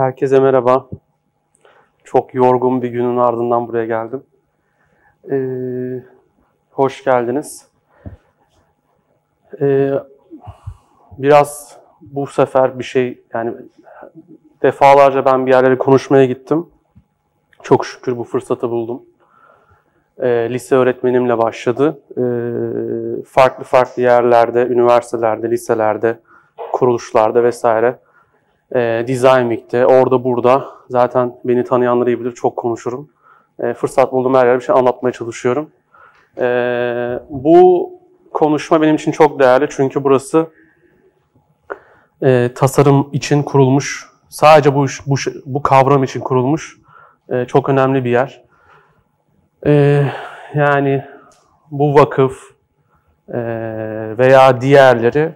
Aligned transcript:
Herkese 0.00 0.40
merhaba. 0.40 0.88
Çok 2.04 2.34
yorgun 2.34 2.82
bir 2.82 2.88
günün 2.88 3.16
ardından 3.16 3.68
buraya 3.68 3.86
geldim. 3.86 4.22
Ee, 5.30 6.04
hoş 6.70 7.04
geldiniz. 7.04 7.68
Ee, 9.60 9.90
biraz 11.18 11.78
bu 12.00 12.26
sefer 12.26 12.78
bir 12.78 12.84
şey 12.84 13.22
yani 13.34 13.54
defalarca 14.62 15.24
ben 15.24 15.46
bir 15.46 15.52
yerlere 15.52 15.78
konuşmaya 15.78 16.26
gittim. 16.26 16.66
Çok 17.62 17.86
şükür 17.86 18.18
bu 18.18 18.24
fırsatı 18.24 18.70
buldum. 18.70 19.02
Ee, 20.22 20.48
lise 20.50 20.74
öğretmenimle 20.74 21.38
başladı. 21.38 22.00
Ee, 22.10 22.22
farklı 23.24 23.64
farklı 23.64 24.02
yerlerde, 24.02 24.66
üniversitelerde, 24.66 25.50
liselerde, 25.50 26.18
kuruluşlarda 26.72 27.44
vesaire 27.44 27.98
e, 28.74 28.78
Design 29.08 29.48
Week'te, 29.48 29.86
orada 29.86 30.24
burada. 30.24 30.64
Zaten 30.88 31.36
beni 31.44 31.64
tanıyanlar 31.64 32.06
iyi 32.06 32.20
bilir, 32.20 32.32
çok 32.32 32.56
konuşurum. 32.56 33.10
E, 33.58 33.74
fırsat 33.74 34.12
buldum 34.12 34.34
her 34.34 34.46
yerde 34.46 34.58
bir 34.58 34.64
şey 34.64 34.74
anlatmaya 34.74 35.12
çalışıyorum. 35.12 35.70
E, 36.38 36.46
bu 37.30 37.90
konuşma 38.32 38.82
benim 38.82 38.94
için 38.94 39.12
çok 39.12 39.40
değerli 39.40 39.66
çünkü 39.70 40.04
burası 40.04 40.46
e, 42.22 42.50
tasarım 42.54 43.08
için 43.12 43.42
kurulmuş, 43.42 44.10
sadece 44.28 44.74
bu, 44.74 44.86
bu, 45.06 45.14
bu 45.46 45.62
kavram 45.62 46.04
için 46.04 46.20
kurulmuş 46.20 46.78
e, 47.28 47.44
çok 47.44 47.68
önemli 47.68 48.04
bir 48.04 48.10
yer. 48.10 48.49
E, 49.66 50.04
yani 50.54 51.04
bu 51.70 51.94
vakıf 51.94 52.42
e, 53.28 53.38
veya 54.18 54.60
diğerleri 54.60 55.32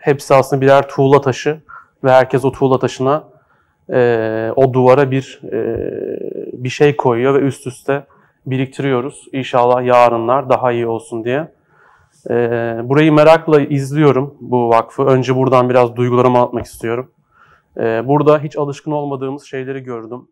hepsi 0.00 0.34
aslında 0.34 0.62
birer 0.62 0.88
tuğla 0.88 1.20
taşı 1.20 1.60
ve 2.04 2.12
herkes 2.12 2.44
o 2.44 2.52
tuğla 2.52 2.78
taşına 2.78 3.24
e, 3.92 4.50
o 4.56 4.72
duvara 4.72 5.10
bir 5.10 5.40
e, 5.52 5.78
bir 6.52 6.68
şey 6.68 6.96
koyuyor 6.96 7.34
ve 7.34 7.38
üst 7.38 7.66
üste 7.66 8.06
biriktiriyoruz. 8.46 9.24
İnşallah 9.32 9.84
yarınlar 9.84 10.48
daha 10.48 10.72
iyi 10.72 10.86
olsun 10.86 11.24
diye. 11.24 11.52
E, 12.30 12.34
burayı 12.84 13.12
merakla 13.12 13.60
izliyorum 13.60 14.34
bu 14.40 14.68
vakfı. 14.68 15.02
Önce 15.02 15.36
buradan 15.36 15.68
biraz 15.68 15.96
duygularımı 15.96 16.38
anlatmak 16.38 16.66
istiyorum. 16.66 17.10
E, 17.76 18.08
burada 18.08 18.38
hiç 18.38 18.56
alışkın 18.56 18.90
olmadığımız 18.90 19.44
şeyleri 19.44 19.80
gördüm. 19.82 20.28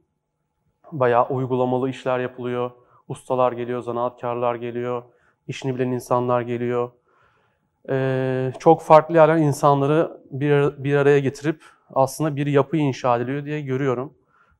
Bayağı 0.93 1.27
uygulamalı 1.29 1.91
işler 1.91 2.19
yapılıyor. 2.19 2.71
Ustalar 3.09 3.53
geliyor, 3.53 3.81
zanaatkarlar 3.81 4.55
geliyor, 4.55 5.03
işini 5.49 5.75
bilen 5.75 5.91
insanlar 5.91 6.41
geliyor 6.41 6.91
e, 7.89 8.53
çok 8.59 8.83
farklı 8.83 9.15
yerden 9.15 9.43
insanları 9.43 10.21
bir, 10.31 10.85
bir 10.85 10.95
araya 10.97 11.19
getirip 11.19 11.63
aslında 11.95 12.37
bir 12.37 12.47
yapı 12.47 12.77
inşa 12.77 13.17
ediliyor 13.17 13.45
diye 13.45 13.61
görüyorum. 13.61 14.15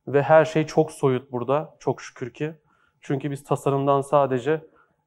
Ve 0.07 0.21
her 0.21 0.45
şey 0.45 0.65
çok 0.65 0.91
soyut 0.91 1.31
burada, 1.31 1.75
çok 1.79 2.01
şükür 2.01 2.29
ki. 2.33 2.53
Çünkü 3.01 3.31
biz 3.31 3.43
tasarımdan 3.43 4.01
sadece 4.01 4.61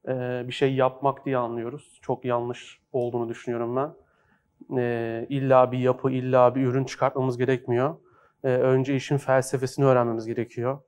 e, 0.08 0.42
bir 0.46 0.52
şey 0.52 0.74
yapmak 0.74 1.26
diye 1.26 1.36
anlıyoruz. 1.36 1.98
Çok 2.02 2.24
yanlış 2.24 2.80
olduğunu 2.92 3.28
düşünüyorum 3.28 3.76
ben. 3.76 3.90
E, 4.78 5.26
illa 5.28 5.72
bir 5.72 5.78
yapı, 5.78 6.10
illa 6.10 6.54
bir 6.54 6.66
ürün 6.66 6.84
çıkartmamız 6.84 7.38
gerekmiyor. 7.38 7.94
E, 8.44 8.48
önce 8.48 8.96
işin 8.96 9.16
felsefesini 9.16 9.84
öğrenmemiz 9.84 10.26
gerekiyor. 10.26 10.78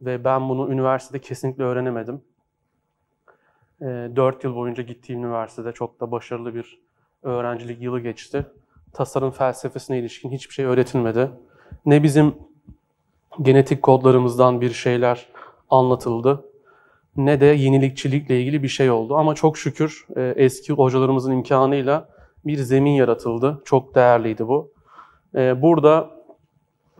Ve 0.00 0.24
ben 0.24 0.48
bunu 0.48 0.72
üniversitede 0.72 1.20
kesinlikle 1.20 1.64
öğrenemedim. 1.64 2.22
4 3.80 4.44
ee, 4.44 4.48
yıl 4.48 4.56
boyunca 4.56 4.82
gittiğim 4.82 5.24
üniversitede 5.24 5.72
çok 5.72 6.00
da 6.00 6.10
başarılı 6.10 6.54
bir 6.54 6.80
öğrencilik 7.22 7.82
yılı 7.82 8.00
geçti. 8.00 8.46
Tasarım 8.92 9.30
felsefesine 9.30 9.98
ilişkin 9.98 10.30
hiçbir 10.30 10.54
şey 10.54 10.64
öğretilmedi. 10.64 11.30
Ne 11.86 12.02
bizim 12.02 12.34
genetik 13.42 13.82
kodlarımızdan 13.82 14.60
bir 14.60 14.70
şeyler 14.70 15.28
anlatıldı 15.70 16.44
ne 17.16 17.40
de 17.40 17.46
yenilikçilikle 17.46 18.40
ilgili 18.40 18.62
bir 18.62 18.68
şey 18.68 18.90
oldu. 18.90 19.16
Ama 19.16 19.34
çok 19.34 19.58
şükür 19.58 20.06
e, 20.16 20.34
eski 20.36 20.72
hocalarımızın 20.72 21.32
imkanıyla 21.32 22.08
bir 22.46 22.56
zemin 22.56 22.90
yaratıldı. 22.90 23.62
Çok 23.64 23.94
değerliydi 23.94 24.48
bu. 24.48 24.72
E, 25.34 25.62
burada 25.62 26.10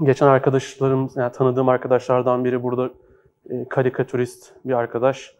geçen 0.02 0.26
arkadaşlarım, 0.26 1.10
yani 1.16 1.32
tanıdığım 1.32 1.68
arkadaşlardan 1.68 2.44
biri 2.44 2.62
burada 2.62 2.90
e, 3.50 3.68
karikatürist 3.68 4.52
bir 4.64 4.72
arkadaş 4.72 5.34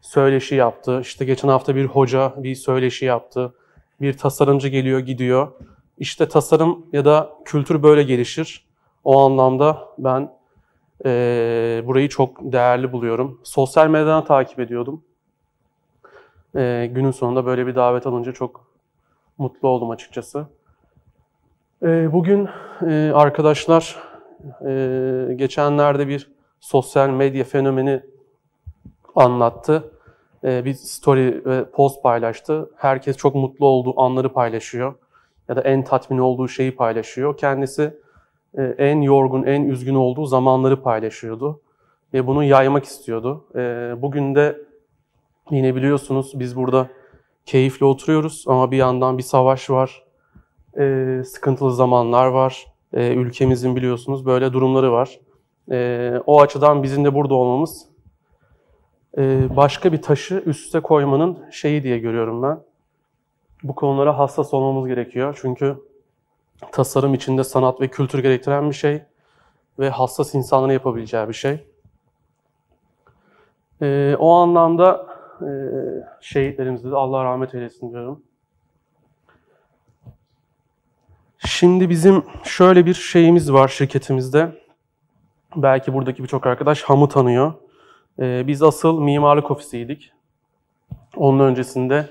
söyleşi 0.00 0.54
yaptı. 0.54 1.00
İşte 1.00 1.24
geçen 1.24 1.48
hafta 1.48 1.76
bir 1.76 1.84
hoca 1.84 2.32
bir 2.36 2.54
söyleşi 2.54 3.04
yaptı. 3.04 3.54
Bir 4.00 4.18
tasarımcı 4.18 4.68
geliyor 4.68 5.00
gidiyor. 5.00 5.48
İşte 5.98 6.28
tasarım 6.28 6.86
ya 6.92 7.04
da 7.04 7.32
kültür 7.44 7.82
böyle 7.82 8.02
gelişir. 8.02 8.66
O 9.04 9.20
anlamda 9.20 9.88
ben 9.98 10.32
e, 11.04 11.82
burayı 11.86 12.08
çok 12.08 12.38
değerli 12.40 12.92
buluyorum. 12.92 13.40
Sosyal 13.44 13.88
medyadan 13.88 14.24
takip 14.24 14.60
ediyordum. 14.60 15.02
E, 16.56 16.90
günün 16.92 17.10
sonunda 17.10 17.46
böyle 17.46 17.66
bir 17.66 17.74
davet 17.74 18.06
alınca 18.06 18.32
çok 18.32 18.66
mutlu 19.38 19.68
oldum 19.68 19.90
açıkçası. 19.90 20.46
E, 21.82 22.12
bugün 22.12 22.48
e, 22.86 23.12
arkadaşlar 23.14 23.96
e, 24.66 25.34
geçenlerde 25.36 26.08
bir 26.08 26.30
sosyal 26.60 27.10
medya 27.10 27.44
fenomeni 27.44 28.02
anlattı. 29.14 29.92
Ee, 30.44 30.64
bir 30.64 30.74
story 30.74 31.44
ve 31.44 31.70
post 31.70 32.02
paylaştı. 32.02 32.70
Herkes 32.76 33.16
çok 33.16 33.34
mutlu 33.34 33.66
olduğu 33.66 34.00
anları 34.00 34.32
paylaşıyor. 34.32 34.94
Ya 35.48 35.56
da 35.56 35.60
en 35.60 35.84
tatmin 35.84 36.18
olduğu 36.18 36.48
şeyi 36.48 36.76
paylaşıyor. 36.76 37.36
Kendisi 37.36 37.96
e, 38.58 38.62
en 38.62 39.00
yorgun, 39.00 39.42
en 39.42 39.64
üzgün 39.64 39.94
olduğu 39.94 40.26
zamanları 40.26 40.82
paylaşıyordu. 40.82 41.60
Ve 42.14 42.26
bunu 42.26 42.44
yaymak 42.44 42.84
istiyordu. 42.84 43.44
Ee, 43.54 43.94
bugün 44.02 44.34
de 44.34 44.58
yine 45.50 45.74
biliyorsunuz 45.74 46.32
biz 46.34 46.56
burada 46.56 46.88
keyifli 47.46 47.86
oturuyoruz 47.86 48.44
ama 48.46 48.70
bir 48.70 48.76
yandan 48.76 49.18
bir 49.18 49.22
savaş 49.22 49.70
var. 49.70 50.07
Ee, 50.78 51.22
sıkıntılı 51.24 51.74
zamanlar 51.74 52.26
var. 52.26 52.66
Ülkemizin 52.92 53.76
biliyorsunuz 53.76 54.26
böyle 54.26 54.52
durumları 54.52 54.92
var. 54.92 55.20
O 56.26 56.40
açıdan 56.40 56.82
bizim 56.82 57.04
de 57.04 57.14
burada 57.14 57.34
olmamız 57.34 57.88
ee, 59.18 59.56
başka 59.56 59.92
bir 59.92 60.02
taşı 60.02 60.42
üste 60.46 60.80
koymanın 60.80 61.50
şeyi 61.50 61.82
diye 61.82 61.98
görüyorum 61.98 62.42
ben. 62.42 62.60
Bu 63.62 63.74
konulara 63.74 64.18
hassas 64.18 64.54
olmamız 64.54 64.88
gerekiyor. 64.88 65.38
Çünkü 65.40 65.76
tasarım 66.72 67.14
içinde 67.14 67.44
sanat 67.44 67.80
ve 67.80 67.88
kültür 67.88 68.18
gerektiren 68.18 68.70
bir 68.70 68.74
şey 68.74 69.02
ve 69.78 69.90
hassas 69.90 70.34
insanların 70.34 70.72
yapabileceği 70.72 71.28
bir 71.28 71.34
şey. 71.34 71.66
Ee, 73.82 74.16
o 74.18 74.32
anlamda 74.32 75.06
e, 75.40 75.48
şehitlerimize 76.20 76.90
de 76.90 76.96
Allah 76.96 77.24
rahmet 77.24 77.54
eylesin 77.54 77.90
diyorum. 77.90 78.22
Şimdi 81.46 81.90
bizim 81.90 82.24
şöyle 82.44 82.86
bir 82.86 82.94
şeyimiz 82.94 83.52
var 83.52 83.68
şirketimizde. 83.68 84.62
Belki 85.56 85.94
buradaki 85.94 86.22
birçok 86.22 86.46
arkadaş 86.46 86.82
HAM'ı 86.82 87.08
tanıyor. 87.08 87.52
Ee, 88.20 88.44
biz 88.46 88.62
asıl 88.62 89.00
mimarlık 89.00 89.50
ofisiydik. 89.50 90.12
Onun 91.16 91.40
öncesinde 91.40 92.10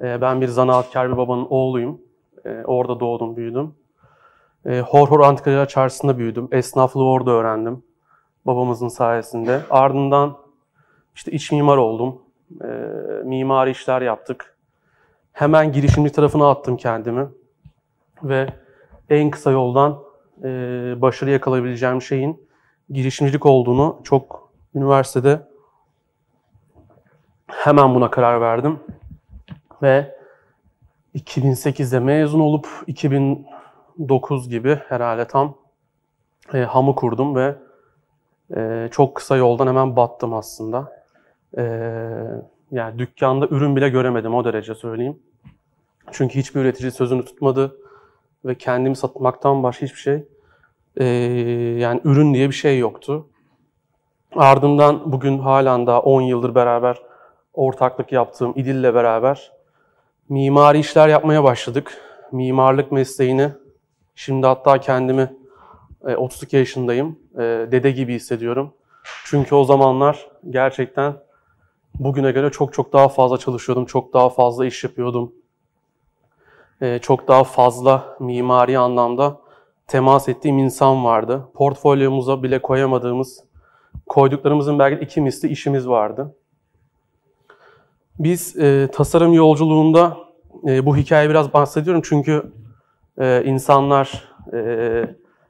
e, 0.00 0.20
ben 0.20 0.40
bir 0.40 0.48
zanaatkar 0.48 1.12
bir 1.12 1.16
babanın 1.16 1.46
oğluyum. 1.50 2.00
E, 2.44 2.62
orada 2.64 3.00
doğdum, 3.00 3.36
büyüdüm. 3.36 3.74
E, 4.66 4.80
Horhor 4.80 5.20
Antikacılar 5.20 5.68
Çarşısı'nda 5.68 6.18
büyüdüm. 6.18 6.48
Esnaflığı 6.52 7.04
orada 7.04 7.30
öğrendim. 7.30 7.82
Babamızın 8.46 8.88
sayesinde. 8.88 9.60
Ardından 9.70 10.38
işte 11.14 11.32
iç 11.32 11.52
mimar 11.52 11.76
oldum. 11.76 12.22
E, 12.64 12.68
mimari 13.24 13.70
işler 13.70 14.02
yaptık. 14.02 14.56
Hemen 15.32 15.72
girişimci 15.72 16.12
tarafına 16.12 16.50
attım 16.50 16.76
kendimi. 16.76 17.28
Ve 18.22 18.61
en 19.12 19.30
kısa 19.30 19.50
yoldan 19.50 19.98
e, 20.44 20.48
başarı 21.00 21.30
yakalayabileceğim 21.30 22.02
şeyin 22.02 22.48
girişimcilik 22.90 23.46
olduğunu 23.46 24.00
çok 24.04 24.42
Üniversitede 24.74 25.48
hemen 27.46 27.94
buna 27.94 28.10
karar 28.10 28.40
verdim. 28.40 28.80
Ve 29.82 30.16
2008'de 31.14 31.98
mezun 32.00 32.40
olup 32.40 32.68
2009 32.86 34.48
gibi 34.48 34.80
herhalde 34.88 35.26
tam 35.26 35.54
e, 36.54 36.58
hamı 36.58 36.94
kurdum 36.94 37.36
ve 37.36 37.54
e, 38.56 38.88
çok 38.92 39.14
kısa 39.14 39.36
yoldan 39.36 39.66
hemen 39.66 39.96
battım 39.96 40.34
aslında. 40.34 41.04
E, 41.58 41.62
yani 42.70 42.98
dükkanda 42.98 43.46
ürün 43.46 43.76
bile 43.76 43.88
göremedim 43.88 44.34
o 44.34 44.44
derece 44.44 44.74
söyleyeyim. 44.74 45.18
Çünkü 46.10 46.38
hiçbir 46.38 46.60
üretici 46.60 46.90
sözünü 46.90 47.24
tutmadı 47.24 47.76
ve 48.44 48.54
kendimi 48.54 48.96
satmaktan 48.96 49.62
başka 49.62 49.86
hiçbir 49.86 50.00
şey 50.00 50.24
e, 50.96 51.04
yani 51.78 52.00
ürün 52.04 52.34
diye 52.34 52.48
bir 52.48 52.54
şey 52.54 52.78
yoktu. 52.78 53.28
Ardından 54.36 55.12
bugün 55.12 55.38
halen 55.38 55.86
daha 55.86 56.00
10 56.00 56.20
yıldır 56.20 56.54
beraber 56.54 57.02
ortaklık 57.54 58.12
yaptığım 58.12 58.52
İdil'le 58.56 58.94
beraber 58.94 59.52
mimari 60.28 60.78
işler 60.78 61.08
yapmaya 61.08 61.44
başladık. 61.44 61.98
Mimarlık 62.32 62.92
mesleğini, 62.92 63.50
şimdi 64.14 64.46
hatta 64.46 64.80
kendimi 64.80 65.36
e, 66.06 66.16
32 66.16 66.56
yaşındayım, 66.56 67.18
e, 67.34 67.40
dede 67.72 67.90
gibi 67.90 68.14
hissediyorum. 68.14 68.74
Çünkü 69.24 69.54
o 69.54 69.64
zamanlar 69.64 70.30
gerçekten 70.50 71.14
bugüne 71.94 72.32
göre 72.32 72.50
çok 72.50 72.72
çok 72.72 72.92
daha 72.92 73.08
fazla 73.08 73.38
çalışıyordum, 73.38 73.86
çok 73.86 74.12
daha 74.12 74.28
fazla 74.28 74.66
iş 74.66 74.84
yapıyordum. 74.84 75.32
E, 76.82 76.98
çok 76.98 77.28
daha 77.28 77.44
fazla 77.44 78.16
mimari 78.20 78.78
anlamda 78.78 79.40
temas 79.86 80.28
ettiğim 80.28 80.58
insan 80.58 81.04
vardı. 81.04 81.48
Portfolyomuza 81.54 82.42
bile 82.42 82.62
koyamadığımız, 82.62 83.44
koyduklarımızın 84.06 84.78
belki 84.78 85.04
iki 85.04 85.20
misli 85.20 85.48
işimiz 85.48 85.88
vardı. 85.88 86.34
Biz 88.18 88.56
e, 88.56 88.88
tasarım 88.92 89.32
yolculuğunda 89.32 90.16
e, 90.66 90.86
bu 90.86 90.96
hikaye 90.96 91.30
biraz 91.30 91.52
bahsediyorum 91.52 92.02
çünkü 92.04 92.52
e, 93.18 93.44
insanlar 93.44 94.24
e, 94.52 94.58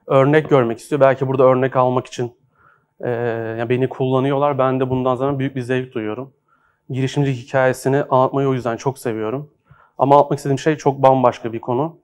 örnek 0.06 0.50
görmek 0.50 0.78
istiyor. 0.78 1.00
Belki 1.00 1.28
burada 1.28 1.44
örnek 1.44 1.76
almak 1.76 2.06
için 2.06 2.32
e, 3.00 3.10
yani 3.58 3.68
beni 3.68 3.88
kullanıyorlar. 3.88 4.58
Ben 4.58 4.80
de 4.80 4.90
bundan 4.90 5.16
sonra 5.16 5.38
büyük 5.38 5.56
bir 5.56 5.60
zevk 5.60 5.94
duyuyorum. 5.94 6.32
Girişimcilik 6.90 7.46
hikayesini 7.46 8.02
anlatmayı 8.02 8.48
o 8.48 8.54
yüzden 8.54 8.76
çok 8.76 8.98
seviyorum. 8.98 9.50
Ama 10.02 10.14
anlatmak 10.14 10.38
istediğim 10.38 10.58
şey 10.58 10.76
çok 10.76 11.02
bambaşka 11.02 11.52
bir 11.52 11.60
konu. 11.60 11.96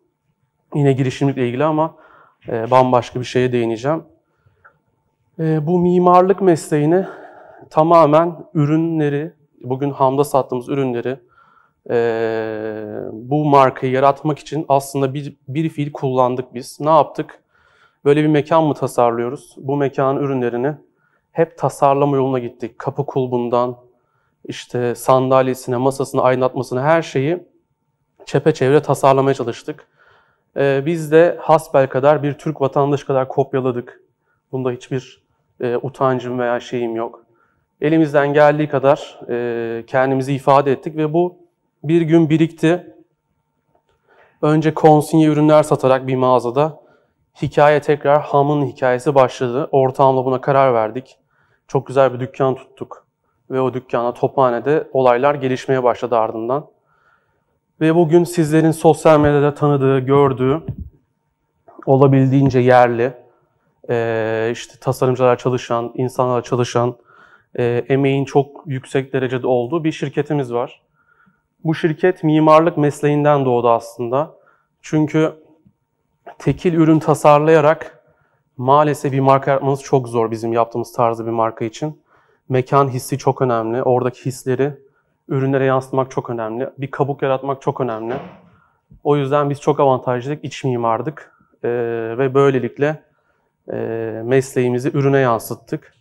Yine 0.75 0.93
girişimcilikle 0.93 1.49
ilgili 1.49 1.65
ama 1.65 1.95
e, 2.49 2.71
bambaşka 2.71 3.21
bir 3.21 3.25
şeye 3.25 3.53
değineceğim. 3.53 4.03
E, 5.39 5.67
bu 5.67 5.79
mimarlık 5.79 6.41
mesleğini 6.41 7.06
tamamen 7.71 8.37
ürünleri, 8.55 9.33
bugün 9.65 9.91
Ham'da 9.91 10.25
sattığımız 10.25 10.69
ürünleri 10.69 11.21
e, 11.91 11.97
bu 13.12 13.45
markayı 13.45 13.93
yaratmak 13.93 14.39
için 14.39 14.67
aslında 14.69 15.15
bir, 15.15 15.37
bir 15.49 15.69
fiil 15.69 15.93
kullandık 15.93 16.55
biz. 16.55 16.81
Ne 16.81 16.91
yaptık? 16.91 17.43
Böyle 18.05 18.23
bir 18.23 18.29
mekan 18.29 18.65
mı 18.65 18.75
tasarlıyoruz? 18.75 19.55
Bu 19.56 19.77
mekanın 19.77 20.21
ürünlerini 20.21 20.75
hep 21.33 21.59
tasarlama 21.59 22.17
yoluna 22.17 22.39
gittik. 22.39 22.79
Kapı 22.79 23.06
kulbundan, 23.06 23.77
işte 24.45 24.95
sandalyesine, 24.95 25.77
masasına, 25.77 26.23
aydınlatmasına 26.23 26.83
her 26.83 27.03
şeyi 27.03 27.49
çepeçevre 28.29 28.83
tasarlamaya 28.83 29.35
çalıştık. 29.35 29.87
Ee, 30.57 30.83
biz 30.87 31.13
de 31.13 31.39
hasbel 31.41 31.87
kadar 31.87 32.23
bir 32.23 32.33
Türk 32.33 32.61
vatandaşı 32.61 33.07
kadar 33.07 33.29
kopyaladık. 33.29 34.01
Bunda 34.53 34.71
hiçbir 34.71 35.23
e, 35.61 35.77
utancım 35.77 36.39
veya 36.39 36.61
şeyim 36.61 36.97
yok. 36.97 37.25
Elimizden 37.81 38.33
geldiği 38.33 38.69
kadar 38.69 39.21
e, 39.29 39.87
kendimizi 39.87 40.35
ifade 40.35 40.73
ettik 40.73 40.97
ve 40.97 41.13
bu 41.13 41.37
bir 41.85 42.03
gün 42.03 42.31
birikti. 42.31 42.95
Önce 44.43 44.75
konsinye 44.75 45.27
ürünler 45.27 45.63
satarak 45.63 46.07
bir 46.07 46.17
mağazada 46.17 46.81
hikaye 47.43 47.81
tekrar 47.81 48.23
Ham'ın 48.23 48.67
hikayesi 48.67 49.15
başladı. 49.15 49.69
Ortağımla 49.73 50.25
buna 50.25 50.41
karar 50.41 50.75
verdik. 50.75 51.19
Çok 51.69 51.87
güzel 51.87 52.15
bir 52.15 52.21
dükkan 52.21 52.55
tuttuk. 52.55 53.07
Ve 53.51 53.61
o 53.61 53.75
dükkana 53.75 54.15
Tophane'de 54.15 54.89
olaylar 54.93 55.35
gelişmeye 55.35 55.83
başladı 55.83 56.17
ardından. 56.17 56.67
Ve 57.81 57.95
bugün 57.95 58.25
sizlerin 58.25 58.71
sosyal 58.71 59.21
medyada 59.21 59.55
tanıdığı, 59.55 59.99
gördüğü, 59.99 60.63
olabildiğince 61.87 62.59
yerli, 62.59 63.13
işte 64.53 64.79
tasarımcılar 64.81 65.39
çalışan, 65.39 65.93
insanlar 65.95 66.43
çalışan, 66.43 66.97
emeğin 67.89 68.25
çok 68.25 68.63
yüksek 68.67 69.13
derecede 69.13 69.47
olduğu 69.47 69.85
bir 69.85 69.93
şirketimiz 69.93 70.53
var. 70.53 70.83
Bu 71.65 71.75
şirket 71.75 72.25
mimarlık 72.25 72.77
mesleğinden 72.77 73.45
doğdu 73.45 73.71
aslında. 73.71 74.35
Çünkü 74.83 75.33
tekil 76.39 76.75
ürün 76.75 76.99
tasarlayarak 76.99 78.05
maalesef 78.57 79.13
bir 79.13 79.21
marka 79.21 79.51
yapmanız 79.51 79.83
çok 79.83 80.09
zor 80.09 80.31
bizim 80.31 80.53
yaptığımız 80.53 80.93
tarzı 80.93 81.27
bir 81.27 81.31
marka 81.31 81.65
için. 81.65 82.01
Mekan 82.49 82.89
hissi 82.89 83.19
çok 83.19 83.43
önemli. 83.43 83.83
Oradaki 83.83 84.27
hisleri 84.27 84.88
ürünlere 85.29 85.65
yansıtmak 85.65 86.11
çok 86.11 86.31
önemli. 86.31 86.71
Bir 86.79 86.91
kabuk 86.91 87.23
yaratmak 87.23 87.63
çok 87.63 87.81
önemli. 87.81 88.15
O 89.05 89.17
yüzden 89.17 89.51
biz 89.51 89.61
çok 89.61 89.81
avantajlıydık, 89.81 90.45
iç 90.45 90.65
mimardık. 90.65 91.35
Ee, 91.65 91.69
ve 92.19 92.35
böylelikle 92.35 93.03
e, 93.73 93.77
mesleğimizi 94.25 94.91
ürüne 94.95 95.19
yansıttık. 95.19 95.95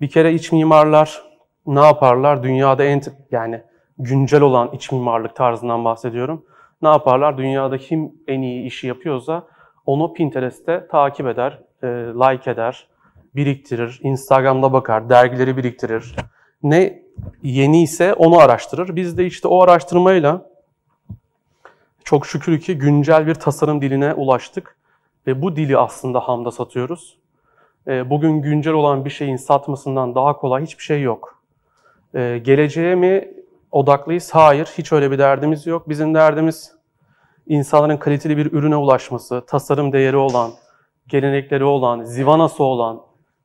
Bir 0.00 0.08
kere 0.08 0.32
iç 0.32 0.52
mimarlar 0.52 1.22
ne 1.66 1.80
yaparlar? 1.84 2.42
Dünyada 2.42 2.84
en 2.84 3.02
yani 3.30 3.62
güncel 3.98 4.40
olan 4.40 4.70
iç 4.72 4.92
mimarlık 4.92 5.36
tarzından 5.36 5.84
bahsediyorum. 5.84 6.44
Ne 6.82 6.88
yaparlar? 6.88 7.38
Dünyada 7.38 7.78
kim 7.78 8.12
en 8.26 8.42
iyi 8.42 8.66
işi 8.66 8.86
yapıyorsa 8.86 9.46
onu 9.86 10.12
Pinterest'te 10.12 10.86
takip 10.90 11.26
eder, 11.26 11.58
e, 11.82 11.86
like 11.88 12.50
eder, 12.50 12.86
biriktirir, 13.34 14.00
Instagram'da 14.02 14.72
bakar, 14.72 15.08
dergileri 15.08 15.56
biriktirir. 15.56 16.16
Ne 16.62 17.02
yeni 17.42 17.82
ise 17.82 18.14
onu 18.14 18.38
araştırır. 18.38 18.96
Biz 18.96 19.18
de 19.18 19.26
işte 19.26 19.48
o 19.48 19.62
araştırmayla 19.62 20.50
çok 22.04 22.26
şükür 22.26 22.60
ki 22.60 22.78
güncel 22.78 23.26
bir 23.26 23.34
tasarım 23.34 23.80
diline 23.80 24.14
ulaştık. 24.14 24.76
Ve 25.26 25.42
bu 25.42 25.56
dili 25.56 25.78
aslında 25.78 26.20
Ham'da 26.20 26.50
satıyoruz. 26.50 27.18
E, 27.86 28.10
bugün 28.10 28.42
güncel 28.42 28.72
olan 28.72 29.04
bir 29.04 29.10
şeyin 29.10 29.36
satmasından 29.36 30.14
daha 30.14 30.36
kolay 30.36 30.62
hiçbir 30.62 30.82
şey 30.82 31.02
yok. 31.02 31.42
E, 32.14 32.38
geleceğe 32.38 32.94
mi 32.94 33.34
odaklıyız? 33.72 34.34
Hayır, 34.34 34.68
hiç 34.78 34.92
öyle 34.92 35.10
bir 35.10 35.18
derdimiz 35.18 35.66
yok. 35.66 35.88
Bizim 35.88 36.14
derdimiz 36.14 36.72
insanların 37.46 37.96
kaliteli 37.96 38.36
bir 38.36 38.52
ürüne 38.52 38.76
ulaşması, 38.76 39.44
tasarım 39.46 39.92
değeri 39.92 40.16
olan, 40.16 40.50
gelenekleri 41.08 41.64
olan, 41.64 42.02
zivanası 42.02 42.64
olan, 42.64 43.00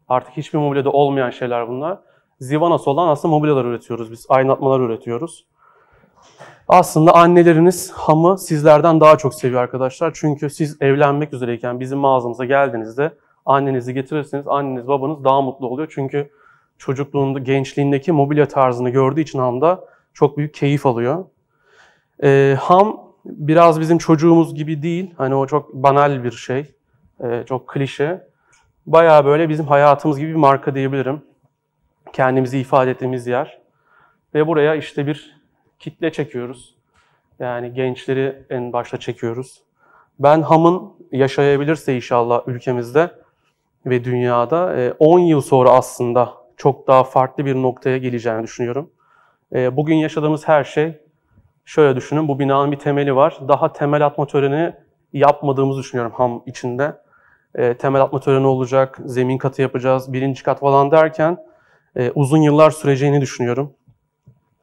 artık 0.07 0.37
hiçbir 0.37 0.59
mobilyada 0.59 0.91
olmayan 0.91 1.29
şeyler 1.29 1.67
bunlar. 1.67 1.99
Zivanası 2.43 2.91
olan 2.91 3.07
aslında 3.07 3.35
mobilyalar 3.35 3.65
üretiyoruz 3.65 4.11
biz, 4.11 4.25
aydınlatmalar 4.29 4.79
üretiyoruz. 4.79 5.45
Aslında 6.67 7.15
anneleriniz 7.15 7.91
hamı 7.91 8.37
sizlerden 8.37 9.01
daha 9.01 9.17
çok 9.17 9.35
seviyor 9.35 9.61
arkadaşlar. 9.61 10.11
Çünkü 10.15 10.49
siz 10.49 10.81
evlenmek 10.81 11.33
üzereyken 11.33 11.79
bizim 11.79 11.99
mağazamıza 11.99 12.45
geldiğinizde 12.45 13.11
annenizi 13.45 13.93
getirirseniz 13.93 14.47
anneniz 14.47 14.87
babanız 14.87 15.23
daha 15.23 15.41
mutlu 15.41 15.67
oluyor. 15.67 15.91
Çünkü 15.95 16.29
çocukluğunda, 16.77 17.39
gençliğindeki 17.39 18.11
mobilya 18.11 18.47
tarzını 18.47 18.89
gördüğü 18.89 19.21
için 19.21 19.39
hamda 19.39 19.85
çok 20.13 20.37
büyük 20.37 20.53
keyif 20.53 20.85
alıyor. 20.85 21.25
Ee, 22.23 22.57
ham 22.59 23.01
biraz 23.25 23.79
bizim 23.79 23.97
çocuğumuz 23.97 24.55
gibi 24.55 24.83
değil. 24.83 25.13
Hani 25.17 25.35
o 25.35 25.47
çok 25.47 25.73
banal 25.73 26.23
bir 26.23 26.31
şey. 26.31 26.75
Ee, 27.23 27.43
çok 27.45 27.67
klişe. 27.67 28.27
Bayağı 28.85 29.25
böyle 29.25 29.49
bizim 29.49 29.65
hayatımız 29.65 30.19
gibi 30.19 30.29
bir 30.29 30.35
marka 30.35 30.75
diyebilirim. 30.75 31.32
Kendimizi 32.13 32.59
ifade 32.59 32.91
ettiğimiz 32.91 33.27
yer. 33.27 33.61
Ve 34.33 34.47
buraya 34.47 34.75
işte 34.75 35.07
bir 35.07 35.41
kitle 35.79 36.11
çekiyoruz. 36.11 36.75
Yani 37.39 37.73
gençleri 37.73 38.45
en 38.49 38.73
başta 38.73 38.97
çekiyoruz. 38.97 39.63
Ben 40.19 40.41
Ham'ın 40.41 40.93
yaşayabilirse 41.11 41.95
inşallah 41.95 42.47
ülkemizde 42.47 43.11
ve 43.85 44.03
dünyada 44.03 44.93
10 44.99 45.19
e, 45.19 45.27
yıl 45.27 45.41
sonra 45.41 45.69
aslında 45.69 46.33
çok 46.57 46.87
daha 46.87 47.03
farklı 47.03 47.45
bir 47.45 47.55
noktaya 47.55 47.97
geleceğini 47.97 48.43
düşünüyorum. 48.43 48.89
E, 49.53 49.75
bugün 49.75 49.95
yaşadığımız 49.95 50.47
her 50.47 50.63
şey 50.63 51.01
şöyle 51.65 51.95
düşünün. 51.95 52.27
Bu 52.27 52.39
binanın 52.39 52.71
bir 52.71 52.79
temeli 52.79 53.15
var. 53.15 53.37
Daha 53.47 53.73
temel 53.73 54.05
atma 54.05 54.27
töreni 54.27 54.73
yapmadığımızı 55.13 55.79
düşünüyorum 55.79 56.11
ham 56.15 56.43
içinde. 56.45 56.97
E, 57.55 57.73
temel 57.73 58.01
atma 58.01 58.19
töreni 58.19 58.47
olacak, 58.47 58.99
zemin 59.05 59.37
katı 59.37 59.61
yapacağız, 59.61 60.13
birinci 60.13 60.43
kat 60.43 60.59
falan 60.59 60.91
derken 60.91 61.37
e, 61.95 62.11
uzun 62.15 62.41
yıllar 62.41 62.71
süreceğini 62.71 63.21
düşünüyorum. 63.21 63.73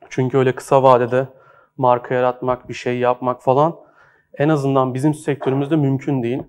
Çünkü 0.08 0.38
öyle 0.38 0.54
kısa 0.54 0.82
vadede 0.82 1.28
marka 1.76 2.14
yaratmak, 2.14 2.68
bir 2.68 2.74
şey 2.74 2.98
yapmak 2.98 3.42
falan 3.42 3.76
en 4.38 4.48
azından 4.48 4.94
bizim 4.94 5.14
sektörümüzde 5.14 5.76
mümkün 5.76 6.22
değil. 6.22 6.42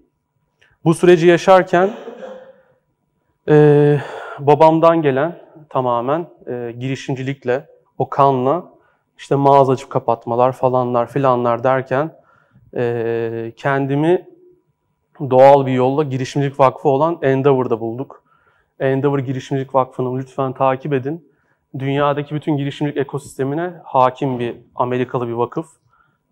Bu 0.86 0.94
süreci 0.94 1.28
yaşarken 1.28 1.92
e, 3.50 3.98
babamdan 4.40 5.02
gelen 5.02 5.42
tamamen 5.70 6.28
e, 6.48 6.72
girişimcilikle, 6.80 7.68
o 7.98 8.10
kanla 8.10 8.72
işte 9.18 9.36
mağaza 9.36 9.72
açıp 9.72 9.90
kapatmalar 9.90 10.52
falanlar 10.52 11.08
filanlar 11.08 11.64
derken 11.64 12.16
e, 12.76 13.54
kendimi 13.58 14.28
doğal 15.30 15.66
bir 15.66 15.72
yolla 15.72 16.04
girişimcilik 16.04 16.60
vakfı 16.60 16.90
olan 16.90 17.20
Endeavor'da 17.22 17.80
bulduk. 17.80 18.21
Endeavor 18.82 19.20
Girişimcilik 19.20 19.76
Vakfı'nı 19.76 20.20
lütfen 20.20 20.54
takip 20.54 20.94
edin. 20.94 21.32
Dünyadaki 21.80 22.36
bütün 22.36 22.58
girişimcilik 22.58 22.98
ekosistemine 22.98 23.74
hakim 23.84 24.40
bir 24.40 24.56
Amerikalı 24.76 25.28
bir 25.28 25.34
vakıf. 25.34 25.68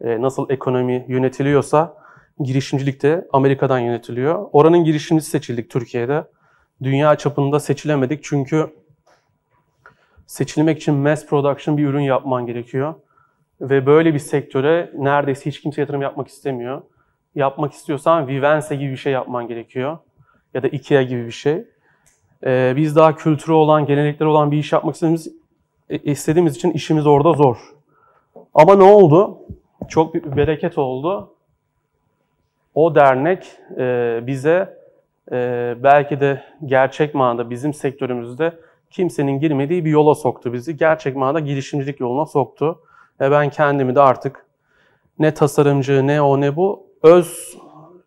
E, 0.02 0.22
nasıl 0.22 0.50
ekonomi 0.50 1.06
yönetiliyorsa 1.08 1.98
girişimcilik 2.40 3.02
de 3.02 3.28
Amerika'dan 3.34 3.80
yönetiliyor. 3.80 4.48
Oranın 4.52 4.84
girişimcisi 4.84 5.30
seçildik 5.30 5.70
Türkiye'de. 5.70 6.24
Dünya 6.84 7.16
çapında 7.16 7.60
seçilemedik 7.60 8.24
çünkü 8.24 8.68
seçilmek 10.28 10.78
için 10.78 10.96
mass 10.96 11.26
production 11.26 11.78
bir 11.78 11.88
ürün 11.88 12.02
yapman 12.02 12.46
gerekiyor. 12.46 12.94
Ve 13.62 13.86
böyle 13.86 14.14
bir 14.14 14.20
sektöre 14.20 14.92
neredeyse 14.98 15.50
hiç 15.50 15.62
kimse 15.62 15.82
yatırım 15.82 16.02
yapmak 16.02 16.28
istemiyor. 16.28 16.82
Yapmak 17.36 17.74
istiyorsan 17.74 18.28
Vivense 18.28 18.76
gibi 18.76 18.92
bir 18.92 18.98
şey 18.98 19.14
yapman 19.14 19.48
gerekiyor. 19.48 19.98
Ya 20.54 20.64
da 20.64 20.68
Ikea 20.68 21.04
gibi 21.04 21.26
bir 21.26 21.32
şey. 21.32 21.66
Ee, 22.46 22.74
biz 22.76 22.96
daha 22.96 23.16
kültürü 23.16 23.54
olan, 23.54 23.86
gelenekleri 23.86 24.30
olan 24.30 24.52
bir 24.52 24.58
iş 24.58 24.74
yapmak 24.74 24.96
istediğimiz, 24.96 25.34
e, 25.90 25.98
istediğimiz 25.98 26.56
için 26.56 26.72
işimiz 26.72 27.08
orada 27.08 27.34
zor. 27.34 27.58
Ama 28.54 28.76
ne 28.76 28.84
oldu? 28.84 29.38
Çok 29.88 30.14
bir 30.14 30.38
bereket 30.38 30.78
oldu. 30.78 31.34
O 32.76 32.96
dernek 32.96 33.46
e, 33.78 34.20
bize 34.28 34.78
e, 35.32 35.76
belki 35.84 36.20
de 36.20 36.44
gerçek 36.66 37.16
manada 37.16 37.50
bizim 37.50 37.74
sektörümüzde 37.74 38.54
kimsenin 38.90 39.40
girmediği 39.40 39.86
bir 39.86 39.90
yola 39.90 40.16
soktu 40.16 40.54
bizi. 40.54 40.78
Gerçek 40.78 41.16
manada 41.16 41.40
girişimcilik 41.40 42.00
yoluna 42.00 42.26
soktu. 42.26 42.80
Ve 43.20 43.32
ben 43.32 43.50
kendimi 43.50 43.96
de 43.96 44.02
artık 44.02 44.46
ne 45.20 45.34
tasarımcı, 45.34 46.08
ne 46.08 46.22
o, 46.22 46.42
ne 46.42 46.56
bu 46.56 46.84
öz 47.04 47.58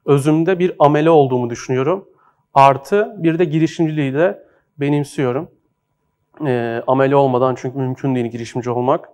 özümde 0.07 0.59
bir 0.59 0.73
amele 0.79 1.11
olduğumu 1.11 1.51
düşünüyorum. 1.51 2.09
Artı 2.55 3.15
bir 3.19 3.39
de 3.39 3.45
girişimciliği 3.45 4.15
de 4.15 4.43
benimsiyorum. 4.79 5.51
E, 6.47 6.83
amele 6.87 7.17
olmadan 7.17 7.55
çünkü 7.55 7.79
mümkün 7.79 8.15
değil 8.15 8.27
girişimci 8.27 8.71
olmak. 8.71 9.09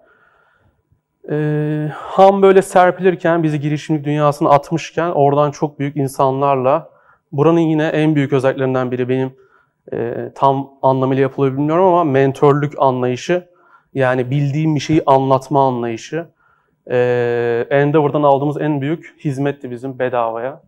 E, 1.30 1.88
ham 1.92 2.42
böyle 2.42 2.62
serpilirken 2.62 3.42
bizi 3.42 3.60
girişimcilik 3.60 4.06
dünyasına 4.06 4.50
atmışken 4.50 5.10
oradan 5.10 5.50
çok 5.50 5.78
büyük 5.78 5.96
insanlarla 5.96 6.90
buranın 7.32 7.60
yine 7.60 7.86
en 7.86 8.14
büyük 8.14 8.32
özelliklerinden 8.32 8.90
biri 8.90 9.08
benim 9.08 9.32
e, 9.92 10.30
tam 10.34 10.70
anlamıyla 10.82 11.22
yapılıyor 11.22 11.52
bilmiyorum 11.52 11.84
ama 11.84 12.04
mentörlük 12.04 12.72
anlayışı 12.78 13.48
yani 13.94 14.30
bildiğim 14.30 14.74
bir 14.74 14.80
şeyi 14.80 15.02
anlatma 15.06 15.66
anlayışı. 15.66 16.26
E, 16.90 17.66
Endeavor'dan 17.70 18.22
aldığımız 18.22 18.60
en 18.60 18.80
büyük 18.80 19.16
hizmetti 19.24 19.70
bizim 19.70 19.98
bedavaya. 19.98 20.62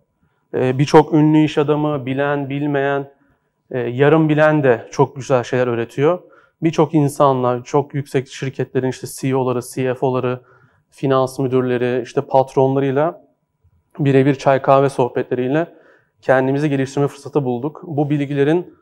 E, 0.55 0.79
Birçok 0.79 1.15
ünlü 1.15 1.39
iş 1.45 1.59
adamı, 1.59 2.07
bilen, 2.07 2.51
bilmeyen, 2.51 3.11
e, 3.71 3.79
yarım 3.79 4.29
bilen 4.29 4.63
de 4.63 4.89
çok 4.91 5.17
güzel 5.17 5.43
şeyler 5.45 5.67
öğretiyor. 5.67 6.19
Birçok 6.63 6.95
insanlar, 6.95 7.65
çok 7.65 7.95
yüksek 7.95 8.29
şirketlerin 8.29 8.89
işte 8.89 9.07
CEO'ları, 9.07 9.61
CFO'ları, 9.61 10.41
finans 10.91 11.39
müdürleri, 11.39 12.03
işte 12.03 12.21
patronlarıyla 12.21 13.25
birebir 13.99 14.35
çay 14.35 14.63
kahve 14.63 14.89
sohbetleriyle 14.89 15.67
kendimizi 16.23 16.71
geliştirme 16.71 17.09
fırsatı 17.09 17.45
bulduk. 17.45 17.81
Bu 17.85 18.11
bilgilerin 18.11 18.75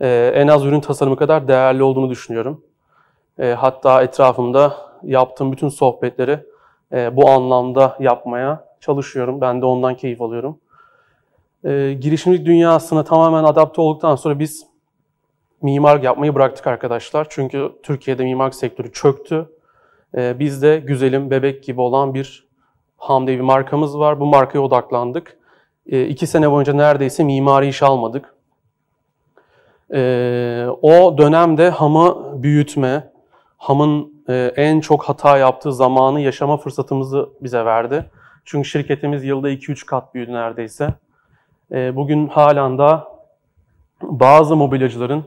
e, 0.00 0.32
en 0.34 0.48
az 0.48 0.64
ürün 0.64 0.80
tasarımı 0.80 1.16
kadar 1.16 1.48
değerli 1.48 1.82
olduğunu 1.82 2.10
düşünüyorum. 2.10 2.64
E, 3.38 3.50
hatta 3.52 4.02
etrafımda 4.02 4.76
yaptığım 5.02 5.52
bütün 5.52 5.68
sohbetleri 5.68 6.40
bu 7.12 7.28
anlamda 7.28 7.96
yapmaya 8.00 8.64
çalışıyorum. 8.80 9.40
Ben 9.40 9.62
de 9.62 9.66
ondan 9.66 9.94
keyif 9.94 10.22
alıyorum. 10.22 10.58
E, 11.64 11.92
girişimcilik 12.00 12.46
dünyasına 12.46 13.04
tamamen 13.04 13.44
adapte 13.44 13.80
olduktan 13.80 14.16
sonra 14.16 14.38
biz 14.38 14.66
mimarlık 15.62 16.04
yapmayı 16.04 16.34
bıraktık 16.34 16.66
arkadaşlar. 16.66 17.26
Çünkü 17.30 17.72
Türkiye'de 17.82 18.24
mimarlık 18.24 18.54
sektörü 18.54 18.92
çöktü. 18.92 19.48
E, 20.16 20.38
biz 20.38 20.62
de 20.62 20.78
güzelim, 20.78 21.30
bebek 21.30 21.64
gibi 21.64 21.80
olan 21.80 22.14
bir 22.14 22.50
Hamdi 23.00 23.32
bir 23.32 23.40
markamız 23.40 23.98
var. 23.98 24.20
Bu 24.20 24.26
markaya 24.26 24.60
odaklandık. 24.60 25.38
E, 25.86 26.06
iki 26.06 26.26
sene 26.26 26.50
boyunca 26.50 26.72
neredeyse 26.72 27.24
mimari 27.24 27.68
iş 27.68 27.82
almadık. 27.82 28.34
E, 29.94 30.66
o 30.82 31.18
dönemde 31.18 31.70
hamı 31.70 32.32
büyütme, 32.42 33.12
hamın 33.56 34.24
e, 34.28 34.52
en 34.56 34.80
çok 34.80 35.04
hata 35.04 35.38
yaptığı 35.38 35.72
zamanı 35.72 36.20
yaşama 36.20 36.56
fırsatımızı 36.56 37.28
bize 37.40 37.64
verdi. 37.64 38.10
Çünkü 38.44 38.68
şirketimiz 38.68 39.24
yılda 39.24 39.50
2-3 39.50 39.86
kat 39.86 40.14
büyüdü 40.14 40.32
neredeyse. 40.32 40.94
E, 41.72 41.96
bugün 41.96 42.28
halen 42.28 42.78
da 42.78 43.08
bazı 44.02 44.56
mobilyacıların 44.56 45.24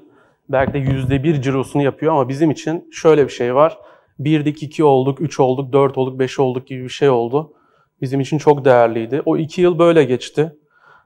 belki 0.50 0.74
de 0.74 0.80
%1 0.80 1.42
cirosunu 1.42 1.82
yapıyor 1.82 2.14
ama 2.14 2.30
bizim 2.30 2.52
için 2.52 2.90
şöyle 2.92 3.24
bir 3.26 3.32
şey 3.32 3.56
var. 3.56 3.78
1'dik 4.20 4.64
2 4.64 4.84
olduk, 4.84 5.22
3 5.22 5.40
olduk, 5.40 5.74
4 5.74 5.98
olduk, 5.98 6.20
5 6.20 6.40
olduk 6.40 6.68
gibi 6.68 6.84
bir 6.84 6.90
şey 6.90 7.10
oldu. 7.10 7.54
Bizim 8.02 8.20
için 8.20 8.38
çok 8.38 8.66
değerliydi. 8.66 9.22
O 9.26 9.38
2 9.38 9.62
yıl 9.62 9.80
böyle 9.80 10.04
geçti. 10.04 10.56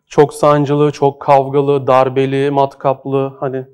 Çok 0.07 0.33
sancılı, 0.33 0.91
çok 0.91 1.19
kavgalı, 1.19 1.87
darbeli, 1.87 2.51
matkaplı. 2.51 3.37
Hani 3.39 3.65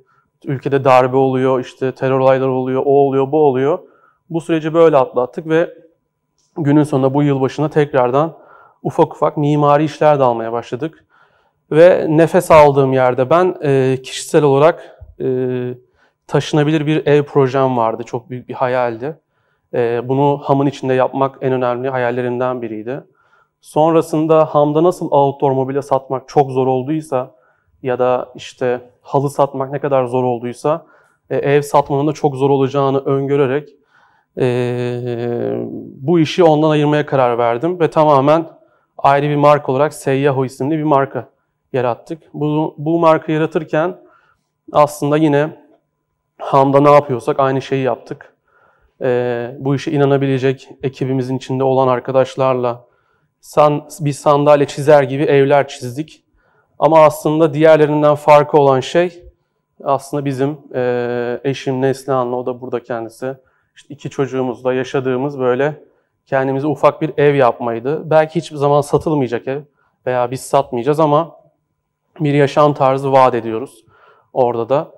ülkede 0.46 0.84
darbe 0.84 1.18
oluyor, 1.18 1.60
işte 1.60 1.92
terör 1.92 2.20
olayları 2.20 2.52
oluyor, 2.52 2.82
o 2.86 2.92
oluyor, 2.92 3.32
bu 3.32 3.46
oluyor. 3.46 3.80
Bu 4.30 4.42
süreci 4.42 4.74
böyle 4.74 4.98
atlattık 4.98 5.50
ve 5.50 5.70
günün 6.58 6.84
sonunda 6.84 7.14
bu 7.14 7.24
yıl 7.24 7.42
başına 7.42 7.70
tekrardan 7.70 8.38
ufak 8.84 9.16
ufak 9.16 9.38
mimari 9.38 9.84
işler 9.84 10.20
de 10.20 10.24
almaya 10.24 10.52
başladık. 10.52 11.06
Ve 11.72 12.06
nefes 12.10 12.52
aldığım 12.52 12.94
yerde 12.94 13.30
ben 13.30 13.56
e, 13.64 13.98
kişisel 14.04 14.44
olarak 14.44 15.00
e, 15.20 15.28
taşınabilir 16.28 16.86
bir 16.86 17.08
ev 17.08 17.24
projem 17.24 17.78
vardı. 17.78 18.04
Çok 18.04 18.30
büyük 18.30 18.50
bir 18.50 18.54
hayaldi. 18.54 19.20
E, 19.74 20.10
bunu 20.10 20.40
hamın 20.44 20.66
içinde 20.66 20.94
yapmak 20.94 21.38
en 21.42 21.54
önemli 21.54 21.90
hayallerimden 21.90 22.62
biriydi. 22.62 23.04
Sonrasında 23.62 24.46
hamda 24.46 24.84
nasıl 24.84 25.12
outdoor 25.12 25.52
mobilya 25.52 25.82
satmak 25.82 26.28
çok 26.28 26.52
zor 26.52 26.68
olduysa 26.68 27.32
ya 27.84 28.00
da 28.00 28.30
işte 28.36 28.82
halı 29.02 29.30
satmak 29.30 29.72
ne 29.72 29.80
kadar 29.80 30.06
zor 30.06 30.24
olduysa 30.24 30.86
e, 31.30 31.38
ev 31.38 31.62
satmanın 31.62 32.08
da 32.08 32.14
çok 32.14 32.36
zor 32.36 32.50
olacağını 32.50 33.00
öngörerek 33.00 33.70
e, 34.40 34.46
bu 35.98 36.20
işi 36.20 36.44
ondan 36.44 36.70
ayırmaya 36.70 37.06
karar 37.06 37.38
verdim 37.38 37.80
ve 37.80 37.90
tamamen 37.90 38.46
ayrı 38.98 39.30
bir 39.30 39.36
marka 39.36 39.72
olarak 39.72 39.94
Seyyaho 39.94 40.46
isimli 40.46 40.78
bir 40.78 40.84
marka 40.84 41.28
yarattık. 41.74 42.24
Bu, 42.34 42.76
bu 42.78 43.00
marka 43.00 43.32
yaratırken 43.32 43.98
aslında 44.72 45.18
yine 45.18 45.58
Ham'da 46.38 46.82
ne 46.82 46.92
yapıyorsak 46.92 47.40
aynı 47.40 47.62
şeyi 47.62 47.84
yaptık. 47.84 48.34
E, 49.02 49.52
bu 49.60 49.76
işe 49.76 49.92
inanabilecek 49.92 50.70
ekibimizin 50.84 51.38
içinde 51.38 51.64
olan 51.64 51.88
arkadaşlarla 51.88 52.86
san, 53.42 53.90
bir 54.00 54.14
sandalye 54.14 54.68
çizer 54.68 55.04
gibi 55.04 55.24
evler 55.24 55.68
çizdik. 55.68 56.24
Ama 56.80 57.04
aslında 57.04 57.54
diğerlerinden 57.54 58.16
farkı 58.16 58.58
olan 58.58 58.80
şey 58.80 59.24
aslında 59.84 60.26
bizim 60.26 60.58
e, 60.76 61.40
eşim 61.44 61.82
Neslihan'la, 61.82 62.36
o 62.36 62.46
da 62.46 62.62
burada 62.62 62.84
kendisi. 62.84 63.36
İşte 63.76 63.94
iki 63.94 64.10
çocuğumuzla 64.10 64.74
yaşadığımız 64.74 65.40
böyle 65.40 65.84
kendimize 66.26 66.68
ufak 66.68 67.02
bir 67.02 67.12
ev 67.18 67.36
yapmaydı. 67.36 68.10
Belki 68.10 68.36
hiçbir 68.40 68.58
zaman 68.58 68.82
satılmayacak 68.82 69.48
ev 69.48 69.62
veya 70.06 70.32
biz 70.32 70.42
satmayacağız 70.42 71.00
ama 71.00 71.43
bir 72.20 72.34
yaşam 72.34 72.74
tarzı 72.74 73.12
vaat 73.12 73.36
ediyoruz. 73.36 73.86
Orada 74.34 74.70
da 74.70 74.92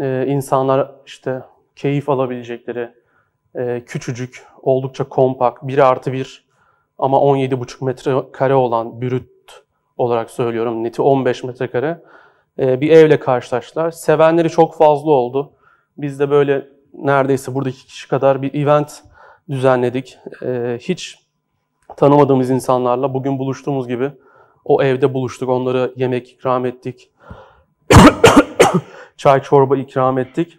e, 0.00 0.26
insanlar 0.26 0.90
işte 1.06 1.42
keyif 1.76 2.08
alabilecekleri 2.08 2.90
e, 3.54 3.84
küçücük, 3.86 4.46
oldukça 4.62 5.04
kompakt, 5.04 5.62
1 5.62 5.78
artı 5.78 6.12
1 6.12 6.48
ama 6.98 7.16
17,5 7.16 7.84
metrekare 7.84 8.54
olan 8.54 9.00
bürüt 9.00 9.62
olarak 9.96 10.30
söylüyorum. 10.30 10.84
Neti 10.84 11.02
15 11.02 11.44
metrekare 11.44 12.02
e, 12.58 12.80
bir 12.80 12.90
evle 12.90 13.20
karşılaştılar. 13.20 13.90
Sevenleri 13.90 14.50
çok 14.50 14.74
fazla 14.74 15.10
oldu. 15.10 15.52
Biz 15.98 16.20
de 16.20 16.30
böyle 16.30 16.68
neredeyse 16.94 17.54
buradaki 17.54 17.86
kişi 17.86 18.08
kadar 18.08 18.42
bir 18.42 18.54
event 18.54 19.02
düzenledik. 19.50 20.18
E, 20.42 20.78
hiç 20.80 21.18
tanımadığımız 21.96 22.50
insanlarla 22.50 23.14
bugün 23.14 23.38
buluştuğumuz 23.38 23.88
gibi 23.88 24.10
o 24.68 24.82
evde 24.82 25.14
buluştuk. 25.14 25.48
Onlara 25.48 25.90
yemek 25.96 26.30
ikram 26.30 26.66
ettik. 26.66 27.10
Çay 29.16 29.42
çorba 29.42 29.76
ikram 29.76 30.18
ettik. 30.18 30.58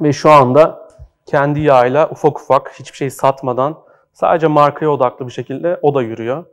Ve 0.00 0.12
şu 0.12 0.30
anda 0.30 0.88
kendi 1.26 1.60
yağıyla 1.60 2.08
ufak 2.10 2.40
ufak 2.40 2.72
hiçbir 2.78 2.96
şey 2.96 3.10
satmadan 3.10 3.78
sadece 4.12 4.46
markaya 4.46 4.90
odaklı 4.90 5.26
bir 5.26 5.32
şekilde 5.32 5.78
o 5.82 5.94
da 5.94 6.02
yürüyor. 6.02 6.44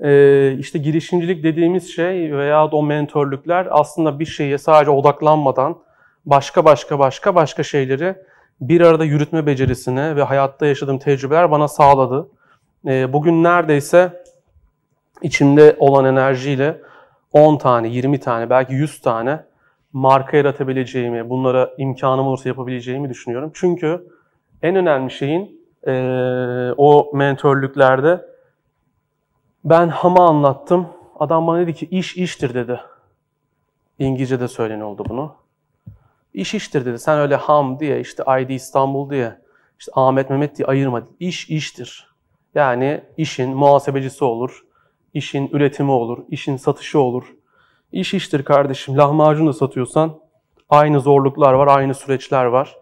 Ee, 0.00 0.56
işte 0.58 0.78
girişimcilik 0.78 1.44
dediğimiz 1.44 1.94
şey 1.94 2.36
veya 2.36 2.66
o 2.66 2.82
mentörlükler 2.82 3.68
aslında 3.70 4.18
bir 4.18 4.26
şeye 4.26 4.58
sadece 4.58 4.90
odaklanmadan 4.90 5.78
başka 6.26 6.64
başka 6.64 6.98
başka 6.98 7.34
başka 7.34 7.62
şeyleri 7.62 8.16
bir 8.60 8.80
arada 8.80 9.04
yürütme 9.04 9.46
becerisini 9.46 10.16
ve 10.16 10.22
hayatta 10.22 10.66
yaşadığım 10.66 10.98
tecrübeler 10.98 11.50
bana 11.50 11.68
sağladı. 11.68 12.28
Ee, 12.86 13.12
bugün 13.12 13.44
neredeyse 13.44 14.22
içimde 15.22 15.76
olan 15.78 16.04
enerjiyle 16.04 16.80
10 17.32 17.56
tane, 17.56 17.88
20 17.88 18.20
tane, 18.20 18.50
belki 18.50 18.74
100 18.74 19.00
tane 19.00 19.44
marka 19.92 20.36
yaratabileceğimi, 20.36 21.30
bunlara 21.30 21.70
imkanım 21.78 22.26
olursa 22.26 22.48
yapabileceğimi 22.48 23.10
düşünüyorum. 23.10 23.50
Çünkü 23.54 24.08
en 24.62 24.76
önemli 24.76 25.10
şeyin 25.10 25.60
e, 25.86 25.92
o 26.76 27.10
mentörlüklerde 27.14 28.26
ben 29.64 29.88
Ham'a 29.88 30.28
anlattım. 30.28 30.86
Adam 31.18 31.46
bana 31.46 31.60
dedi 31.60 31.74
ki 31.74 31.86
iş 31.86 32.16
iştir 32.16 32.54
dedi. 32.54 32.80
İngilizce'de 33.98 34.48
söyleniyordu 34.48 35.04
bunu. 35.08 35.34
İş 36.34 36.54
iştir 36.54 36.84
dedi. 36.84 36.98
Sen 36.98 37.18
öyle 37.18 37.36
ham 37.36 37.80
diye, 37.80 38.00
işte 38.00 38.22
ID 38.40 38.50
İstanbul 38.50 39.10
diye, 39.10 39.38
işte 39.78 39.92
Ahmet 39.94 40.30
Mehmet 40.30 40.56
diye 40.58 40.66
ayırma. 40.66 41.02
İş 41.20 41.50
iştir. 41.50 42.08
Yani 42.54 43.00
işin 43.16 43.56
muhasebecisi 43.56 44.24
olur, 44.24 44.65
işin 45.16 45.50
üretimi 45.52 45.90
olur, 45.90 46.18
işin 46.28 46.56
satışı 46.56 47.00
olur. 47.00 47.24
İş 47.92 48.14
iştir 48.14 48.44
kardeşim. 48.44 48.96
Lahmacun 48.96 49.46
da 49.46 49.52
satıyorsan 49.52 50.18
aynı 50.70 51.00
zorluklar 51.00 51.52
var, 51.52 51.66
aynı 51.78 51.94
süreçler 51.94 52.44
var. 52.44 52.76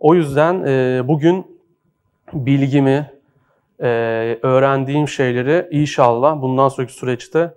O 0.00 0.14
yüzden 0.14 0.64
e, 0.66 1.02
bugün 1.08 1.60
bilgimi, 2.32 3.10
e, 3.80 3.88
öğrendiğim 4.42 5.08
şeyleri 5.08 5.68
inşallah 5.70 6.42
bundan 6.42 6.68
sonraki 6.68 6.92
süreçte 6.92 7.54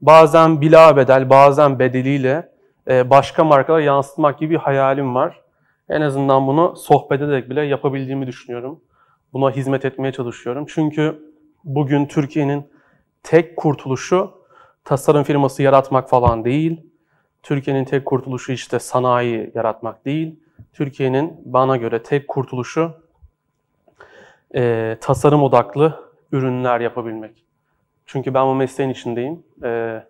bazen 0.00 0.60
bila 0.60 0.96
bedel, 0.96 1.30
bazen 1.30 1.78
bedeliyle 1.78 2.48
e, 2.88 3.10
başka 3.10 3.44
markalara 3.44 3.82
yansıtmak 3.82 4.38
gibi 4.38 4.50
bir 4.54 4.58
hayalim 4.58 5.14
var. 5.14 5.40
En 5.88 6.00
azından 6.00 6.46
bunu 6.46 6.76
sohbet 6.76 7.22
ederek 7.22 7.50
bile 7.50 7.62
yapabildiğimi 7.62 8.26
düşünüyorum. 8.26 8.80
Buna 9.32 9.50
hizmet 9.50 9.84
etmeye 9.84 10.12
çalışıyorum. 10.12 10.66
Çünkü 10.68 11.22
bugün 11.64 12.06
Türkiye'nin 12.06 12.77
tek 13.22 13.56
kurtuluşu 13.56 14.30
tasarım 14.84 15.22
firması 15.22 15.62
yaratmak 15.62 16.10
falan 16.10 16.44
değil. 16.44 16.80
Türkiye'nin 17.42 17.84
tek 17.84 18.06
kurtuluşu 18.06 18.52
işte 18.52 18.78
sanayi 18.78 19.52
yaratmak 19.54 20.04
değil. 20.04 20.40
Türkiye'nin 20.72 21.40
bana 21.44 21.76
göre 21.76 22.02
tek 22.02 22.28
kurtuluşu 22.28 22.92
e, 24.54 24.96
tasarım 25.00 25.42
odaklı 25.42 26.12
ürünler 26.32 26.80
yapabilmek. 26.80 27.44
Çünkü 28.06 28.34
ben 28.34 28.46
bu 28.46 28.54
mesleğin 28.54 28.90
içindeyim. 28.90 29.42
E, 29.64 30.02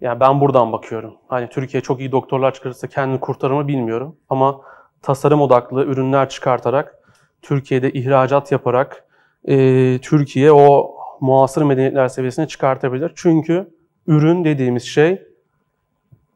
yani 0.00 0.20
ben 0.20 0.40
buradan 0.40 0.72
bakıyorum. 0.72 1.14
Hani 1.28 1.48
Türkiye 1.48 1.80
çok 1.80 2.00
iyi 2.00 2.12
doktorlar 2.12 2.54
çıkarırsa 2.54 2.86
kendini 2.86 3.20
kurtarır 3.20 3.54
mı 3.54 3.68
bilmiyorum. 3.68 4.16
Ama 4.28 4.60
tasarım 5.02 5.40
odaklı 5.40 5.84
ürünler 5.84 6.28
çıkartarak, 6.28 6.98
Türkiye'de 7.42 7.92
ihracat 7.92 8.52
yaparak, 8.52 9.04
e, 9.44 9.98
Türkiye 10.02 10.52
o 10.52 10.96
muasır 11.20 11.62
medeniyetler 11.62 12.08
seviyesine 12.08 12.48
çıkartabilir. 12.48 13.12
Çünkü 13.14 13.70
ürün 14.06 14.44
dediğimiz 14.44 14.82
şey 14.82 15.22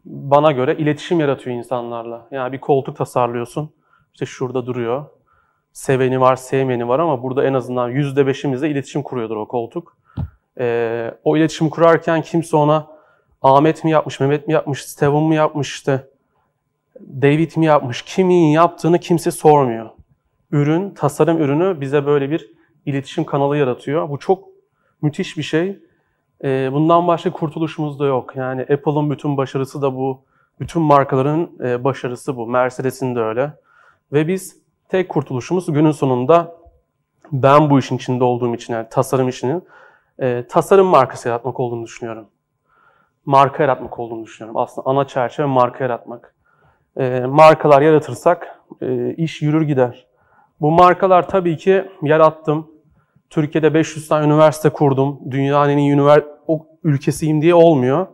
bana 0.04 0.52
göre 0.52 0.76
iletişim 0.76 1.20
yaratıyor 1.20 1.56
insanlarla. 1.56 2.26
Yani 2.30 2.52
bir 2.52 2.60
koltuk 2.60 2.96
tasarlıyorsun. 2.96 3.70
İşte 4.12 4.26
şurada 4.26 4.66
duruyor. 4.66 5.04
Seveni 5.72 6.20
var, 6.20 6.36
sevmeyeni 6.36 6.88
var 6.88 6.98
ama 6.98 7.22
burada 7.22 7.44
en 7.44 7.54
azından 7.54 7.90
%5'imizle 7.90 8.68
iletişim 8.68 9.02
kuruyordur 9.02 9.36
o 9.36 9.48
koltuk. 9.48 9.96
Ee, 10.58 11.14
o 11.24 11.36
iletişim 11.36 11.70
kurarken 11.70 12.22
kimse 12.22 12.56
ona 12.56 12.86
Ahmet 13.42 13.84
mi 13.84 13.90
yapmış, 13.90 14.20
Mehmet 14.20 14.46
mi 14.48 14.52
yapmış, 14.52 14.82
Steven 14.84 15.22
mi 15.22 15.34
yapmış 15.34 15.74
işte 15.74 16.08
David 17.00 17.56
mi 17.56 17.66
yapmış, 17.66 18.02
kimin 18.02 18.46
yaptığını 18.46 18.98
kimse 18.98 19.30
sormuyor. 19.30 19.90
Ürün, 20.50 20.90
tasarım 20.90 21.38
ürünü 21.38 21.80
bize 21.80 22.06
böyle 22.06 22.30
bir 22.30 22.50
iletişim 22.86 23.24
kanalı 23.24 23.56
yaratıyor. 23.56 24.08
Bu 24.08 24.18
çok 24.18 24.51
müthiş 25.02 25.37
bir 25.38 25.42
şey. 25.42 25.78
Ee, 26.44 26.71
bundan 26.73 27.06
başka 27.06 27.32
kurtuluşumuz 27.32 27.99
da 27.99 28.06
yok. 28.06 28.37
Yani 28.37 28.62
Apple'ın 28.62 29.11
bütün 29.11 29.37
başarısı 29.37 29.82
da 29.82 29.94
bu. 29.94 30.21
Bütün 30.61 30.82
markaların 30.82 31.50
e, 31.64 31.85
başarısı 31.85 32.37
bu. 32.37 32.47
Mercedes'in 32.47 33.14
de 33.14 33.21
öyle. 33.21 33.52
Ve 34.12 34.28
biz 34.28 34.56
tek 34.88 35.09
kurtuluşumuz 35.09 35.73
günün 35.73 35.90
sonunda 35.90 36.56
ben 37.32 37.71
bu 37.71 37.78
işin 37.78 37.97
içinde 37.97 38.25
olduğum 38.25 38.54
için 38.54 38.73
yani 38.73 38.87
tasarım 38.90 39.28
işinin 39.28 39.64
e, 40.18 40.44
tasarım 40.49 40.87
markası 40.87 41.28
yaratmak 41.28 41.61
olduğunu 41.61 41.85
düşünüyorum. 41.85 42.26
Marka 43.26 43.62
yaratmak 43.62 43.99
olduğunu 43.99 44.25
düşünüyorum. 44.25 44.61
Aslında 44.61 44.90
ana 44.90 45.06
çerçeve 45.06 45.47
marka 45.47 45.85
yaratmak. 45.85 46.35
E, 46.97 47.21
markalar 47.21 47.82
yaratırsak 47.82 48.59
iş 49.16 49.42
yürür 49.42 49.62
gider. 49.62 50.06
Bu 50.61 50.71
markalar 50.71 51.28
tabii 51.28 51.56
ki 51.56 51.85
yarattım. 52.02 52.72
Türkiye'de 53.32 53.74
500 53.74 54.08
tane 54.08 54.26
üniversite 54.26 54.71
kurdum. 54.71 55.21
Dünyanın 55.30 55.71
en 55.71 55.78
iyi 55.78 56.00
o 56.47 56.66
ülkesiyim 56.84 57.42
diye 57.42 57.54
olmuyor. 57.54 58.06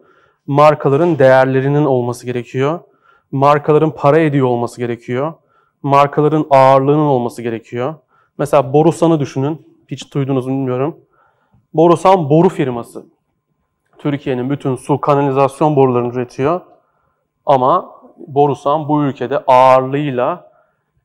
Markaların 0.46 1.18
değerlerinin 1.18 1.84
olması 1.84 2.26
gerekiyor. 2.26 2.80
Markaların 3.32 3.90
para 3.90 4.18
ediyor 4.18 4.46
olması 4.46 4.80
gerekiyor. 4.80 5.32
Markaların 5.82 6.46
ağırlığının 6.50 7.06
olması 7.06 7.42
gerekiyor. 7.42 7.94
Mesela 8.38 8.72
Borusan'ı 8.72 9.20
düşünün. 9.20 9.66
Hiç 9.88 10.14
duydunuz 10.14 10.46
bilmiyorum. 10.46 10.96
Borusan 11.74 12.30
boru 12.30 12.48
firması. 12.48 13.06
Türkiye'nin 13.98 14.50
bütün 14.50 14.76
su 14.76 15.00
kanalizasyon 15.00 15.76
borularını 15.76 16.14
üretiyor. 16.14 16.60
Ama 17.46 17.90
Borusan 18.16 18.88
bu 18.88 19.04
ülkede 19.04 19.38
ağırlığıyla 19.38 20.50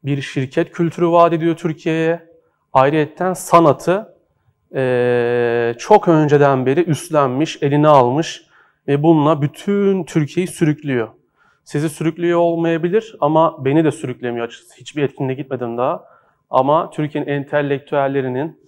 bir 0.03 0.21
şirket 0.21 0.71
kültürü 0.71 1.07
vaat 1.07 1.33
ediyor 1.33 1.55
Türkiye'ye. 1.55 2.32
Ayrıyeten 2.73 3.33
sanatı 3.33 4.15
e, 4.75 5.75
çok 5.79 6.07
önceden 6.07 6.65
beri 6.65 6.83
üstlenmiş, 6.83 7.57
eline 7.61 7.87
almış 7.87 8.43
ve 8.87 9.03
bununla 9.03 9.41
bütün 9.41 10.03
Türkiye'yi 10.03 10.47
sürüklüyor. 10.47 11.07
Sizi 11.63 11.89
sürüklüyor 11.89 12.39
olmayabilir 12.39 13.15
ama 13.19 13.65
beni 13.65 13.83
de 13.83 13.91
sürüklemiyor 13.91 14.47
açıkçası. 14.47 14.81
Hiçbir 14.81 15.03
etkinliğe 15.03 15.35
gitmedim 15.35 15.77
daha. 15.77 16.05
Ama 16.49 16.89
Türkiye'nin 16.89 17.29
entelektüellerinin 17.29 18.59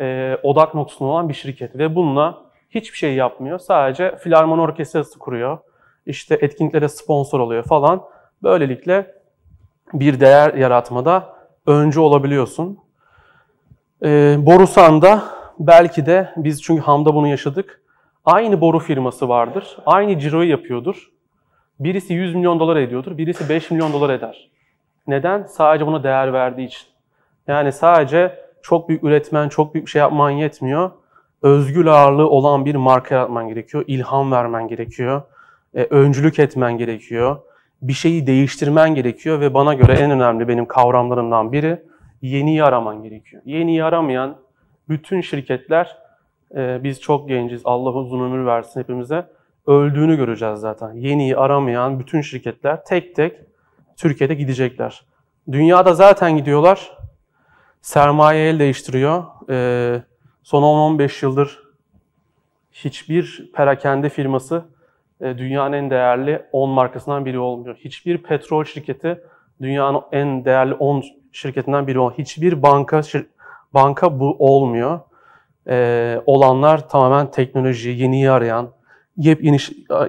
e, 0.00 0.36
odak 0.42 0.74
noktasında 0.74 1.08
olan 1.08 1.28
bir 1.28 1.34
şirket 1.34 1.78
ve 1.78 1.94
bununla 1.94 2.42
hiçbir 2.70 2.98
şey 2.98 3.14
yapmıyor. 3.14 3.58
Sadece 3.58 4.16
filarmoni 4.16 4.60
orkestrası 4.60 5.18
kuruyor. 5.18 5.58
İşte 6.06 6.38
etkinliklere 6.40 6.88
sponsor 6.88 7.40
oluyor 7.40 7.62
falan. 7.62 8.02
Böylelikle 8.42 9.14
bir 9.92 10.20
değer 10.20 10.54
yaratmada 10.54 11.36
öncü 11.66 12.00
olabiliyorsun. 12.00 12.85
E, 14.04 14.36
Borusan'da 14.38 15.24
belki 15.58 16.06
de 16.06 16.32
biz 16.36 16.62
çünkü 16.62 16.82
Ham'da 16.82 17.14
bunu 17.14 17.28
yaşadık. 17.28 17.82
Aynı 18.24 18.60
boru 18.60 18.78
firması 18.78 19.28
vardır. 19.28 19.78
Aynı 19.86 20.18
ciroyu 20.18 20.50
yapıyordur. 20.50 21.10
Birisi 21.80 22.14
100 22.14 22.34
milyon 22.34 22.60
dolar 22.60 22.76
ediyordur. 22.76 23.18
Birisi 23.18 23.48
5 23.48 23.70
milyon 23.70 23.92
dolar 23.92 24.10
eder. 24.10 24.50
Neden? 25.06 25.42
Sadece 25.42 25.86
buna 25.86 26.04
değer 26.04 26.32
verdiği 26.32 26.66
için. 26.66 26.86
Yani 27.46 27.72
sadece 27.72 28.38
çok 28.62 28.88
büyük 28.88 29.04
üretmen, 29.04 29.48
çok 29.48 29.74
büyük 29.74 29.88
şey 29.88 30.00
yapman 30.00 30.30
yetmiyor. 30.30 30.90
Özgül 31.42 31.88
ağırlığı 31.88 32.30
olan 32.30 32.64
bir 32.64 32.74
marka 32.74 33.14
yaratman 33.14 33.48
gerekiyor. 33.48 33.84
İlham 33.86 34.32
vermen 34.32 34.68
gerekiyor. 34.68 35.22
E, 35.74 35.82
öncülük 35.82 36.38
etmen 36.38 36.78
gerekiyor. 36.78 37.36
Bir 37.82 37.92
şeyi 37.92 38.26
değiştirmen 38.26 38.94
gerekiyor 38.94 39.40
ve 39.40 39.54
bana 39.54 39.74
göre 39.74 39.92
en 39.92 40.10
önemli 40.10 40.48
benim 40.48 40.66
kavramlarımdan 40.66 41.52
biri 41.52 41.82
yeniyi 42.22 42.64
araman 42.64 43.02
gerekiyor. 43.02 43.42
Yeniyi 43.44 43.84
aramayan 43.84 44.36
bütün 44.88 45.20
şirketler, 45.20 45.98
e, 46.54 46.84
biz 46.84 47.00
çok 47.00 47.28
genciz, 47.28 47.62
Allah 47.64 47.90
uzun 47.92 48.20
ömür 48.20 48.46
versin 48.46 48.80
hepimize, 48.80 49.26
öldüğünü 49.66 50.16
göreceğiz 50.16 50.60
zaten. 50.60 50.92
Yeniyi 50.94 51.36
aramayan 51.36 52.00
bütün 52.00 52.20
şirketler 52.20 52.84
tek 52.84 53.16
tek 53.16 53.40
Türkiye'de 53.96 54.34
gidecekler. 54.34 55.02
Dünyada 55.52 55.94
zaten 55.94 56.36
gidiyorlar. 56.36 56.96
Sermaye 57.80 58.48
el 58.48 58.58
değiştiriyor. 58.58 59.24
E, 59.50 60.02
son 60.42 60.62
10-15 60.62 61.24
yıldır 61.24 61.66
hiçbir 62.72 63.50
perakende 63.54 64.08
firması 64.08 64.64
e, 65.20 65.38
dünyanın 65.38 65.72
en 65.72 65.90
değerli 65.90 66.42
10 66.52 66.70
markasından 66.70 67.26
biri 67.26 67.38
olmuyor. 67.38 67.76
Hiçbir 67.76 68.18
petrol 68.22 68.64
şirketi 68.64 69.22
dünyanın 69.60 70.02
en 70.12 70.44
değerli 70.44 70.74
10 70.74 71.02
şirketinden 71.36 71.86
biri 71.86 71.98
olmuyor. 71.98 72.18
Hiçbir 72.18 72.62
banka 72.62 73.02
banka 73.74 74.20
bu 74.20 74.36
olmuyor. 74.38 75.00
Ee, 75.68 76.20
olanlar 76.26 76.88
tamamen 76.88 77.30
teknoloji, 77.30 77.90
yeniyi 77.90 78.30
arayan, 78.30 78.70
yepyeni, 79.16 79.58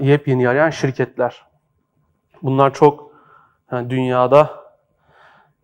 yepyeni 0.02 0.50
arayan 0.50 0.70
şirketler. 0.70 1.46
Bunlar 2.44 2.74
çok 2.74 3.12
yani 3.72 3.90
dünyada 3.90 4.50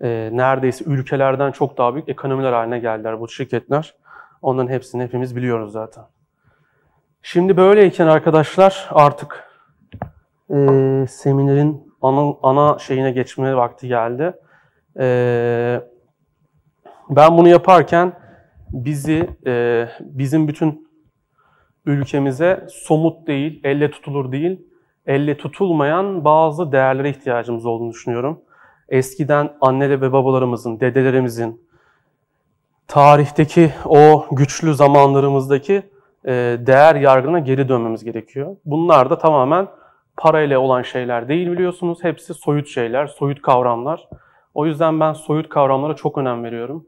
e, 0.02 0.30
neredeyse 0.34 0.86
ülkelerden 0.86 1.52
çok 1.52 1.78
daha 1.78 1.94
büyük 1.94 2.10
ekonomiler 2.10 2.54
haline 2.54 2.80
geldiler 2.80 3.20
bu 3.20 3.30
şirketler. 3.30 3.96
Onların 4.42 4.72
hepsini 4.72 5.04
hepimiz 5.04 5.36
biliyoruz 5.36 5.72
zaten. 5.72 6.04
Şimdi 7.22 7.58
böyleyken 7.58 8.08
arkadaşlar 8.08 8.90
artık 8.92 9.50
e, 10.50 10.58
seminerin 11.10 11.94
ana, 12.02 12.34
ana 12.44 12.80
şeyine 12.80 13.12
geçme 13.12 13.56
vakti 13.56 13.88
geldi. 13.88 14.34
E, 15.00 15.82
ben 17.10 17.38
bunu 17.38 17.50
yaparken 17.50 18.14
bizi, 18.70 19.30
e, 19.46 19.88
bizim 20.00 20.48
bütün 20.48 20.88
ülkemize 21.86 22.68
somut 22.70 23.28
değil, 23.28 23.62
elle 23.64 23.92
tutulur 23.92 24.32
değil, 24.32 24.62
elle 25.06 25.38
tutulmayan 25.38 26.26
bazı 26.26 26.72
değerlere 26.72 27.10
ihtiyacımız 27.10 27.66
olduğunu 27.66 27.92
düşünüyorum. 27.92 28.42
Eskiden 28.90 29.54
anne 29.62 29.90
ve 29.90 30.12
babalarımızın, 30.12 30.80
dedelerimizin, 30.80 31.62
tarihteki 32.88 33.72
o 33.86 34.26
güçlü 34.32 34.74
zamanlarımızdaki 34.74 35.84
e, 36.26 36.32
değer 36.60 36.96
yargına 36.96 37.40
geri 37.40 37.70
dönmemiz 37.70 38.04
gerekiyor. 38.04 38.56
Bunlar 38.66 39.10
da 39.10 39.18
tamamen 39.18 39.68
parayla 40.18 40.60
olan 40.60 40.82
şeyler 40.82 41.28
değil 41.28 41.52
biliyorsunuz. 41.52 42.04
Hepsi 42.04 42.34
soyut 42.34 42.68
şeyler, 42.68 43.08
soyut 43.08 43.42
kavramlar. 43.42 44.08
O 44.54 44.66
yüzden 44.66 45.00
ben 45.00 45.14
soyut 45.14 45.50
kavramlara 45.50 45.96
çok 45.96 46.18
önem 46.18 46.44
veriyorum. 46.44 46.88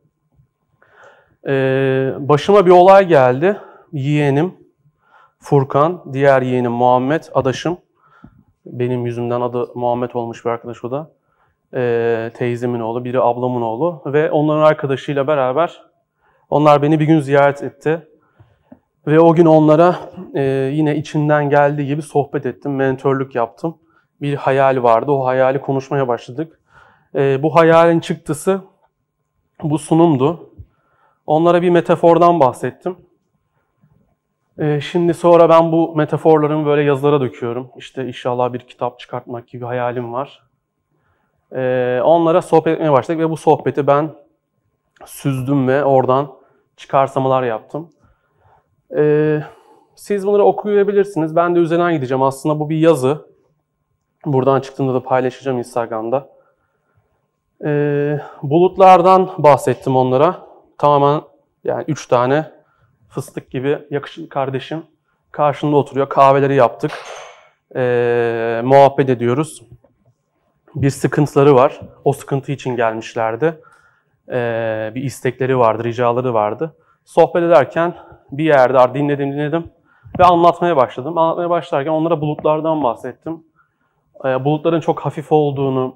Ee, 1.47 2.13
başıma 2.19 2.65
bir 2.65 2.71
olay 2.71 3.07
geldi. 3.07 3.57
Yeğenim 3.91 4.53
Furkan, 5.39 6.03
diğer 6.13 6.41
yeğenim 6.41 6.71
Muhammed, 6.71 7.23
adaşım. 7.33 7.77
Benim 8.65 9.05
yüzümden 9.05 9.41
adı 9.41 9.67
Muhammed 9.75 10.11
olmuş 10.13 10.45
bir 10.45 10.49
arkadaş 10.49 10.83
o 10.83 10.91
da. 10.91 11.11
Ee, 11.73 12.31
teyzemin 12.33 12.79
oğlu, 12.79 13.05
biri 13.05 13.21
ablamın 13.21 13.61
oğlu. 13.61 14.01
Ve 14.05 14.31
onların 14.31 14.61
arkadaşıyla 14.61 15.27
beraber 15.27 15.81
onlar 16.49 16.81
beni 16.81 16.99
bir 16.99 17.05
gün 17.05 17.19
ziyaret 17.19 17.63
etti. 17.63 18.07
Ve 19.07 19.19
o 19.19 19.33
gün 19.33 19.45
onlara 19.45 19.95
e, 20.35 20.41
yine 20.73 20.95
içinden 20.95 21.49
geldiği 21.49 21.87
gibi 21.87 22.01
sohbet 22.01 22.45
ettim, 22.45 22.75
mentörlük 22.75 23.35
yaptım. 23.35 23.77
Bir 24.21 24.35
hayal 24.35 24.83
vardı, 24.83 25.11
o 25.11 25.25
hayali 25.25 25.61
konuşmaya 25.61 26.07
başladık. 26.07 26.54
E, 27.15 27.43
bu 27.43 27.55
hayalin 27.55 27.99
çıktısı 27.99 28.61
bu 29.63 29.79
sunumdu. 29.79 30.49
Onlara 31.27 31.61
bir 31.61 31.69
metafordan 31.69 32.39
bahsettim. 32.39 32.97
E, 34.57 34.81
şimdi 34.81 35.13
sonra 35.13 35.49
ben 35.49 35.71
bu 35.71 35.95
metaforlarımı 35.95 36.65
böyle 36.65 36.83
yazılara 36.83 37.21
döküyorum. 37.21 37.71
İşte 37.77 38.07
inşallah 38.07 38.53
bir 38.53 38.59
kitap 38.59 38.99
çıkartmak 38.99 39.47
gibi 39.47 39.65
hayalim 39.65 40.13
var. 40.13 40.43
E, 41.55 41.99
onlara 42.03 42.41
sohbet 42.41 42.73
etmeye 42.73 42.91
başladık 42.91 43.19
ve 43.21 43.29
bu 43.29 43.37
sohbeti 43.37 43.87
ben 43.87 44.15
süzdüm 45.05 45.67
ve 45.67 45.83
oradan 45.83 46.31
çıkarsamalar 46.77 47.43
yaptım. 47.43 47.89
Ee, 48.97 49.43
siz 49.95 50.27
bunları 50.27 50.43
okuyabilirsiniz. 50.43 51.35
Ben 51.35 51.55
de 51.55 51.59
üzerinden 51.59 51.93
gideceğim. 51.93 52.23
Aslında 52.23 52.59
bu 52.59 52.69
bir 52.69 52.77
yazı. 52.77 53.27
Buradan 54.25 54.61
çıktığında 54.61 54.93
da 54.93 55.03
paylaşacağım 55.03 55.57
Instagram'da. 55.57 56.34
Ee, 57.63 58.19
bulutlardan 58.43 59.29
bahsettim 59.37 59.95
onlara. 59.95 60.35
Tamamen 60.77 61.21
yani 61.63 61.83
üç 61.87 62.07
tane 62.07 62.51
fıstık 63.09 63.51
gibi 63.51 63.79
yakışıklı 63.91 64.29
kardeşim 64.29 64.83
karşında 65.31 65.75
oturuyor. 65.75 66.09
Kahveleri 66.09 66.55
yaptık. 66.55 66.91
Ee, 67.75 68.61
muhabbet 68.63 69.09
ediyoruz. 69.09 69.63
Bir 70.75 70.89
sıkıntıları 70.89 71.55
var. 71.55 71.81
O 72.03 72.13
sıkıntı 72.13 72.51
için 72.51 72.75
gelmişlerdi. 72.75 73.61
Ee, 74.29 74.91
bir 74.95 75.03
istekleri 75.03 75.59
vardı, 75.59 75.83
ricaları 75.83 76.33
vardı. 76.33 76.75
Sohbet 77.05 77.43
ederken 77.43 77.93
bir 78.31 78.43
yerde 78.43 78.93
dinledim 78.93 79.31
dinledim 79.31 79.71
ve 80.19 80.23
anlatmaya 80.23 80.77
başladım. 80.77 81.17
Anlatmaya 81.17 81.49
başlarken 81.49 81.91
onlara 81.91 82.21
bulutlardan 82.21 82.83
bahsettim. 82.83 83.43
Ee, 84.25 84.45
bulutların 84.45 84.79
çok 84.79 84.99
hafif 84.99 85.31
olduğunu 85.31 85.95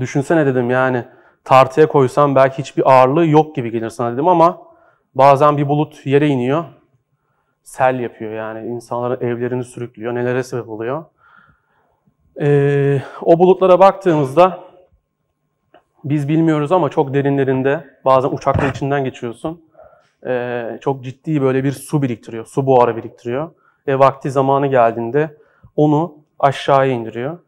düşünsene 0.00 0.46
dedim 0.46 0.70
yani 0.70 1.04
tartıya 1.44 1.88
koysam 1.88 2.34
belki 2.34 2.58
hiçbir 2.58 2.92
ağırlığı 2.92 3.26
yok 3.26 3.56
gibi 3.56 3.70
gelir 3.70 3.90
sana 3.90 4.12
dedim 4.12 4.28
ama 4.28 4.62
bazen 5.14 5.56
bir 5.56 5.68
bulut 5.68 6.06
yere 6.06 6.28
iniyor. 6.28 6.64
Sel 7.62 8.00
yapıyor 8.00 8.32
yani 8.32 8.68
insanların 8.68 9.26
evlerini 9.26 9.64
sürüklüyor. 9.64 10.14
Nelere 10.14 10.42
sebep 10.42 10.68
oluyor. 10.68 11.04
Ee, 12.40 13.02
o 13.22 13.38
bulutlara 13.38 13.78
baktığımızda 13.78 14.60
biz 16.04 16.28
bilmiyoruz 16.28 16.72
ama 16.72 16.88
çok 16.88 17.14
derinlerinde 17.14 17.84
bazen 18.04 18.28
uçaklar 18.28 18.70
içinden 18.70 19.04
geçiyorsun 19.04 19.62
e, 20.26 20.78
çok 20.80 21.04
ciddi 21.04 21.42
böyle 21.42 21.64
bir 21.64 21.72
su 21.72 22.02
biriktiriyor, 22.02 22.46
su 22.46 22.66
buharı 22.66 22.96
biriktiriyor. 22.96 23.50
Ve 23.86 23.98
vakti 23.98 24.30
zamanı 24.30 24.66
geldiğinde 24.66 25.36
onu 25.76 26.14
aşağıya 26.38 26.92
indiriyor 26.92 27.38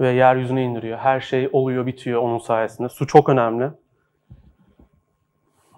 ve 0.00 0.08
yeryüzüne 0.08 0.64
indiriyor. 0.64 0.98
Her 0.98 1.20
şey 1.20 1.48
oluyor, 1.52 1.86
bitiyor 1.86 2.22
onun 2.22 2.38
sayesinde. 2.38 2.88
Su 2.88 3.06
çok 3.06 3.28
önemli. 3.28 3.70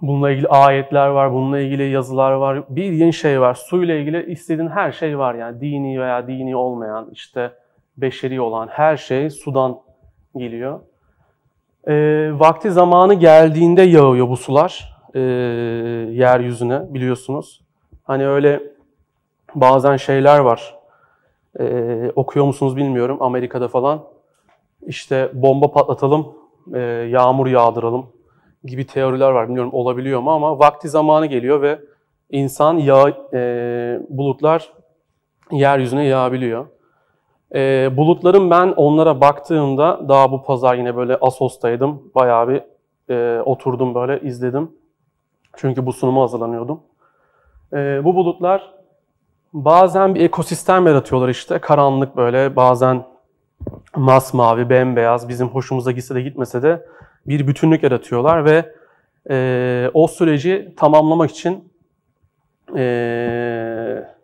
Bununla 0.02 0.30
ilgili 0.30 0.48
ayetler 0.48 1.08
var, 1.08 1.32
bununla 1.32 1.58
ilgili 1.58 1.90
yazılar 1.90 2.32
var. 2.32 2.62
Bir 2.68 2.92
yeni 2.92 3.12
şey 3.12 3.40
var. 3.40 3.54
Suyla 3.54 3.94
ilgili 3.94 4.32
istediğin 4.32 4.68
her 4.68 4.92
şey 4.92 5.18
var 5.18 5.35
yani. 5.35 5.61
Dini 5.61 6.00
veya 6.00 6.28
dini 6.28 6.56
olmayan, 6.56 7.08
işte 7.12 7.52
beşeri 7.96 8.40
olan 8.40 8.68
her 8.68 8.96
şey 8.96 9.30
sudan 9.30 9.78
geliyor. 10.37 10.80
E, 11.88 11.94
vakti 12.32 12.70
zamanı 12.70 13.14
geldiğinde 13.14 13.82
yağıyor 13.82 14.28
bu 14.28 14.37
sular 14.37 14.96
e, 15.14 15.20
yeryüzüne 16.11 16.94
biliyorsunuz. 16.94 17.62
Hani 18.04 18.26
öyle 18.28 18.62
bazen 19.54 19.96
şeyler 19.96 20.38
var. 20.38 20.74
E, 21.61 21.64
okuyor 22.16 22.46
musunuz 22.46 22.76
bilmiyorum 22.76 23.22
Amerika'da 23.22 23.68
falan. 23.68 24.12
İşte 24.86 25.30
bomba 25.32 25.72
patlatalım, 25.72 26.34
e, 26.74 26.78
yağmur 27.10 27.46
yağdıralım 27.46 28.06
gibi 28.64 28.86
teoriler 28.86 29.30
var. 29.30 29.46
Bilmiyorum 29.46 29.70
olabiliyor 29.74 30.20
mu 30.20 30.30
ama 30.30 30.58
vakti 30.58 30.88
zamanı 30.88 31.26
geliyor 31.26 31.62
ve 31.62 31.78
insan 32.30 32.76
yağ, 32.76 33.08
e, 33.32 34.00
bulutlar 34.08 34.72
yeryüzüne 35.50 36.04
yağabiliyor. 36.04 36.66
E, 37.54 37.90
bulutların 37.96 38.50
ben 38.50 38.68
onlara 38.68 39.20
baktığımda 39.20 40.08
daha 40.08 40.32
bu 40.32 40.42
pazar 40.42 40.74
yine 40.74 40.96
böyle 40.96 41.16
Asos'taydım. 41.20 42.02
Bayağı 42.14 42.48
bir 42.48 42.62
oturdum 43.40 43.94
böyle 43.94 44.20
izledim. 44.20 44.70
Çünkü 45.56 45.86
bu 45.86 45.92
sunuma 45.92 46.22
hazırlanıyordum. 46.22 46.80
Bu 47.72 48.14
bulutlar 48.14 48.74
bazen 49.52 50.14
bir 50.14 50.20
ekosistem 50.20 50.86
yaratıyorlar 50.86 51.28
işte. 51.28 51.58
Karanlık 51.58 52.16
böyle, 52.16 52.56
bazen 52.56 53.04
masmavi, 53.96 54.70
bembeyaz, 54.70 55.29
bizim 55.29 55.48
hoşumuza 55.48 55.92
gitse 55.92 56.14
de 56.14 56.22
gitmese 56.22 56.62
de 56.62 56.87
bir 57.27 57.46
bütünlük 57.46 57.83
yaratıyorlar 57.83 58.44
ve 58.44 58.75
e, 59.31 59.90
o 59.94 60.07
süreci 60.07 60.75
tamamlamak 60.77 61.31
için 61.31 61.72
e, 62.77 62.83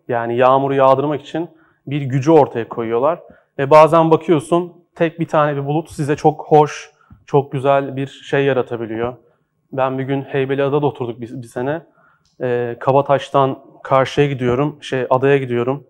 yani 0.08 0.36
yağmuru 0.36 0.74
yağdırmak 0.74 1.20
için 1.20 1.48
bir 1.86 2.02
gücü 2.02 2.30
ortaya 2.30 2.68
koyuyorlar. 2.68 3.20
Ve 3.58 3.70
bazen 3.70 4.10
bakıyorsun 4.10 4.72
tek 4.94 5.20
bir 5.20 5.28
tane 5.28 5.56
bir 5.56 5.66
bulut 5.66 5.90
size 5.90 6.16
çok 6.16 6.44
hoş, 6.46 6.90
çok 7.26 7.52
güzel 7.52 7.96
bir 7.96 8.06
şey 8.06 8.44
yaratabiliyor. 8.44 9.16
Ben 9.72 9.98
bir 9.98 10.04
gün 10.04 10.22
Heybeliada'da 10.22 10.86
oturduk 10.86 11.20
bir, 11.20 11.42
bir 11.42 11.46
sene. 11.46 11.82
Ee, 12.40 12.76
Kabataş'tan 12.80 13.58
karşıya 13.82 14.26
gidiyorum, 14.26 14.82
şey 14.82 15.06
adaya 15.10 15.38
gidiyorum. 15.38 15.86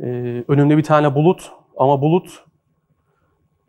Ee, 0.00 0.44
önümde 0.48 0.76
bir 0.76 0.82
tane 0.82 1.14
bulut 1.14 1.52
ama 1.76 2.00
bulut 2.00 2.44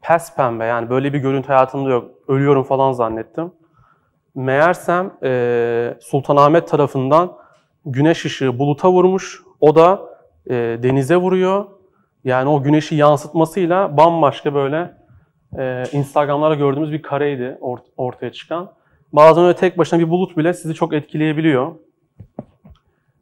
pes 0.02 0.36
pembe 0.36 0.66
yani 0.66 0.90
böyle 0.90 1.14
bir 1.14 1.20
görüntü 1.20 1.48
hayatımda 1.48 1.90
yok. 1.90 2.12
Ölüyorum 2.28 2.64
falan 2.64 2.92
zannettim. 2.92 3.52
Meğersem 4.36 5.12
e, 5.24 5.98
Sultanahmet 6.02 6.68
tarafından 6.68 7.32
güneş 7.86 8.26
ışığı 8.26 8.60
buluta 8.60 8.92
vurmuş. 8.92 9.44
O 9.62 9.76
da 9.76 10.02
e, 10.50 10.54
denize 10.56 11.16
vuruyor. 11.18 11.66
Yani 12.24 12.50
o 12.50 12.64
güneşi 12.64 12.96
yansıtmasıyla 12.96 13.98
bambaşka 13.98 14.54
böyle 14.54 14.94
e, 15.58 15.84
Instagram'larda 15.92 16.56
gördüğümüz 16.56 16.92
bir 16.92 17.02
kareydi 17.02 17.58
ort- 17.62 17.92
ortaya 17.98 18.32
çıkan. 18.32 18.72
Bazen 19.14 19.44
öyle 19.44 19.56
tek 19.56 19.78
başına 19.78 20.00
bir 20.00 20.10
bulut 20.10 20.38
bile 20.38 20.54
sizi 20.54 20.74
çok 20.74 20.94
etkileyebiliyor. 20.94 21.76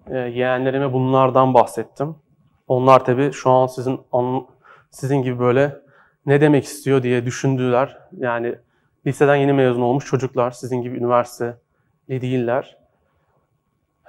Ee, 0.10 0.18
yeğenlerime 0.18 0.94
bunlardan 0.94 1.54
bahsettim. 1.54 2.16
Onlar 2.68 3.06
tabii 3.06 3.32
şu 3.32 3.50
an 3.50 3.68
sizin 3.68 4.00
sizin 4.92 5.22
gibi 5.22 5.40
böyle 5.40 5.76
ne 6.28 6.42
demek 6.42 6.66
istiyor 6.66 7.04
diye 7.04 7.26
düşündüler. 7.26 7.98
Yani 8.18 8.56
liseden 9.06 9.36
yeni 9.36 9.54
mezun 9.54 9.82
olmuş 9.82 10.06
çocuklar, 10.06 10.52
sizin 10.52 10.82
gibi 10.82 10.98
üniversite 10.98 11.58
değiller. 12.10 12.78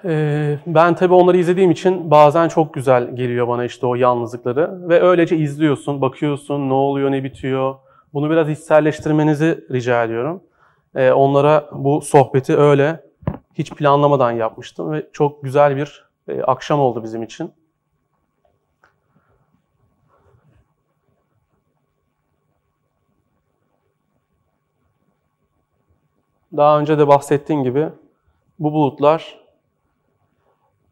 Ee, 0.04 0.58
ben 0.66 0.94
tabii 0.94 1.14
onları 1.14 1.36
izlediğim 1.36 1.70
için 1.70 2.10
bazen 2.10 2.48
çok 2.48 2.74
güzel 2.74 3.16
geliyor 3.16 3.48
bana 3.48 3.64
işte 3.64 3.86
o 3.86 3.94
yalnızlıkları. 3.94 4.88
Ve 4.88 5.02
öylece 5.02 5.36
izliyorsun, 5.36 6.00
bakıyorsun 6.00 6.68
ne 6.68 6.72
oluyor, 6.72 7.10
ne 7.10 7.24
bitiyor. 7.24 7.74
Bunu 8.14 8.30
biraz 8.30 8.50
içselleştirmenizi 8.50 9.64
rica 9.70 10.04
ediyorum. 10.04 10.42
Ee, 10.94 11.12
onlara 11.12 11.70
bu 11.72 12.00
sohbeti 12.00 12.56
öyle 12.56 13.00
hiç 13.54 13.70
planlamadan 13.70 14.30
yapmıştım 14.30 14.92
ve 14.92 15.06
çok 15.12 15.44
güzel 15.44 15.76
bir 15.76 16.08
e, 16.28 16.42
akşam 16.42 16.80
oldu 16.80 17.02
bizim 17.02 17.22
için. 17.22 17.52
Daha 26.56 26.80
önce 26.80 26.98
de 26.98 27.08
bahsettiğim 27.08 27.64
gibi 27.64 27.88
bu 28.58 28.72
bulutlar 28.72 29.40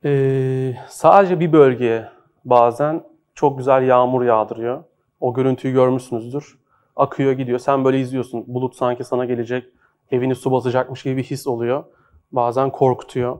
e, 0.04 0.74
sadece 0.88 1.40
bir 1.40 1.52
bölgeye 1.52 2.08
bazen 2.44 3.04
çok 3.34 3.58
güzel 3.58 3.82
yağmur 3.82 4.24
yağdırıyor. 4.24 4.84
O 5.20 5.34
görüntüyü 5.34 5.74
görmüşsünüzdür. 5.74 6.58
Akıyor 6.96 7.32
gidiyor. 7.32 7.58
Sen 7.58 7.84
böyle 7.84 8.00
izliyorsun. 8.00 8.44
Bulut 8.46 8.76
sanki 8.76 9.04
sana 9.04 9.24
gelecek 9.24 9.64
evini 10.10 10.34
su 10.34 10.52
basacakmış 10.52 11.02
gibi 11.02 11.16
bir 11.16 11.22
his 11.22 11.46
oluyor. 11.46 11.84
Bazen 12.32 12.70
korkutuyor. 12.70 13.38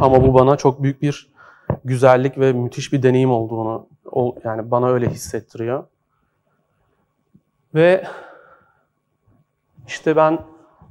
Ama 0.00 0.22
bu 0.22 0.34
bana 0.34 0.56
çok 0.56 0.82
büyük 0.82 1.02
bir 1.02 1.32
güzellik 1.84 2.38
ve 2.38 2.52
müthiş 2.52 2.92
bir 2.92 3.02
deneyim 3.02 3.30
olduğunu 3.30 3.86
yani 4.44 4.70
bana 4.70 4.88
öyle 4.88 5.08
hissettiriyor. 5.08 5.84
Ve 7.74 8.04
işte 9.86 10.16
ben 10.16 10.38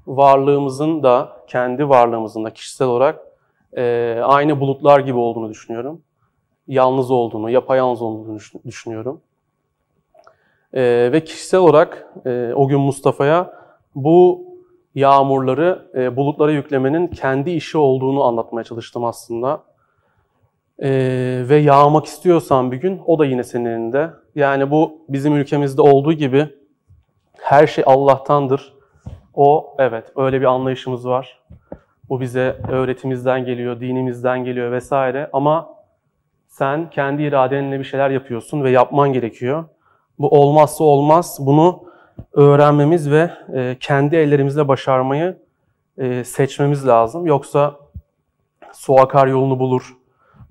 varlığımızın 0.07 1.03
da 1.03 1.37
kendi 1.47 1.89
varlığımızın 1.89 2.43
da 2.43 2.49
kişisel 2.49 2.87
olarak 2.87 3.19
e, 3.77 4.15
aynı 4.23 4.59
bulutlar 4.59 4.99
gibi 4.99 5.17
olduğunu 5.17 5.49
düşünüyorum. 5.49 6.01
Yalnız 6.67 7.11
olduğunu, 7.11 7.49
yapayalnız 7.49 8.01
olduğunu 8.01 8.39
düşünüyorum. 8.65 9.21
E, 10.73 11.09
ve 11.11 11.23
kişisel 11.23 11.59
olarak 11.59 12.13
e, 12.25 12.53
o 12.55 12.67
gün 12.67 12.79
Mustafa'ya 12.79 13.53
bu 13.95 14.47
yağmurları 14.95 15.91
e, 15.95 16.15
bulutlara 16.15 16.51
yüklemenin 16.51 17.07
kendi 17.07 17.51
işi 17.51 17.77
olduğunu 17.77 18.23
anlatmaya 18.23 18.63
çalıştım 18.63 19.05
aslında. 19.05 19.63
E, 20.79 20.89
ve 21.49 21.55
yağmak 21.55 22.05
istiyorsan 22.05 22.71
bir 22.71 22.77
gün 22.77 23.01
o 23.05 23.19
da 23.19 23.25
yine 23.25 23.43
senin 23.43 23.65
elinde. 23.65 24.09
Yani 24.35 24.71
bu 24.71 25.01
bizim 25.09 25.35
ülkemizde 25.35 25.81
olduğu 25.81 26.13
gibi 26.13 26.49
her 27.41 27.67
şey 27.67 27.83
Allah'tandır. 27.87 28.76
O 29.37 29.75
evet 29.79 30.11
öyle 30.15 30.41
bir 30.41 30.45
anlayışımız 30.45 31.07
var. 31.07 31.39
Bu 32.09 32.21
bize 32.21 32.61
öğretimizden 32.69 33.45
geliyor, 33.45 33.79
dinimizden 33.79 34.43
geliyor 34.43 34.71
vesaire 34.71 35.29
ama 35.33 35.69
sen 36.47 36.89
kendi 36.89 37.23
iradenle 37.23 37.79
bir 37.79 37.83
şeyler 37.83 38.09
yapıyorsun 38.09 38.63
ve 38.63 38.71
yapman 38.71 39.13
gerekiyor. 39.13 39.65
Bu 40.19 40.29
olmazsa 40.29 40.83
olmaz. 40.83 41.37
Bunu 41.39 41.83
öğrenmemiz 42.33 43.11
ve 43.11 43.31
e, 43.53 43.77
kendi 43.79 44.15
ellerimizle 44.15 44.67
başarmayı 44.67 45.37
e, 45.97 46.23
seçmemiz 46.23 46.87
lazım. 46.87 47.25
Yoksa 47.25 47.75
su 48.73 48.99
akar 48.99 49.27
yolunu 49.27 49.59
bulur. 49.59 49.97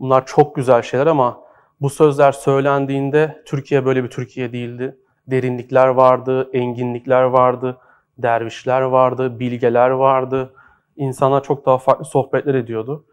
Bunlar 0.01 0.27
çok 0.27 0.55
güzel 0.55 0.83
şeyler 0.83 1.07
ama 1.07 1.41
bu 1.81 1.91
sözler 1.91 2.33
söylendiğinde 2.33 3.43
Türkiye 3.47 3.85
böyle 3.85 4.05
bir 4.05 4.11
Türkiye 4.11 4.53
değildi. 4.53 4.97
Derinlikler 5.27 5.89
vardı, 5.89 6.51
enginlikler 6.53 7.23
vardı, 7.23 7.79
dervişler 8.19 8.81
vardı, 8.81 9.41
bilgeler 9.41 9.91
vardı. 9.91 10.53
İnsanlar 10.97 11.43
çok 11.43 11.67
daha 11.67 11.79
farklı 11.79 12.05
sohbetler 12.05 12.55
ediyordu. 12.55 13.05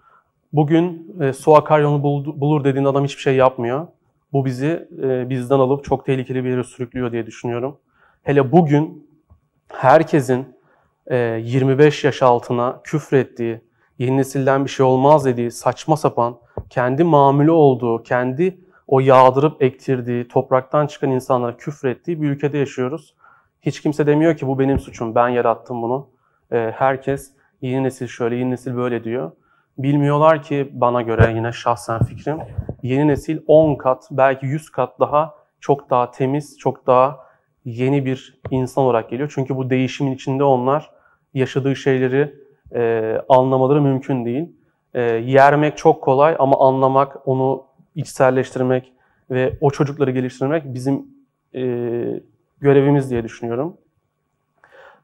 Bugün 0.53 1.15
e, 1.21 1.33
su 1.33 1.55
akar 1.55 1.79
yolunu 1.79 2.03
bulur 2.41 2.63
dediğin 2.63 2.85
adam 2.85 3.03
hiçbir 3.03 3.21
şey 3.21 3.35
yapmıyor. 3.35 3.87
Bu 4.33 4.45
bizi 4.45 4.87
e, 5.03 5.29
bizden 5.29 5.59
alıp 5.59 5.83
çok 5.83 6.05
tehlikeli 6.05 6.43
bir 6.43 6.49
yere 6.49 6.63
sürüklüyor 6.63 7.11
diye 7.11 7.25
düşünüyorum. 7.25 7.77
Hele 8.23 8.51
bugün 8.51 9.07
herkesin 9.67 10.45
e, 11.07 11.17
25 11.17 12.03
yaş 12.03 12.21
altına 12.21 12.81
küfrettiği, 12.83 13.61
yeni 13.97 14.17
nesilden 14.17 14.65
bir 14.65 14.69
şey 14.69 14.85
olmaz 14.85 15.25
dediği, 15.25 15.51
saçma 15.51 15.97
sapan, 15.97 16.37
kendi 16.69 17.03
mamülü 17.03 17.51
olduğu, 17.51 18.03
kendi 18.03 18.57
o 18.87 18.99
yağdırıp 18.99 19.63
ektirdiği, 19.63 20.27
topraktan 20.27 20.87
çıkan 20.87 21.11
insanlara 21.11 21.57
küfrettiği 21.57 22.21
bir 22.21 22.29
ülkede 22.29 22.57
yaşıyoruz. 22.57 23.13
Hiç 23.65 23.81
kimse 23.81 24.07
demiyor 24.07 24.37
ki 24.37 24.47
bu 24.47 24.59
benim 24.59 24.79
suçum, 24.79 25.15
ben 25.15 25.29
yarattım 25.29 25.81
bunu. 25.81 26.07
E, 26.51 26.71
herkes 26.75 27.31
yeni 27.61 27.83
nesil 27.83 28.07
şöyle, 28.07 28.35
yeni 28.35 28.51
nesil 28.51 28.75
böyle 28.75 29.03
diyor. 29.03 29.31
Bilmiyorlar 29.77 30.43
ki 30.43 30.69
bana 30.73 31.01
göre 31.01 31.33
yine 31.35 31.51
şahsen 31.51 31.99
fikrim, 31.99 32.39
yeni 32.83 33.07
nesil 33.07 33.39
10 33.47 33.75
kat, 33.75 34.07
belki 34.11 34.45
100 34.45 34.69
kat 34.69 34.99
daha 34.99 35.35
çok 35.59 35.89
daha 35.89 36.11
temiz, 36.11 36.57
çok 36.59 36.87
daha 36.87 37.19
yeni 37.65 38.05
bir 38.05 38.39
insan 38.51 38.83
olarak 38.83 39.09
geliyor. 39.09 39.31
Çünkü 39.35 39.55
bu 39.55 39.69
değişimin 39.69 40.11
içinde 40.11 40.43
onlar 40.43 40.89
yaşadığı 41.33 41.75
şeyleri 41.75 42.35
e, 42.75 43.17
anlamaları 43.29 43.81
mümkün 43.81 44.25
değil. 44.25 44.55
E, 44.93 45.01
yermek 45.01 45.77
çok 45.77 46.01
kolay 46.01 46.35
ama 46.39 46.67
anlamak, 46.67 47.27
onu 47.27 47.63
içselleştirmek 47.95 48.93
ve 49.31 49.57
o 49.61 49.71
çocukları 49.71 50.11
geliştirmek 50.11 50.73
bizim 50.73 51.05
e, 51.55 51.63
görevimiz 52.63 53.11
diye 53.11 53.23
düşünüyorum. 53.23 53.77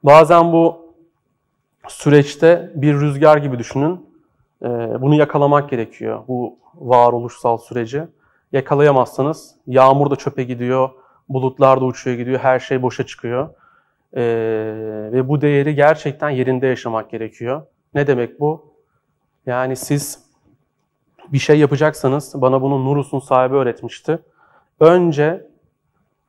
Bazen 0.04 0.52
bu 0.52 0.94
süreçte 1.88 2.72
bir 2.76 2.94
rüzgar 2.94 3.38
gibi 3.38 3.60
düşünün. 3.60 4.06
E, 4.64 4.68
bunu 5.02 5.16
yakalamak 5.16 5.70
gerekiyor, 5.70 6.24
bu 6.28 6.58
varoluşsal 6.76 7.58
süreci. 7.58 8.04
Yakalayamazsanız 8.52 9.56
yağmur 9.68 10.12
da 10.12 10.16
çöpe 10.16 10.44
gidiyor, 10.44 10.90
bulutlar 11.30 11.82
da 11.82 11.86
uçuyor 11.86 12.18
gidiyor, 12.18 12.40
her 12.40 12.60
şey 12.60 12.82
boşa 12.82 13.06
çıkıyor. 13.06 13.50
Ee, 14.14 14.22
ve 15.12 15.28
bu 15.28 15.42
değeri 15.42 15.76
gerçekten 15.76 16.30
yerinde 16.30 16.68
yaşamak 16.68 17.12
gerekiyor. 17.12 17.62
Ne 17.94 18.08
demek 18.08 18.40
bu? 18.40 18.74
Yani 19.46 19.76
siz 19.76 20.24
bir 21.34 21.38
şey 21.38 21.60
yapacaksanız, 21.60 22.34
bana 22.36 22.62
bunu 22.62 22.86
Nurus'un 22.86 23.20
sahibi 23.20 23.56
öğretmişti. 23.56 24.20
Önce 24.80 25.48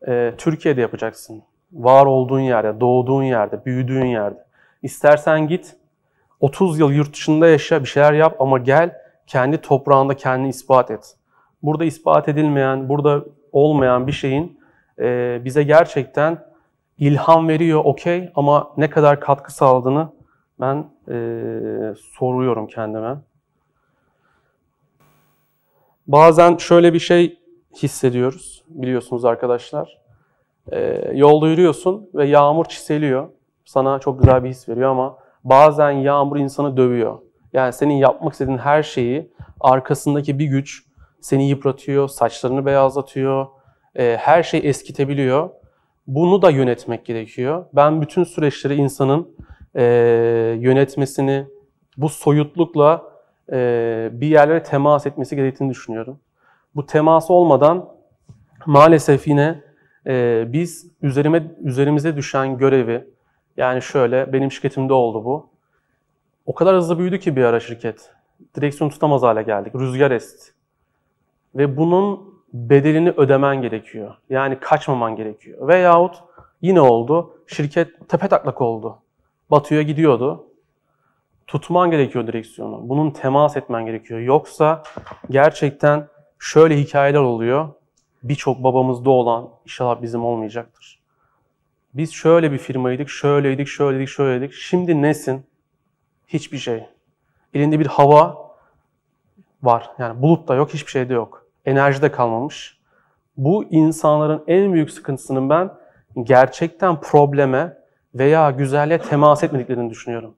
e, 0.09 0.35
Türkiye'de 0.39 0.81
yapacaksın. 0.81 1.43
Var 1.73 2.07
olduğun 2.07 2.41
yerde, 2.41 2.81
doğduğun 2.81 3.23
yerde, 3.23 3.65
büyüdüğün 3.65 4.07
yerde. 4.07 4.45
İstersen 4.83 5.49
git, 5.49 5.77
30 6.41 6.79
yıl 6.79 6.93
yurt 6.93 7.13
dışında 7.13 7.49
yaşa, 7.49 7.83
bir 7.83 7.89
şeyler 7.89 8.13
yap 8.13 8.37
ama 8.41 8.59
gel 8.59 8.97
kendi 9.27 9.59
toprağında 9.59 10.17
kendini 10.17 10.49
ispat 10.49 10.91
et. 10.91 11.17
Burada 11.63 11.85
ispat 11.85 12.29
edilmeyen, 12.29 12.89
burada 12.89 13.25
olmayan 13.53 14.07
bir 14.07 14.13
şeyin 14.13 14.61
e, 14.99 15.41
bize 15.45 15.63
gerçekten 15.63 16.45
ilham 16.99 17.49
veriyor 17.49 17.81
okey 17.85 18.31
ama 18.35 18.71
ne 18.77 18.91
kadar 18.91 19.21
katkı 19.21 19.55
sağladığını 19.55 20.13
ben 20.61 20.77
e, 21.09 21.15
soruyorum 22.19 22.67
kendime. 22.67 23.17
Bazen 26.07 26.57
şöyle 26.57 26.93
bir 26.93 26.99
şey 26.99 27.40
hissediyoruz 27.77 28.65
biliyorsunuz 28.69 29.25
arkadaşlar. 29.25 30.01
E, 30.73 31.11
yolda 31.15 31.49
yürüyorsun 31.49 32.11
ve 32.15 32.27
yağmur 32.27 32.65
çiseliyor. 32.65 33.29
Sana 33.65 33.99
çok 33.99 34.19
güzel 34.19 34.45
bir 34.45 34.49
his 34.49 34.69
veriyor 34.69 34.91
ama 34.91 35.19
bazen 35.45 35.91
yağmur 35.91 36.37
insanı 36.37 36.77
dövüyor. 36.77 37.19
Yani 37.53 37.73
senin 37.73 37.95
yapmak 37.95 38.33
istediğin 38.33 38.59
her 38.59 38.83
şeyi 38.83 39.31
arkasındaki 39.61 40.39
bir 40.39 40.47
güç 40.47 40.83
seni 41.21 41.49
yıpratıyor, 41.49 42.09
saçlarını 42.09 42.67
beyazlatıyor, 42.67 43.47
e, 43.99 44.17
her 44.21 44.43
şey 44.43 44.61
eskitebiliyor. 44.65 45.51
Bunu 46.07 46.43
da 46.43 46.51
yönetmek 46.51 47.07
gerekiyor. 47.07 47.65
Ben 47.73 48.03
bütün 48.03 48.25
süreçleri 48.25 48.75
insanın 48.75 49.37
e, 49.77 49.83
yönetmesini, 50.61 51.47
bu 51.97 52.09
soyutlukla 52.09 53.03
e, 53.53 54.09
bir 54.13 54.27
yerlere 54.27 54.63
temas 54.63 55.07
etmesi 55.07 55.37
gerektiğini 55.37 55.71
düşünüyorum. 55.71 56.21
Bu 56.75 56.87
temas 56.87 57.31
olmadan 57.31 57.89
maalesef 58.67 59.29
yine 59.29 59.63
e, 60.07 60.45
biz 60.53 60.93
üzerime 61.03 61.53
üzerimize 61.61 62.17
düşen 62.17 62.59
görevi, 62.59 63.07
yani 63.57 63.83
şöyle 63.83 64.33
benim 64.33 64.53
şirketimde 64.53 64.93
oldu 64.93 65.25
bu. 65.25 65.51
O 66.47 66.55
kadar 66.55 66.77
hızlı 66.77 66.99
büyüdü 66.99 67.19
ki 67.19 67.37
bir 67.37 67.45
ara 67.45 67.61
şirket. 67.61 68.13
Direksiyon 68.57 68.91
tutamaz 68.91 69.23
hale 69.23 69.43
geldik. 69.43 69.75
Rüzgar 69.75 70.11
esti. 70.11 70.53
Ve 71.55 71.77
bunun 71.77 72.35
bedelini 72.53 73.11
ödemen 73.11 73.63
gerekiyor. 73.63 74.15
Yani 74.31 74.61
kaçmaman 74.61 75.17
gerekiyor. 75.17 75.69
Veyahut 75.69 76.23
yine 76.63 76.81
oldu, 76.81 77.35
şirket 77.47 78.09
tepe 78.09 78.29
taklak 78.29 78.61
oldu. 78.61 78.99
Batıya 79.51 79.83
gidiyordu. 79.83 80.47
Tutman 81.47 81.91
gerekiyor 81.91 82.27
direksiyonu. 82.27 82.89
Bunun 82.89 83.11
temas 83.11 83.57
etmen 83.57 83.87
gerekiyor. 83.87 84.21
Yoksa 84.21 84.83
gerçekten 85.31 86.09
şöyle 86.41 86.79
hikayeler 86.79 87.21
oluyor. 87.21 87.69
Birçok 88.23 88.65
babamızda 88.65 89.11
olan 89.11 89.49
inşallah 89.65 90.03
bizim 90.03 90.25
olmayacaktır. 90.25 91.01
Biz 91.95 92.13
şöyle 92.13 92.53
bir 92.53 92.59
firmaydık, 92.59 93.09
şöyleydik, 93.11 93.69
şöyleydik, 93.69 94.09
şöyleydik. 94.09 94.53
Şimdi 94.53 95.03
nesin? 95.03 95.47
Hiçbir 96.29 96.59
şey. 96.59 96.87
Elinde 97.55 97.81
bir 97.81 97.87
hava 97.87 98.51
var. 99.63 99.91
Yani 99.99 100.23
bulut 100.23 100.49
da 100.49 100.55
yok, 100.55 100.75
hiçbir 100.75 100.91
şey 100.91 101.09
de 101.09 101.15
yok 101.15 101.41
enerji 101.65 102.03
de 102.03 102.11
kalmamış. 102.11 102.81
Bu 103.37 103.65
insanların 103.65 104.45
en 104.47 104.73
büyük 104.73 104.91
sıkıntısının 104.91 105.51
ben 105.51 105.71
gerçekten 106.23 107.01
probleme 107.01 107.77
veya 108.15 108.51
güzelliğe 108.51 108.99
temas 108.99 109.45
etmediklerini 109.45 109.91
düşünüyorum. 109.91 110.35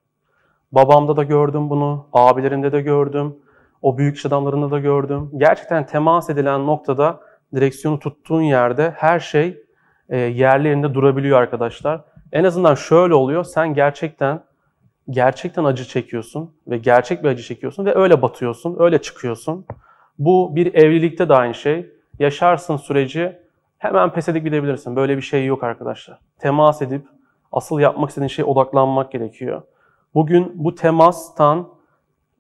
Babamda 0.72 1.16
da 1.16 1.22
gördüm 1.22 1.70
bunu, 1.70 2.06
abilerimde 2.12 2.72
de 2.72 2.80
gördüm, 2.80 3.36
o 3.82 3.98
büyük 3.98 4.16
iş 4.16 4.26
adamlarında 4.26 4.70
da 4.70 4.78
gördüm. 4.78 5.30
Gerçekten 5.36 5.86
temas 5.86 6.30
edilen 6.30 6.66
noktada 6.66 7.20
direksiyonu 7.54 7.98
tuttuğun 7.98 8.42
yerde 8.42 8.94
her 8.96 9.20
şey 9.20 9.62
e, 10.08 10.18
yerlerinde 10.18 10.94
durabiliyor 10.94 11.38
arkadaşlar. 11.38 12.04
En 12.32 12.44
azından 12.44 12.74
şöyle 12.74 13.14
oluyor, 13.14 13.44
sen 13.44 13.74
gerçekten 13.74 14.42
gerçekten 15.10 15.64
acı 15.64 15.84
çekiyorsun 15.84 16.54
ve 16.66 16.78
gerçek 16.78 17.24
bir 17.24 17.28
acı 17.28 17.42
çekiyorsun 17.42 17.84
ve 17.84 17.94
öyle 17.94 18.22
batıyorsun, 18.22 18.76
öyle 18.78 19.02
çıkıyorsun. 19.02 19.66
Bu 20.18 20.56
bir 20.56 20.74
evlilikte 20.74 21.28
de 21.28 21.34
aynı 21.34 21.54
şey. 21.54 21.90
Yaşarsın 22.18 22.76
süreci 22.76 23.38
hemen 23.78 24.12
pes 24.12 24.28
edip 24.28 24.44
gidebilirsin. 24.44 24.96
Böyle 24.96 25.16
bir 25.16 25.22
şey 25.22 25.46
yok 25.46 25.64
arkadaşlar. 25.64 26.18
Temas 26.38 26.82
edip 26.82 27.06
asıl 27.52 27.80
yapmak 27.80 28.08
istediğin 28.08 28.28
şeye 28.28 28.44
odaklanmak 28.44 29.12
gerekiyor. 29.12 29.62
Bugün 30.14 30.52
bu 30.54 30.74
temastan 30.74 31.68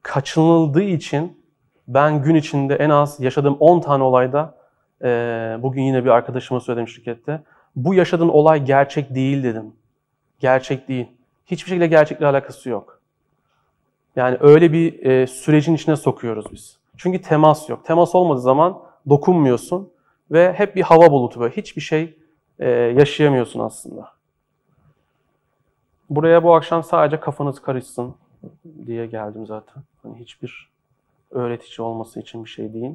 kaçınıldığı 0.02 0.82
için 0.82 1.42
ben 1.88 2.22
gün 2.22 2.34
içinde 2.34 2.74
en 2.74 2.90
az 2.90 3.20
yaşadığım 3.20 3.56
10 3.60 3.80
tane 3.80 4.02
olayda 4.02 4.62
Ee, 5.04 5.58
bugün 5.62 5.82
yine 5.82 6.04
bir 6.04 6.10
arkadaşıma 6.10 6.60
söyledim 6.60 6.88
şirkette. 6.88 7.42
Bu 7.76 7.94
yaşadığın 7.94 8.28
olay 8.28 8.64
gerçek 8.64 9.14
değil 9.14 9.42
dedim. 9.42 9.72
Gerçek 10.40 10.88
değil. 10.88 11.06
Hiçbir 11.46 11.68
şekilde 11.68 11.86
gerçekle 11.86 12.26
alakası 12.26 12.70
yok. 12.70 13.00
Yani 14.16 14.36
öyle 14.40 14.72
bir 14.72 15.06
e, 15.06 15.26
sürecin 15.26 15.74
içine 15.74 15.96
sokuyoruz 15.96 16.44
biz. 16.52 16.78
Çünkü 16.96 17.22
temas 17.22 17.68
yok. 17.68 17.84
Temas 17.84 18.14
olmadığı 18.14 18.40
zaman 18.40 18.78
dokunmuyorsun 19.08 19.92
ve 20.30 20.52
hep 20.52 20.76
bir 20.76 20.82
hava 20.82 21.10
bulutu 21.12 21.40
böyle. 21.40 21.56
Hiçbir 21.56 21.82
şey 21.82 22.18
e, 22.58 22.70
yaşayamıyorsun 22.70 23.60
aslında. 23.60 24.12
Buraya 26.10 26.44
bu 26.44 26.54
akşam 26.54 26.82
sadece 26.82 27.20
kafanız 27.20 27.62
karışsın 27.62 28.14
diye 28.86 29.06
geldim 29.06 29.46
zaten. 29.46 29.82
Hani 30.02 30.18
hiçbir 30.18 30.68
öğretici 31.30 31.86
olması 31.86 32.20
için 32.20 32.44
bir 32.44 32.48
şey 32.48 32.72
değil. 32.72 32.94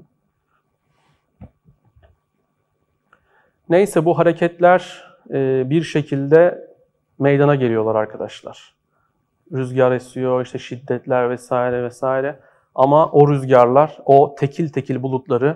Neyse 3.69 4.05
bu 4.05 4.17
hareketler 4.17 5.03
e, 5.29 5.69
bir 5.69 5.83
şekilde 5.83 6.67
meydana 7.19 7.55
geliyorlar 7.55 7.95
arkadaşlar. 7.95 8.73
Rüzgar 9.51 9.91
esiyor, 9.91 10.45
işte 10.45 10.60
şiddetler 10.60 11.29
vesaire 11.29 11.83
vesaire. 11.83 12.39
Ama 12.75 13.12
o 13.12 13.29
rüzgarlar, 13.29 13.97
o 14.05 14.36
tekil 14.39 14.69
tekil 14.69 15.03
bulutları 15.03 15.55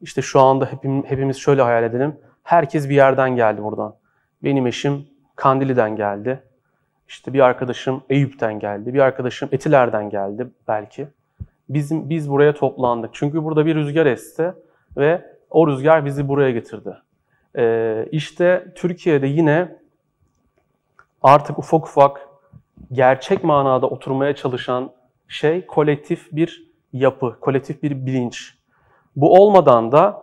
işte 0.00 0.22
şu 0.22 0.40
anda 0.40 0.66
hepim, 0.66 1.04
hepimiz 1.04 1.36
şöyle 1.36 1.62
hayal 1.62 1.84
edelim. 1.84 2.16
Herkes 2.42 2.88
bir 2.88 2.94
yerden 2.94 3.36
geldi 3.36 3.62
buradan. 3.62 3.94
Benim 4.44 4.66
eşim 4.66 5.06
Kandili'den 5.36 5.96
geldi. 5.96 6.42
İşte 7.10 7.32
bir 7.32 7.40
arkadaşım 7.40 8.02
Eyüp'ten 8.10 8.58
geldi. 8.58 8.94
Bir 8.94 8.98
arkadaşım 8.98 9.48
Etiler'den 9.52 10.10
geldi 10.10 10.48
belki. 10.68 11.08
Bizim 11.68 12.10
biz 12.10 12.30
buraya 12.30 12.54
toplandık. 12.54 13.10
Çünkü 13.12 13.44
burada 13.44 13.66
bir 13.66 13.74
rüzgar 13.74 14.06
esti 14.06 14.54
ve 14.96 15.24
o 15.50 15.68
rüzgar 15.68 16.04
bizi 16.04 16.28
buraya 16.28 16.50
getirdi. 16.50 16.96
Ee, 17.56 18.06
işte 18.12 18.72
Türkiye'de 18.74 19.26
yine 19.26 19.76
artık 21.22 21.58
ufak 21.58 21.86
ufak 21.86 22.28
gerçek 22.92 23.44
manada 23.44 23.86
oturmaya 23.86 24.34
çalışan 24.34 24.90
şey 25.28 25.66
kolektif 25.66 26.28
bir 26.32 26.70
yapı, 26.92 27.40
kolektif 27.40 27.82
bir 27.82 28.06
bilinç. 28.06 28.54
Bu 29.16 29.34
olmadan 29.34 29.92
da 29.92 30.22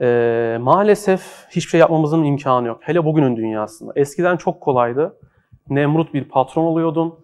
e, 0.00 0.58
maalesef 0.60 1.46
hiçbir 1.50 1.70
şey 1.70 1.80
yapmamızın 1.80 2.24
imkanı 2.24 2.66
yok. 2.66 2.78
Hele 2.80 3.04
bugünün 3.04 3.36
dünyasında. 3.36 3.92
Eskiden 3.96 4.36
çok 4.36 4.60
kolaydı. 4.60 5.16
Nemrut 5.70 6.14
bir 6.14 6.24
patron 6.24 6.64
oluyordun. 6.64 7.14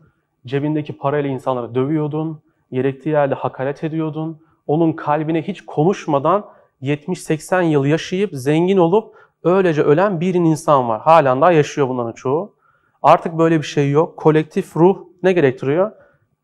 Cebindeki 0.46 0.92
parayla 0.92 1.30
insanları 1.30 1.74
dövüyordun. 1.74 2.42
Gerektiği 2.72 3.08
yerde 3.08 3.34
hakaret 3.34 3.84
ediyordun. 3.84 4.42
Onun 4.66 4.92
kalbine 4.92 5.42
hiç 5.42 5.60
konuşmadan 5.60 6.46
70-80 6.82 7.62
yıl 7.62 7.84
yaşayıp 7.84 8.30
zengin 8.32 8.76
olup 8.76 9.14
öylece 9.44 9.82
ölen 9.82 10.20
bir 10.20 10.34
insan 10.34 10.88
var. 10.88 11.00
Halen 11.00 11.40
daha 11.40 11.52
yaşıyor 11.52 11.88
bunların 11.88 12.12
çoğu. 12.12 12.54
Artık 13.02 13.38
böyle 13.38 13.58
bir 13.58 13.66
şey 13.66 13.90
yok. 13.90 14.16
Kolektif 14.16 14.76
ruh 14.76 14.98
ne 15.22 15.32
gerektiriyor? 15.32 15.92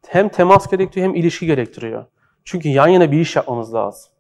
Hem 0.09 0.29
temas 0.29 0.71
gerektiriyor 0.71 1.09
hem 1.09 1.15
ilişki 1.15 1.47
gerektiriyor. 1.47 2.05
Çünkü 2.45 2.69
yan 2.69 2.89
yana 2.89 3.13
bir 3.13 3.21
iş 3.21 3.37
yapmamız 3.37 3.75
lazım. 3.75 4.13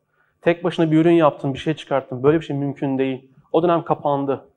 Tek 0.42 0.64
başına 0.64 0.90
bir 0.90 0.98
ürün 0.98 1.12
yaptın, 1.12 1.54
bir 1.54 1.58
şey 1.58 1.74
çıkarttın. 1.74 2.22
Böyle 2.22 2.40
bir 2.40 2.44
şey 2.44 2.56
mümkün 2.56 2.98
değil. 2.98 3.30
O 3.52 3.62
dönem 3.62 3.84
kapandı. 3.84 4.47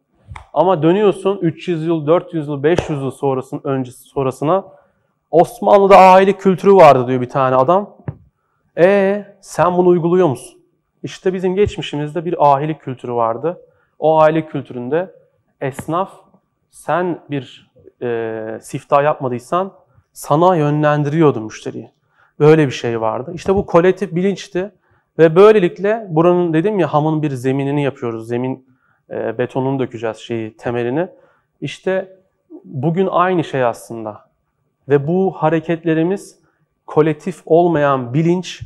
Ama 0.53 0.83
dönüyorsun 0.83 1.39
300 1.41 1.85
yıl, 1.85 2.07
400 2.07 2.47
yıl, 2.47 2.63
500 2.63 3.01
yıl 3.01 3.11
sonrasının 3.11 3.61
öncesi 3.63 3.99
sonrasına 3.99 4.65
Osmanlı'da 5.31 5.97
aile 5.97 6.33
kültürü 6.33 6.73
vardı 6.73 7.07
diyor 7.07 7.21
bir 7.21 7.29
tane 7.29 7.55
adam. 7.55 7.97
E 8.77 9.25
sen 9.41 9.77
bunu 9.77 9.87
uyguluyor 9.87 10.27
musun? 10.27 10.61
İşte 11.03 11.33
bizim 11.33 11.55
geçmişimizde 11.55 12.25
bir 12.25 12.53
aile 12.53 12.77
kültürü 12.77 13.13
vardı. 13.13 13.61
O 13.99 14.19
aile 14.19 14.45
kültüründe 14.45 15.15
esnaf 15.61 16.11
sen 16.69 17.19
bir 17.29 17.71
e, 18.01 18.59
siftah 18.61 19.03
yapmadıysan 19.03 19.73
sana 20.13 20.55
yönlendiriyordu 20.55 21.41
müşteriyi. 21.41 21.91
Böyle 22.39 22.67
bir 22.67 22.71
şey 22.71 23.01
vardı. 23.01 23.31
İşte 23.33 23.55
bu 23.55 23.65
kolektif 23.65 24.15
bilinçti. 24.15 24.71
Ve 25.19 25.35
böylelikle 25.35 26.07
buranın 26.09 26.53
dedim 26.53 26.79
ya 26.79 26.93
hamın 26.93 27.21
bir 27.21 27.31
zeminini 27.31 27.83
yapıyoruz. 27.83 28.27
Zemin 28.27 28.70
e, 29.11 29.37
betonunu 29.37 29.79
dökeceğiz 29.79 30.17
şeyi, 30.17 30.57
temelini. 30.57 31.07
İşte 31.61 32.17
bugün 32.63 33.07
aynı 33.11 33.43
şey 33.43 33.63
aslında. 33.63 34.25
Ve 34.89 35.07
bu 35.07 35.31
hareketlerimiz 35.31 36.39
kolektif 36.85 37.41
olmayan 37.45 38.13
bilinç 38.13 38.61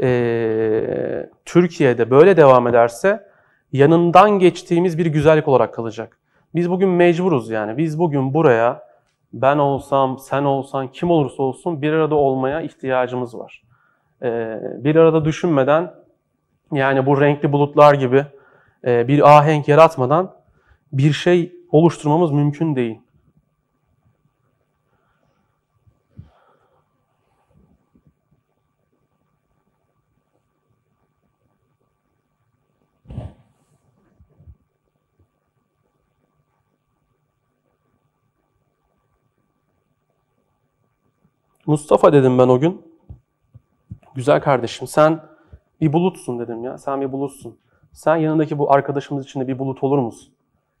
e, 0.00 1.30
Türkiye'de 1.44 2.10
böyle 2.10 2.36
devam 2.36 2.66
ederse 2.66 3.28
yanından 3.72 4.38
geçtiğimiz 4.38 4.98
bir 4.98 5.06
güzellik 5.06 5.48
olarak 5.48 5.74
kalacak. 5.74 6.18
Biz 6.54 6.70
bugün 6.70 6.88
mecburuz 6.88 7.50
yani. 7.50 7.76
Biz 7.76 7.98
bugün 7.98 8.34
buraya 8.34 8.88
ben 9.32 9.58
olsam, 9.58 10.18
sen 10.18 10.44
olsan, 10.44 10.88
kim 10.88 11.10
olursa 11.10 11.42
olsun 11.42 11.82
bir 11.82 11.92
arada 11.92 12.14
olmaya 12.14 12.60
ihtiyacımız 12.60 13.38
var. 13.38 13.62
Ee, 14.22 14.60
bir 14.84 14.96
arada 14.96 15.24
düşünmeden 15.24 15.94
yani 16.72 17.06
bu 17.06 17.20
renkli 17.20 17.52
bulutlar 17.52 17.94
gibi 17.94 18.24
bir 18.84 19.36
ahenk 19.36 19.68
yaratmadan 19.68 20.34
bir 20.92 21.12
şey 21.12 21.52
oluşturmamız 21.70 22.30
mümkün 22.32 22.76
değil. 22.76 23.00
Mustafa 41.68 42.12
dedim 42.12 42.38
ben 42.38 42.48
o 42.48 42.60
gün. 42.60 42.82
Güzel 44.14 44.40
kardeşim 44.40 44.86
sen 44.86 45.20
bir 45.80 45.92
bulutsun 45.92 46.38
dedim 46.38 46.64
ya. 46.64 46.78
Sen 46.78 47.00
bir 47.00 47.12
bulutsun. 47.12 47.58
Sen 47.92 48.16
yanındaki 48.16 48.58
bu 48.58 48.72
arkadaşımız 48.72 49.24
için 49.24 49.40
de 49.40 49.48
bir 49.48 49.58
bulut 49.58 49.82
olur 49.82 49.98
musun? 49.98 50.32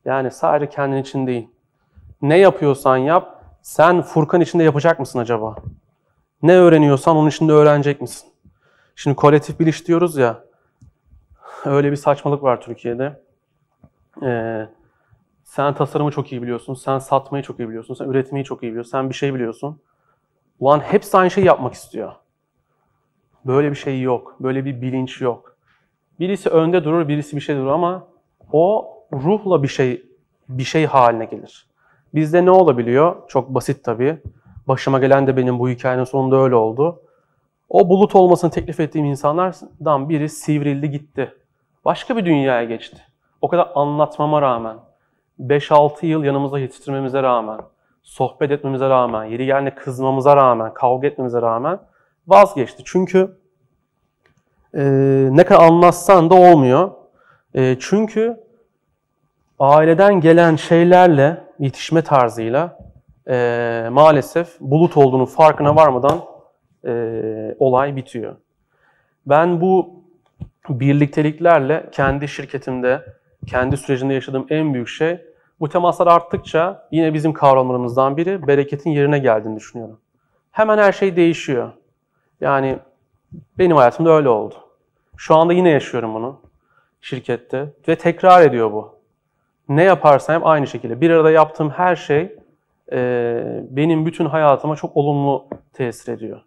Yani 0.04 0.30
sadece 0.30 0.70
kendin 0.70 0.96
için 0.96 1.26
değil. 1.26 1.48
Ne 2.22 2.38
yapıyorsan 2.38 2.96
yap, 2.96 3.44
sen 3.62 4.02
Furkan 4.02 4.40
içinde 4.40 4.64
yapacak 4.64 4.98
mısın 5.00 5.18
acaba? 5.18 5.56
Ne 6.42 6.56
öğreniyorsan 6.56 7.16
onun 7.16 7.28
içinde 7.28 7.52
öğrenecek 7.52 8.00
misin? 8.00 8.28
Şimdi 8.96 9.16
kolektif 9.16 9.60
biliş 9.60 9.88
diyoruz 9.88 10.16
ya, 10.16 10.44
öyle 11.64 11.90
bir 11.90 11.96
saçmalık 11.96 12.42
var 12.42 12.60
Türkiye'de. 12.60 13.22
Ee, 14.22 14.68
sen 15.44 15.74
tasarımı 15.74 16.10
çok 16.10 16.32
iyi 16.32 16.42
biliyorsun, 16.42 16.74
sen 16.74 16.98
satmayı 16.98 17.44
çok 17.44 17.58
iyi 17.60 17.68
biliyorsun, 17.68 17.94
sen 17.94 18.04
üretmeyi 18.04 18.44
çok 18.44 18.62
iyi 18.62 18.68
biliyorsun, 18.68 18.90
sen 18.90 19.10
bir 19.10 19.14
şey 19.14 19.34
biliyorsun. 19.34 19.80
Ulan 20.60 20.80
hepsi 20.80 21.16
aynı 21.16 21.30
şeyi 21.30 21.46
yapmak 21.46 21.74
istiyor. 21.74 22.12
Böyle 23.44 23.70
bir 23.70 23.76
şey 23.76 24.00
yok. 24.00 24.36
Böyle 24.40 24.64
bir 24.64 24.82
bilinç 24.82 25.20
yok. 25.20 25.56
Birisi 26.20 26.48
önde 26.48 26.84
durur, 26.84 27.08
birisi 27.08 27.36
bir 27.36 27.40
şey 27.40 27.56
durur 27.56 27.66
ama 27.66 28.06
o 28.52 28.94
ruhla 29.12 29.62
bir 29.62 29.68
şey 29.68 30.02
bir 30.48 30.64
şey 30.64 30.86
haline 30.86 31.24
gelir. 31.24 31.66
Bizde 32.14 32.44
ne 32.44 32.50
olabiliyor? 32.50 33.16
Çok 33.28 33.48
basit 33.48 33.84
tabii. 33.84 34.18
Başıma 34.68 34.98
gelen 34.98 35.26
de 35.26 35.36
benim 35.36 35.58
bu 35.58 35.68
hikayenin 35.68 36.04
sonunda 36.04 36.36
öyle 36.36 36.54
oldu. 36.54 37.00
O 37.68 37.88
bulut 37.88 38.14
olmasını 38.14 38.50
teklif 38.50 38.80
ettiğim 38.80 39.06
insanlardan 39.06 40.08
biri 40.08 40.28
sivrildi 40.28 40.90
gitti. 40.90 41.34
Başka 41.84 42.16
bir 42.16 42.24
dünyaya 42.24 42.64
geçti. 42.64 42.96
O 43.40 43.48
kadar 43.48 43.72
anlatmama 43.74 44.42
rağmen, 44.42 44.76
5-6 45.40 46.06
yıl 46.06 46.24
yanımızda 46.24 46.58
yetiştirmemize 46.58 47.22
rağmen, 47.22 47.60
sohbet 48.02 48.50
etmemize 48.50 48.88
rağmen, 48.88 49.24
yeri 49.24 49.46
geldiğinde 49.46 49.74
kızmamıza 49.74 50.36
rağmen, 50.36 50.74
kavga 50.74 51.06
etmemize 51.06 51.42
rağmen 51.42 51.78
vazgeçti. 52.26 52.82
Çünkü 52.86 53.38
e, 54.74 54.82
ne 55.30 55.44
kadar 55.44 55.64
anlatsan 55.64 56.30
da 56.30 56.34
olmuyor. 56.34 56.90
E, 57.54 57.76
çünkü 57.80 58.40
aileden 59.58 60.20
gelen 60.20 60.56
şeylerle, 60.56 61.44
yetişme 61.58 62.02
tarzıyla 62.02 62.78
e, 63.28 63.88
maalesef 63.90 64.60
bulut 64.60 64.96
olduğunu 64.96 65.26
farkına 65.26 65.76
varmadan 65.76 66.20
e, 66.86 67.54
olay 67.58 67.96
bitiyor. 67.96 68.36
Ben 69.26 69.60
bu 69.60 70.02
birlikteliklerle 70.68 71.88
kendi 71.92 72.28
şirketimde, 72.28 73.02
kendi 73.46 73.76
sürecinde 73.76 74.14
yaşadığım 74.14 74.46
en 74.50 74.74
büyük 74.74 74.88
şey 74.88 75.20
bu 75.60 75.68
temaslar 75.68 76.06
arttıkça 76.06 76.88
yine 76.90 77.14
bizim 77.14 77.32
kavramlarımızdan 77.32 78.16
biri 78.16 78.46
bereketin 78.46 78.90
yerine 78.90 79.18
geldiğini 79.18 79.56
düşünüyorum. 79.56 80.00
Hemen 80.50 80.78
her 80.78 80.92
şey 80.92 81.16
değişiyor. 81.16 81.72
Yani 82.40 82.78
benim 83.58 83.76
hayatımda 83.76 84.10
öyle 84.10 84.28
oldu. 84.28 84.54
Şu 85.16 85.36
anda 85.36 85.52
yine 85.52 85.70
yaşıyorum 85.70 86.14
bunu 86.14 86.40
şirkette 87.00 87.66
ve 87.88 87.96
tekrar 87.96 88.42
ediyor 88.42 88.72
bu. 88.72 88.98
Ne 89.68 89.82
yaparsam 89.82 90.36
hep 90.36 90.46
aynı 90.46 90.66
şekilde. 90.66 91.00
Bir 91.00 91.10
arada 91.10 91.30
yaptığım 91.30 91.70
her 91.70 91.96
şey 91.96 92.36
e, 92.92 93.62
benim 93.70 94.06
bütün 94.06 94.26
hayatıma 94.26 94.76
çok 94.76 94.96
olumlu 94.96 95.46
tesir 95.72 96.12
ediyor. 96.12 96.40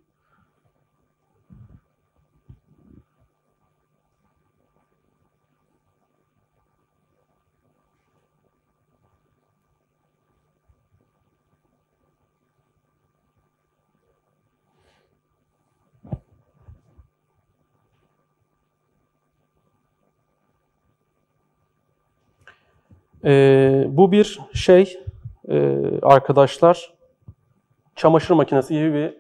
Ee, 23.25 23.85
bu 23.87 24.11
bir 24.11 24.39
şey 24.53 24.99
e, 25.49 25.77
arkadaşlar 26.01 26.93
çamaşır 27.95 28.33
makinesi 28.33 28.73
gibi 28.73 28.93
bir 28.93 29.17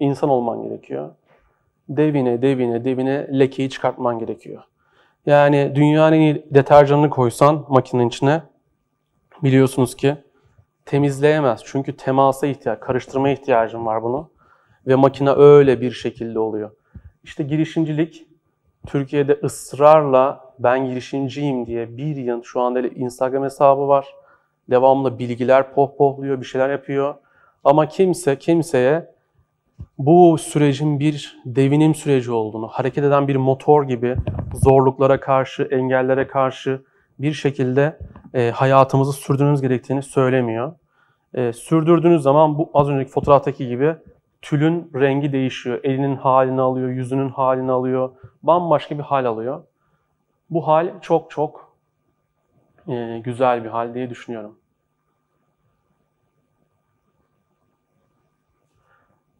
insan 0.00 0.30
olman 0.30 0.62
gerekiyor. 0.62 1.10
Devine, 1.88 2.42
devine, 2.42 2.84
devine 2.84 3.38
lekeyi 3.38 3.70
çıkartman 3.70 4.18
gerekiyor. 4.18 4.62
Yani 5.26 5.72
dünyanın 5.74 6.42
deterjanını 6.50 7.10
koysan 7.10 7.66
makinenin 7.68 8.08
içine 8.08 8.42
biliyorsunuz 9.42 9.96
ki 9.96 10.16
temizleyemez. 10.84 11.60
Çünkü 11.64 11.96
temasa 11.96 12.46
ihtiyaç, 12.46 12.80
karıştırma 12.80 13.30
ihtiyacın 13.30 13.86
var 13.86 14.02
bunu. 14.02 14.30
Ve 14.86 14.94
makine 14.94 15.30
öyle 15.30 15.80
bir 15.80 15.90
şekilde 15.90 16.38
oluyor. 16.38 16.70
İşte 17.24 17.42
girişimcilik 17.42 18.26
Türkiye'de 18.86 19.40
ısrarla 19.44 20.40
ben 20.58 20.86
girişimciyim 20.86 21.66
diye 21.66 21.96
bir 21.96 22.16
yıl 22.16 22.42
şu 22.42 22.60
anda 22.60 22.80
Instagram 22.80 23.44
hesabı 23.44 23.88
var. 23.88 24.06
Devamlı 24.70 25.18
bilgiler 25.18 25.74
pohpohluyor, 25.74 26.40
bir 26.40 26.46
şeyler 26.46 26.70
yapıyor. 26.70 27.14
Ama 27.64 27.88
kimse 27.88 28.38
kimseye 28.38 29.10
bu 29.98 30.38
sürecin 30.38 31.00
bir 31.00 31.36
devinim 31.44 31.94
süreci 31.94 32.32
olduğunu, 32.32 32.68
hareket 32.68 33.04
eden 33.04 33.28
bir 33.28 33.36
motor 33.36 33.84
gibi 33.84 34.16
zorluklara 34.54 35.20
karşı, 35.20 35.62
engellere 35.62 36.26
karşı 36.26 36.82
bir 37.18 37.32
şekilde 37.32 37.98
e, 38.34 38.50
hayatımızı 38.50 39.12
sürdürmemiz 39.12 39.62
gerektiğini 39.62 40.02
söylemiyor. 40.02 40.72
E, 41.34 41.52
sürdürdüğünüz 41.52 42.22
zaman 42.22 42.58
bu 42.58 42.70
az 42.74 42.88
önceki 42.88 43.10
fotoğraftaki 43.10 43.68
gibi 43.68 43.94
tülün 44.42 44.90
rengi 44.94 45.32
değişiyor. 45.32 45.80
Elinin 45.82 46.16
halini 46.16 46.60
alıyor, 46.60 46.88
yüzünün 46.88 47.28
halini 47.28 47.72
alıyor. 47.72 48.10
Bambaşka 48.42 48.98
bir 48.98 49.02
hal 49.02 49.24
alıyor. 49.24 49.62
Bu 50.50 50.68
hal 50.68 51.00
çok 51.00 51.30
çok 51.30 51.72
e, 52.88 53.20
güzel 53.24 53.64
bir 53.64 53.68
hal 53.68 53.94
diye 53.94 54.10
düşünüyorum. 54.10 54.58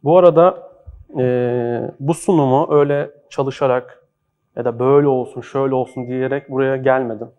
Bu 0.03 0.17
arada 0.17 0.71
e, 1.19 1.91
bu 1.99 2.13
sunumu 2.13 2.73
öyle 2.73 3.11
çalışarak 3.29 4.07
ya 4.55 4.65
da 4.65 4.79
böyle 4.79 5.07
olsun, 5.07 5.41
şöyle 5.41 5.75
olsun 5.75 6.07
diyerek 6.07 6.49
buraya 6.49 6.77
gelmedim. 6.77 7.31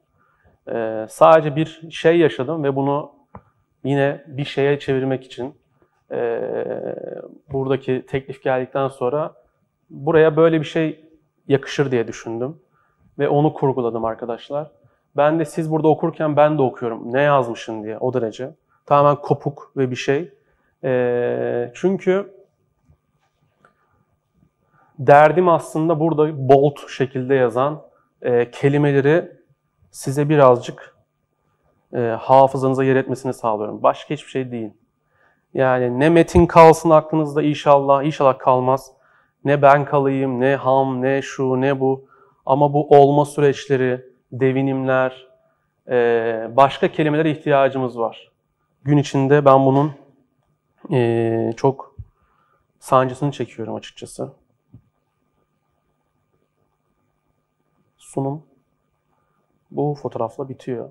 E, 0.72 1.06
sadece 1.08 1.56
bir 1.56 1.90
şey 1.90 2.18
yaşadım 2.18 2.64
ve 2.64 2.76
bunu 2.76 3.12
yine 3.84 4.24
bir 4.26 4.44
şeye 4.44 4.78
çevirmek 4.78 5.24
için 5.24 5.54
e, 6.12 6.44
buradaki 7.52 8.06
teklif 8.08 8.42
geldikten 8.42 8.88
sonra 8.88 9.34
buraya 9.90 10.36
böyle 10.36 10.60
bir 10.60 10.66
şey 10.66 11.04
yakışır 11.48 11.90
diye 11.90 12.08
düşündüm. 12.08 12.60
Ve 13.18 13.28
onu 13.28 13.54
kurguladım 13.54 14.04
arkadaşlar. 14.04 14.70
Ben 15.16 15.38
de 15.38 15.44
siz 15.44 15.70
burada 15.70 15.88
okurken 15.88 16.36
ben 16.36 16.58
de 16.58 16.62
okuyorum. 16.62 17.12
Ne 17.12 17.22
yazmışın 17.22 17.82
diye 17.82 17.98
o 17.98 18.14
derece. 18.14 18.50
Tamamen 18.86 19.22
kopuk 19.22 19.72
ve 19.76 19.90
bir 19.90 19.96
şey. 19.96 20.34
E, 20.84 21.70
çünkü 21.74 22.34
derdim 24.98 25.48
aslında 25.48 26.00
burada 26.00 26.48
bold 26.48 26.88
şekilde 26.88 27.34
yazan 27.34 27.82
e, 28.22 28.50
kelimeleri 28.50 29.32
size 29.90 30.28
birazcık 30.28 30.96
e, 31.94 31.98
hafızanıza 32.00 32.84
yer 32.84 32.96
etmesini 32.96 33.34
sağlıyorum. 33.34 33.82
Başka 33.82 34.14
hiçbir 34.14 34.30
şey 34.30 34.50
değil. 34.50 34.70
Yani 35.54 36.00
ne 36.00 36.08
metin 36.08 36.46
kalsın 36.46 36.90
aklınızda 36.90 37.42
inşallah, 37.42 38.02
inşallah 38.02 38.38
kalmaz. 38.38 38.92
Ne 39.44 39.62
ben 39.62 39.84
kalayım, 39.84 40.40
ne 40.40 40.56
ham, 40.56 41.02
ne 41.02 41.22
şu, 41.22 41.60
ne 41.60 41.80
bu. 41.80 42.04
Ama 42.46 42.72
bu 42.72 42.88
olma 42.88 43.24
süreçleri, 43.24 44.06
devinimler, 44.32 45.28
e, 45.88 46.50
başka 46.56 46.92
kelimelere 46.92 47.30
ihtiyacımız 47.30 47.98
var. 47.98 48.32
Gün 48.84 48.96
içinde 48.96 49.44
ben 49.44 49.66
bunun 49.66 49.92
e, 50.92 51.52
çok 51.56 51.96
sancısını 52.80 53.32
çekiyorum 53.32 53.74
açıkçası. 53.74 54.32
Sunum 57.98 58.42
bu 59.70 59.94
fotoğrafla 60.02 60.48
bitiyor. 60.48 60.90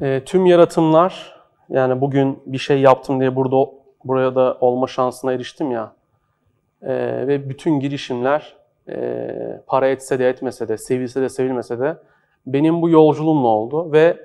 E, 0.00 0.24
tüm 0.24 0.46
yaratımlar, 0.46 1.40
yani 1.68 2.00
bugün 2.00 2.42
bir 2.46 2.58
şey 2.58 2.80
yaptım 2.80 3.20
diye 3.20 3.36
burada 3.36 3.70
buraya 4.04 4.34
da 4.34 4.58
olma 4.60 4.86
şansına 4.86 5.32
eriştim 5.32 5.70
ya. 5.70 5.92
E, 6.82 6.92
ve 7.26 7.48
bütün 7.48 7.80
girişimler 7.80 8.56
e, 8.88 9.62
para 9.66 9.88
etse 9.88 10.18
de 10.18 10.28
etmese 10.28 10.68
de, 10.68 10.78
sevilse 10.78 11.22
de 11.22 11.28
sevilmese 11.28 11.78
de 11.78 11.96
benim 12.46 12.82
bu 12.82 12.90
yolculuğumla 12.90 13.48
oldu. 13.48 13.92
Ve 13.92 14.16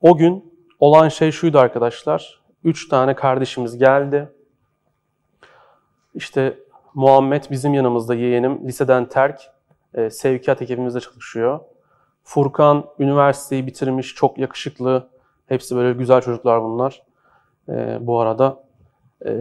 o 0.00 0.16
gün 0.16 0.52
olan 0.80 1.08
şey 1.08 1.32
şuydu 1.32 1.58
arkadaşlar. 1.58 2.40
Üç 2.64 2.88
tane 2.88 3.14
kardeşimiz 3.14 3.78
geldi. 3.78 4.28
İşte 6.14 6.58
Muhammed 6.94 7.44
bizim 7.50 7.74
yanımızda 7.74 8.14
yeğenim. 8.14 8.68
Liseden 8.68 9.08
terk. 9.08 9.40
E, 9.94 10.10
sevkiyat 10.10 10.62
ekibimizde 10.62 11.00
çalışıyor. 11.00 11.60
Furkan 12.24 12.84
üniversiteyi 12.98 13.66
bitirmiş, 13.66 14.14
çok 14.14 14.38
yakışıklı, 14.38 15.13
Hepsi 15.46 15.76
böyle 15.76 15.92
güzel 15.92 16.20
çocuklar 16.20 16.62
bunlar. 16.62 17.02
E, 17.68 17.98
bu 18.00 18.20
arada 18.20 18.64
e, 19.26 19.32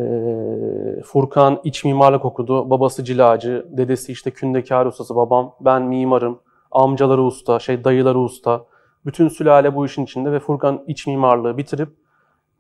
Furkan 1.06 1.62
iç 1.64 1.86
mimarlık 1.86 2.26
okudu. 2.26 2.70
Babası 2.70 3.04
cilacı, 3.04 3.66
dedesi 3.70 4.12
işte 4.12 4.32
kündekar 4.32 4.86
ustası 4.86 5.16
babam. 5.16 5.56
Ben 5.62 5.82
mimarım. 5.82 6.40
Amcaları 6.72 7.24
usta, 7.24 7.60
şey 7.60 7.84
dayıları 7.84 8.20
usta. 8.20 8.66
Bütün 9.06 9.28
sülale 9.28 9.76
bu 9.76 9.86
işin 9.86 10.04
içinde 10.04 10.32
ve 10.32 10.40
Furkan 10.40 10.84
iç 10.88 11.08
mimarlığı 11.08 11.58
bitirip 11.58 11.90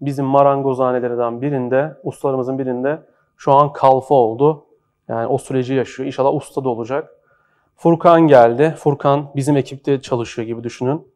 bizim 0.01 0.25
marangozhanelerden 0.25 1.41
birinde, 1.41 1.97
ustalarımızın 2.03 2.59
birinde 2.59 3.01
şu 3.37 3.53
an 3.53 3.73
kalfa 3.73 4.15
oldu. 4.15 4.65
Yani 5.07 5.27
o 5.27 5.37
süreci 5.37 5.73
yaşıyor. 5.73 6.07
İnşallah 6.07 6.33
usta 6.33 6.63
da 6.63 6.69
olacak. 6.69 7.09
Furkan 7.75 8.21
geldi. 8.27 8.75
Furkan 8.77 9.31
bizim 9.35 9.57
ekipte 9.57 10.01
çalışıyor 10.01 10.47
gibi 10.47 10.63
düşünün. 10.63 11.07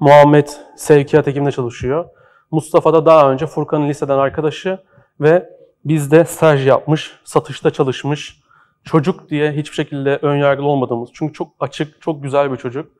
Muhammed 0.00 0.48
sevkiyat 0.76 1.28
ekiminde 1.28 1.52
çalışıyor. 1.52 2.04
Mustafa 2.50 2.92
da 2.92 3.06
daha 3.06 3.30
önce 3.30 3.46
Furkan'ın 3.46 3.88
liseden 3.88 4.18
arkadaşı 4.18 4.78
ve 5.20 5.48
bizde 5.84 6.24
staj 6.24 6.66
yapmış, 6.66 7.20
satışta 7.24 7.70
çalışmış. 7.70 8.40
Çocuk 8.84 9.30
diye 9.30 9.52
hiçbir 9.52 9.74
şekilde 9.74 10.18
ön 10.22 10.36
yargılı 10.36 10.66
olmadığımız. 10.66 11.10
Çünkü 11.12 11.32
çok 11.32 11.48
açık, 11.60 12.02
çok 12.02 12.22
güzel 12.22 12.52
bir 12.52 12.56
çocuk. 12.56 12.92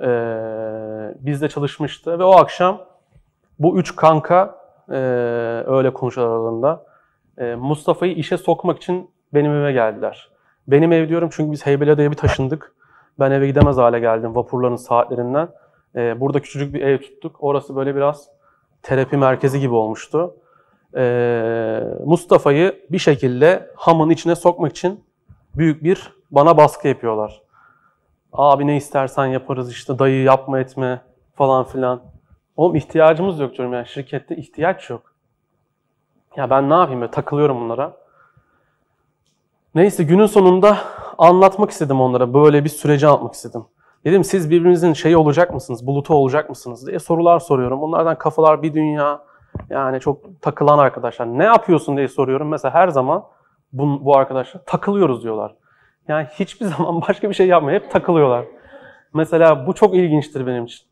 Ee, 0.00 0.06
bizde 1.20 1.48
çalışmıştı 1.48 2.18
ve 2.18 2.24
o 2.24 2.36
akşam 2.36 2.80
bu 3.58 3.78
üç 3.78 3.96
kanka 3.96 4.58
e, 4.88 4.94
öyle 5.66 5.92
konuşuyorlar 5.92 6.36
aralarında. 6.36 6.84
E, 7.38 7.54
Mustafa'yı 7.54 8.14
işe 8.14 8.36
sokmak 8.36 8.76
için 8.76 9.10
benim 9.34 9.52
eve 9.52 9.72
geldiler. 9.72 10.28
Benim 10.68 10.92
ev 10.92 11.08
diyorum 11.08 11.28
çünkü 11.32 11.52
biz 11.52 11.66
Heybeliada'ya 11.66 12.10
bir 12.10 12.16
taşındık. 12.16 12.74
Ben 13.18 13.30
eve 13.30 13.46
gidemez 13.46 13.76
hale 13.76 14.00
geldim 14.00 14.34
vapurların 14.34 14.76
saatlerinden. 14.76 15.48
E, 15.96 16.20
burada 16.20 16.40
küçücük 16.40 16.74
bir 16.74 16.80
ev 16.80 16.98
tuttuk. 16.98 17.36
Orası 17.40 17.76
böyle 17.76 17.96
biraz 17.96 18.28
terapi 18.82 19.16
merkezi 19.16 19.60
gibi 19.60 19.74
olmuştu. 19.74 20.36
E, 20.96 21.82
Mustafa'yı 22.04 22.86
bir 22.90 22.98
şekilde 22.98 23.70
hamın 23.76 24.10
içine 24.10 24.34
sokmak 24.34 24.70
için 24.70 25.04
büyük 25.54 25.84
bir 25.84 26.12
bana 26.30 26.56
baskı 26.56 26.88
yapıyorlar. 26.88 27.42
Abi 28.32 28.66
ne 28.66 28.76
istersen 28.76 29.26
yaparız 29.26 29.72
işte 29.72 29.98
dayı 29.98 30.22
yapma 30.22 30.60
etme 30.60 31.00
falan 31.34 31.64
filan. 31.64 32.02
Oğlum 32.56 32.76
ihtiyacımız 32.76 33.40
yok 33.40 33.56
diyorum 33.56 33.74
yani 33.74 33.86
şirkette 33.86 34.36
ihtiyaç 34.36 34.90
yok. 34.90 35.12
Ya 36.36 36.50
ben 36.50 36.70
ne 36.70 36.74
yapayım 36.74 37.00
böyle 37.00 37.10
takılıyorum 37.10 37.60
bunlara. 37.60 37.96
Neyse 39.74 40.04
günün 40.04 40.26
sonunda 40.26 40.78
anlatmak 41.18 41.70
istedim 41.70 42.00
onlara. 42.00 42.34
Böyle 42.34 42.64
bir 42.64 42.68
süreci 42.68 43.06
anlatmak 43.06 43.34
istedim. 43.34 43.64
Dedim 44.04 44.24
siz 44.24 44.50
birbirinizin 44.50 44.92
şeyi 44.92 45.16
olacak 45.16 45.54
mısınız, 45.54 45.86
bulutu 45.86 46.14
olacak 46.14 46.48
mısınız 46.48 46.86
diye 46.86 46.98
sorular 46.98 47.40
soruyorum. 47.40 47.82
Onlardan 47.82 48.18
kafalar 48.18 48.62
bir 48.62 48.74
dünya. 48.74 49.24
Yani 49.70 50.00
çok 50.00 50.42
takılan 50.42 50.78
arkadaşlar. 50.78 51.26
Ne 51.26 51.44
yapıyorsun 51.44 51.96
diye 51.96 52.08
soruyorum. 52.08 52.48
Mesela 52.48 52.74
her 52.74 52.88
zaman 52.88 53.24
bu, 53.72 54.04
bu 54.04 54.16
arkadaşlar 54.16 54.64
takılıyoruz 54.64 55.22
diyorlar. 55.22 55.54
Yani 56.08 56.26
hiçbir 56.32 56.66
zaman 56.76 57.02
başka 57.08 57.28
bir 57.28 57.34
şey 57.34 57.46
yapmıyor. 57.46 57.82
Hep 57.82 57.90
takılıyorlar. 57.90 58.44
Mesela 59.14 59.66
bu 59.66 59.74
çok 59.74 59.94
ilginçtir 59.94 60.46
benim 60.46 60.64
için. 60.64 60.86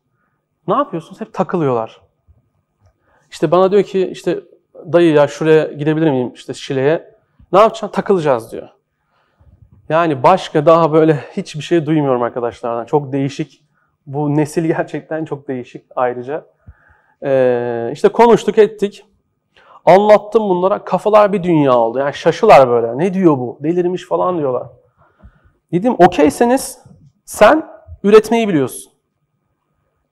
Ne 0.67 0.73
yapıyorsunuz? 0.73 1.21
Hep 1.21 1.33
takılıyorlar. 1.33 2.01
İşte 3.31 3.51
bana 3.51 3.71
diyor 3.71 3.83
ki 3.83 4.07
işte 4.07 4.39
dayı 4.93 5.13
ya 5.13 5.27
şuraya 5.27 5.63
gidebilir 5.63 6.11
miyim 6.11 6.31
işte 6.33 6.53
Şile'ye. 6.53 7.13
Ne 7.51 7.59
yapacaksın? 7.59 7.87
Takılacağız 7.87 8.51
diyor. 8.51 8.69
Yani 9.89 10.23
başka 10.23 10.65
daha 10.65 10.93
böyle 10.93 11.13
hiçbir 11.13 11.61
şey 11.61 11.85
duymuyorum 11.85 12.21
arkadaşlardan. 12.21 12.85
Çok 12.85 13.11
değişik. 13.11 13.63
Bu 14.05 14.35
nesil 14.35 14.65
gerçekten 14.67 15.25
çok 15.25 15.47
değişik 15.47 15.85
ayrıca. 15.95 16.45
Ee, 17.23 17.89
işte 17.93 18.09
konuştuk 18.09 18.57
ettik. 18.57 19.05
Anlattım 19.85 20.49
bunlara. 20.49 20.83
Kafalar 20.83 21.33
bir 21.33 21.43
dünya 21.43 21.77
oldu. 21.77 21.99
Yani 21.99 22.13
şaşılar 22.13 22.69
böyle. 22.69 22.97
Ne 22.97 23.13
diyor 23.13 23.37
bu? 23.37 23.59
Delirmiş 23.63 24.07
falan 24.07 24.37
diyorlar. 24.37 24.67
Dedim 25.71 25.95
okeyseniz 25.97 26.83
sen 27.25 27.69
üretmeyi 28.03 28.47
biliyorsun. 28.47 28.91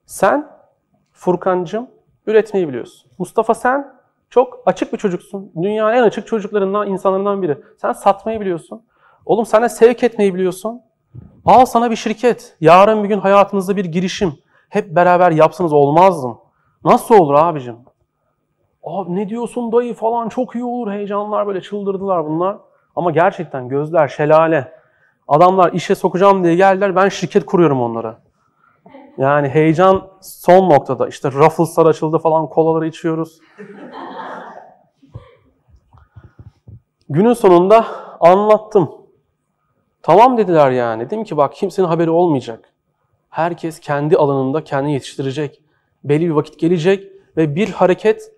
Sen 0.05 0.47
Furkancığım 1.11 1.87
üretmeyi 2.27 2.67
biliyorsun. 2.67 3.11
Mustafa 3.17 3.53
sen 3.53 3.93
çok 4.29 4.63
açık 4.65 4.93
bir 4.93 4.97
çocuksun. 4.97 5.51
Dünyanın 5.61 5.93
en 5.93 6.03
açık 6.03 6.27
çocuklarından, 6.27 6.87
insanlarından 6.87 7.41
biri. 7.41 7.57
Sen 7.77 7.93
satmayı 7.93 8.39
biliyorsun. 8.39 8.83
Oğlum 9.25 9.45
de 9.45 9.69
sevk 9.69 10.03
etmeyi 10.03 10.33
biliyorsun. 10.33 10.81
Al 11.45 11.65
sana 11.65 11.91
bir 11.91 11.95
şirket. 11.95 12.55
Yarın 12.61 13.03
bir 13.03 13.09
gün 13.09 13.19
hayatınızda 13.19 13.75
bir 13.75 13.85
girişim. 13.85 14.33
Hep 14.69 14.95
beraber 14.95 15.31
yapsanız 15.31 15.73
olmaz 15.73 16.23
mı? 16.23 16.37
Nasıl 16.85 17.15
olur 17.15 17.33
abicim? 17.33 17.75
Abi 18.83 19.15
ne 19.15 19.29
diyorsun 19.29 19.71
dayı 19.71 19.93
falan 19.93 20.29
çok 20.29 20.55
iyi 20.55 20.63
olur. 20.63 20.91
Heyecanlar 20.91 21.47
böyle 21.47 21.61
çıldırdılar 21.61 22.25
bunlar. 22.25 22.57
Ama 22.95 23.11
gerçekten 23.11 23.67
gözler 23.67 24.07
şelale. 24.07 24.71
Adamlar 25.27 25.73
işe 25.73 25.95
sokacağım 25.95 26.43
diye 26.43 26.55
geldiler. 26.55 26.95
Ben 26.95 27.09
şirket 27.09 27.45
kuruyorum 27.45 27.81
onlara. 27.81 28.19
Yani 29.17 29.49
heyecan 29.49 30.07
son 30.21 30.69
noktada. 30.69 31.07
İşte 31.07 31.31
Ruffles'lar 31.31 31.85
açıldı 31.85 32.19
falan 32.19 32.47
kolaları 32.47 32.87
içiyoruz. 32.87 33.39
Günün 37.09 37.33
sonunda 37.33 37.85
anlattım. 38.19 39.00
Tamam 40.03 40.37
dediler 40.37 40.71
yani. 40.71 41.05
Dedim 41.05 41.23
ki 41.23 41.37
bak 41.37 41.53
kimsenin 41.53 41.87
haberi 41.87 42.09
olmayacak. 42.09 42.73
Herkes 43.29 43.79
kendi 43.79 44.17
alanında 44.17 44.63
kendini 44.63 44.93
yetiştirecek. 44.93 45.61
Belli 46.03 46.25
bir 46.25 46.31
vakit 46.31 46.59
gelecek 46.59 47.07
ve 47.37 47.55
bir 47.55 47.69
hareket 47.69 48.31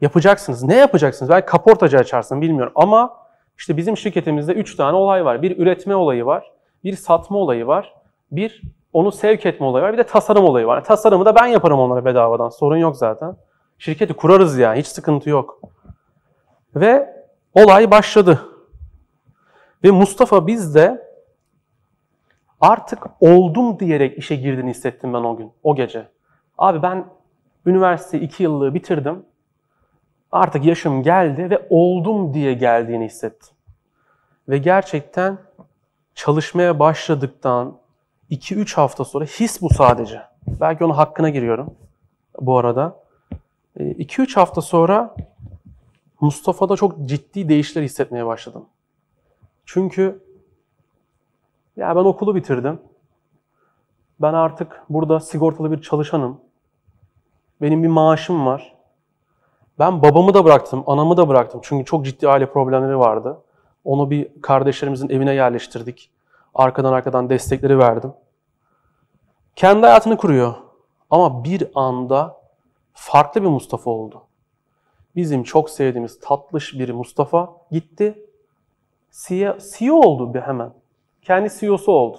yapacaksınız. 0.00 0.62
Ne 0.62 0.76
yapacaksınız? 0.76 1.30
Belki 1.30 1.46
kaportacı 1.46 1.98
açarsın 1.98 2.40
bilmiyorum 2.40 2.72
ama 2.76 3.16
işte 3.58 3.76
bizim 3.76 3.96
şirketimizde 3.96 4.52
üç 4.52 4.76
tane 4.76 4.96
olay 4.96 5.24
var. 5.24 5.42
Bir 5.42 5.58
üretme 5.58 5.94
olayı 5.94 6.26
var, 6.26 6.52
bir 6.84 6.96
satma 6.96 7.38
olayı 7.38 7.66
var, 7.66 7.94
bir 8.32 8.62
onu 8.92 9.12
sevk 9.12 9.46
etme 9.46 9.66
olayı 9.66 9.84
var, 9.84 9.92
bir 9.92 9.98
de 9.98 10.04
tasarım 10.04 10.44
olayı 10.44 10.66
var. 10.66 10.84
Tasarımı 10.84 11.24
da 11.24 11.34
ben 11.34 11.46
yaparım 11.46 11.78
onlara 11.78 12.04
bedavadan. 12.04 12.48
Sorun 12.48 12.76
yok 12.76 12.96
zaten. 12.96 13.36
Şirketi 13.78 14.14
kurarız 14.14 14.58
yani. 14.58 14.78
Hiç 14.78 14.86
sıkıntı 14.86 15.30
yok. 15.30 15.60
Ve 16.74 17.24
olay 17.54 17.90
başladı. 17.90 18.40
Ve 19.84 19.90
Mustafa 19.90 20.46
bizde 20.46 21.09
artık 22.60 23.06
oldum 23.20 23.80
diyerek 23.80 24.18
işe 24.18 24.36
girdiğini 24.36 24.70
hissettim 24.70 25.14
ben 25.14 25.18
o 25.18 25.36
gün, 25.36 25.52
o 25.62 25.76
gece. 25.76 26.08
Abi 26.58 26.82
ben 26.82 27.04
üniversite 27.66 28.20
iki 28.20 28.42
yıllığı 28.42 28.74
bitirdim. 28.74 29.22
Artık 30.32 30.64
yaşım 30.64 31.02
geldi 31.02 31.50
ve 31.50 31.66
oldum 31.70 32.34
diye 32.34 32.54
geldiğini 32.54 33.04
hissettim. 33.04 33.56
Ve 34.48 34.58
gerçekten 34.58 35.38
çalışmaya 36.14 36.78
başladıktan 36.78 37.78
2-3 38.30 38.74
hafta 38.74 39.04
sonra 39.04 39.24
his 39.24 39.62
bu 39.62 39.68
sadece. 39.68 40.22
Belki 40.46 40.84
onun 40.84 40.94
hakkına 40.94 41.28
giriyorum 41.28 41.74
bu 42.40 42.58
arada. 42.58 42.96
2-3 43.78 44.34
hafta 44.34 44.60
sonra 44.60 45.14
Mustafa'da 46.20 46.76
çok 46.76 47.04
ciddi 47.04 47.48
değişiklikler 47.48 47.82
hissetmeye 47.82 48.26
başladım. 48.26 48.66
Çünkü 49.64 50.22
ya 51.80 51.96
ben 51.96 52.04
okulu 52.04 52.34
bitirdim. 52.34 52.80
Ben 54.20 54.34
artık 54.34 54.82
burada 54.88 55.20
sigortalı 55.20 55.70
bir 55.72 55.82
çalışanım. 55.82 56.40
Benim 57.62 57.82
bir 57.82 57.88
maaşım 57.88 58.46
var. 58.46 58.74
Ben 59.78 60.02
babamı 60.02 60.34
da 60.34 60.44
bıraktım, 60.44 60.84
anamı 60.86 61.16
da 61.16 61.28
bıraktım. 61.28 61.60
Çünkü 61.64 61.84
çok 61.84 62.04
ciddi 62.04 62.28
aile 62.28 62.52
problemleri 62.52 62.98
vardı. 62.98 63.38
Onu 63.84 64.10
bir 64.10 64.42
kardeşlerimizin 64.42 65.08
evine 65.08 65.34
yerleştirdik. 65.34 66.10
Arkadan 66.54 66.92
arkadan 66.92 67.30
destekleri 67.30 67.78
verdim. 67.78 68.12
Kendi 69.56 69.86
hayatını 69.86 70.16
kuruyor. 70.16 70.54
Ama 71.10 71.44
bir 71.44 71.68
anda 71.74 72.40
farklı 72.92 73.42
bir 73.42 73.48
Mustafa 73.48 73.90
oldu. 73.90 74.22
Bizim 75.16 75.42
çok 75.42 75.70
sevdiğimiz 75.70 76.20
tatlış 76.20 76.78
bir 76.78 76.90
Mustafa 76.90 77.52
gitti. 77.70 78.26
CEO, 79.10 79.56
CEO 79.58 79.96
oldu 79.96 80.34
bir 80.34 80.40
hemen. 80.40 80.79
Kendi 81.22 81.50
CEO'su 81.60 81.92
oldu. 81.92 82.18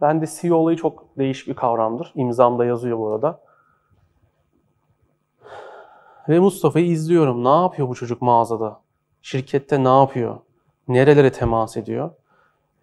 Ben 0.00 0.20
de 0.20 0.26
CEO 0.40 0.56
olayı 0.56 0.76
çok 0.76 1.18
değişik 1.18 1.48
bir 1.48 1.54
kavramdır. 1.54 2.12
İmzamda 2.14 2.64
yazıyor 2.64 2.98
bu 2.98 3.08
arada. 3.08 3.40
Ve 6.28 6.38
Mustafa'yı 6.38 6.86
izliyorum. 6.86 7.44
Ne 7.44 7.62
yapıyor 7.62 7.88
bu 7.88 7.94
çocuk 7.94 8.22
mağazada? 8.22 8.80
Şirkette 9.22 9.84
ne 9.84 9.88
yapıyor? 9.88 10.38
Nerelere 10.88 11.32
temas 11.32 11.76
ediyor? 11.76 12.10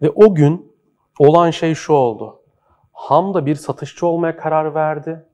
Ve 0.02 0.10
o 0.10 0.34
gün 0.34 0.72
olan 1.18 1.50
şey 1.50 1.74
şu 1.74 1.92
oldu. 1.92 2.40
Ham 2.92 3.34
da 3.34 3.46
bir 3.46 3.54
satışçı 3.54 4.06
olmaya 4.06 4.36
karar 4.36 4.74
verdi. 4.74 5.26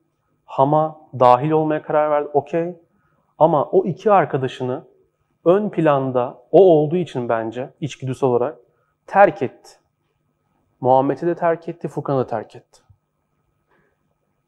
Ham'a 0.44 1.00
dahil 1.20 1.50
olmaya 1.50 1.82
karar 1.82 2.10
verdi. 2.10 2.28
Okey. 2.32 2.76
Ama 3.38 3.64
o 3.64 3.84
iki 3.84 4.12
arkadaşını 4.12 4.84
ön 5.44 5.70
planda 5.70 6.42
o 6.52 6.62
olduğu 6.62 6.96
için 6.96 7.28
bence 7.28 7.70
içgüdüsel 7.80 8.28
olarak 8.28 8.63
terk 9.06 9.42
etti. 9.42 9.70
Muhammed'i 10.80 11.26
de 11.26 11.34
terk 11.34 11.68
etti, 11.68 11.88
Furkan'ı 11.88 12.18
da 12.18 12.26
terk 12.26 12.56
etti. 12.56 12.80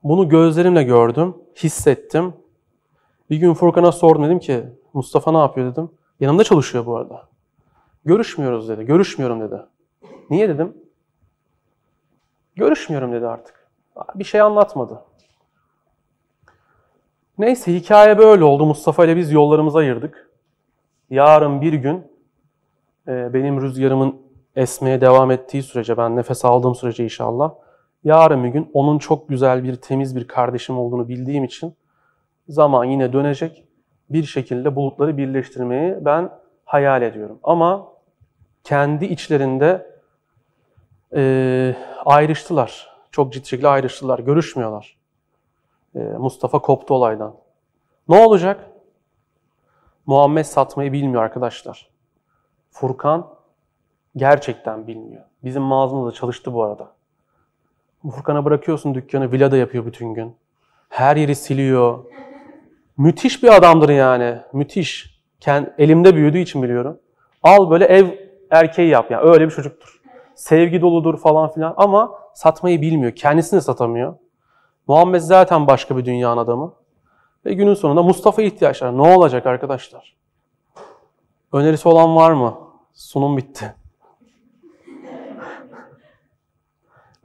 Bunu 0.05 0.29
gözlerimle 0.29 0.83
gördüm, 0.83 1.37
hissettim. 1.57 2.35
Bir 3.31 3.37
gün 3.37 3.55
Furkan'a 3.55 3.93
sordum 3.93 4.25
dedim 4.25 4.39
ki 4.39 4.65
Mustafa 4.93 5.33
ne 5.33 5.39
yapıyor 5.39 5.73
dedim. 5.73 5.91
Yanımda 6.21 6.45
çalışıyor 6.45 6.87
bu 6.87 6.97
arada. 6.97 7.29
Görüşmüyoruz 8.05 8.69
dedi. 8.69 8.85
Görüşmüyorum 8.85 9.41
dedi. 9.41 9.63
Niye 10.31 10.49
dedim? 10.49 10.77
Görüşmüyorum 12.57 13.13
dedi 13.13 13.27
artık. 13.27 13.69
Bir 14.15 14.25
şey 14.25 14.41
anlatmadı. 14.41 15.03
Neyse 17.39 17.75
hikaye 17.75 18.19
böyle 18.19 18.45
oldu. 18.45 18.67
Mustafa 18.67 19.05
ile 19.05 19.17
biz 19.17 19.33
yollarımızı 19.33 19.79
ayırdık. 19.79 20.31
Yarın 21.11 21.61
bir 21.61 21.73
gün 21.73 22.13
e, 23.09 23.35
benim 23.35 23.63
rüzgarımın 23.63 24.26
esmeye 24.57 25.01
devam 25.01 25.31
ettiği 25.31 25.63
sürece, 25.63 25.97
ben 25.97 26.17
nefes 26.17 26.45
aldığım 26.45 26.75
sürece 26.75 27.05
inşallah, 27.05 27.55
yarın 28.05 28.45
bir 28.45 28.49
gün 28.49 28.71
onun 28.75 28.99
çok 28.99 29.29
güzel 29.29 29.65
bir, 29.65 29.77
temiz 29.77 30.17
bir 30.17 30.29
kardeşim 30.29 30.79
olduğunu 30.79 31.09
bildiğim 31.09 31.45
için 31.45 31.75
zaman 32.49 32.85
yine 32.85 33.13
dönecek. 33.13 33.65
Bir 34.11 34.25
şekilde 34.25 34.77
bulutları 34.77 35.17
birleştirmeyi 35.17 35.97
ben 36.01 36.31
hayal 36.65 37.03
ediyorum. 37.03 37.39
Ama 37.43 37.89
kendi 38.65 39.05
içlerinde 39.05 39.97
e, 41.17 41.77
ayrıştılar. 42.05 42.97
Çok 43.11 43.33
ciddi 43.33 43.49
şekilde 43.49 43.69
ayrıştılar. 43.69 44.19
Görüşmüyorlar. 44.19 44.97
E, 45.95 45.99
Mustafa 45.99 46.59
koptu 46.59 46.95
olaydan. 46.95 47.35
Ne 48.09 48.27
olacak? 48.27 48.71
Muhammed 50.07 50.45
satmayı 50.45 50.93
bilmiyor 50.93 51.23
arkadaşlar. 51.23 51.89
Furkan 52.71 53.36
gerçekten 54.17 54.87
bilmiyor. 54.87 55.23
Bizim 55.45 55.62
mağazamızda 55.62 56.12
çalıştı 56.12 56.55
bu 56.55 56.62
arada. 56.62 56.93
Furkan'a 58.11 58.45
bırakıyorsun 58.45 58.95
dükkanı, 58.95 59.33
villada 59.33 59.57
yapıyor 59.57 59.87
bütün 59.87 60.14
gün. 60.14 60.37
Her 60.89 61.17
yeri 61.17 61.35
siliyor. 61.35 62.05
Müthiş 62.97 63.43
bir 63.43 63.57
adamdır 63.57 63.89
yani. 63.89 64.39
Müthiş. 64.53 65.17
Kend, 65.41 65.67
elimde 65.79 66.14
büyüdüğü 66.14 66.39
için 66.39 66.62
biliyorum. 66.62 66.99
Al 67.43 67.71
böyle 67.71 67.85
ev 67.85 68.07
erkeği 68.51 68.89
yap 68.89 69.11
yani. 69.11 69.31
Öyle 69.31 69.45
bir 69.45 69.51
çocuktur. 69.51 70.01
Sevgi 70.35 70.81
doludur 70.81 71.19
falan 71.19 71.53
filan 71.53 71.75
ama 71.77 72.19
satmayı 72.35 72.81
bilmiyor. 72.81 73.12
Kendisini 73.12 73.62
satamıyor. 73.62 74.14
Muhammed 74.87 75.21
zaten 75.21 75.67
başka 75.67 75.97
bir 75.97 76.05
dünyanın 76.05 76.37
adamı. 76.37 76.73
Ve 77.47 77.55
günün 77.55 77.75
sonunda 77.75 78.03
Mustafa 78.03 78.43
ihtiyaçlar. 78.43 78.99
Ne 78.99 79.17
olacak 79.17 79.47
arkadaşlar? 79.47 80.17
Önerisi 81.53 81.89
olan 81.89 82.17
var 82.17 82.33
mı? 82.33 82.59
Sunum 82.95 83.37
bitti. 83.37 83.75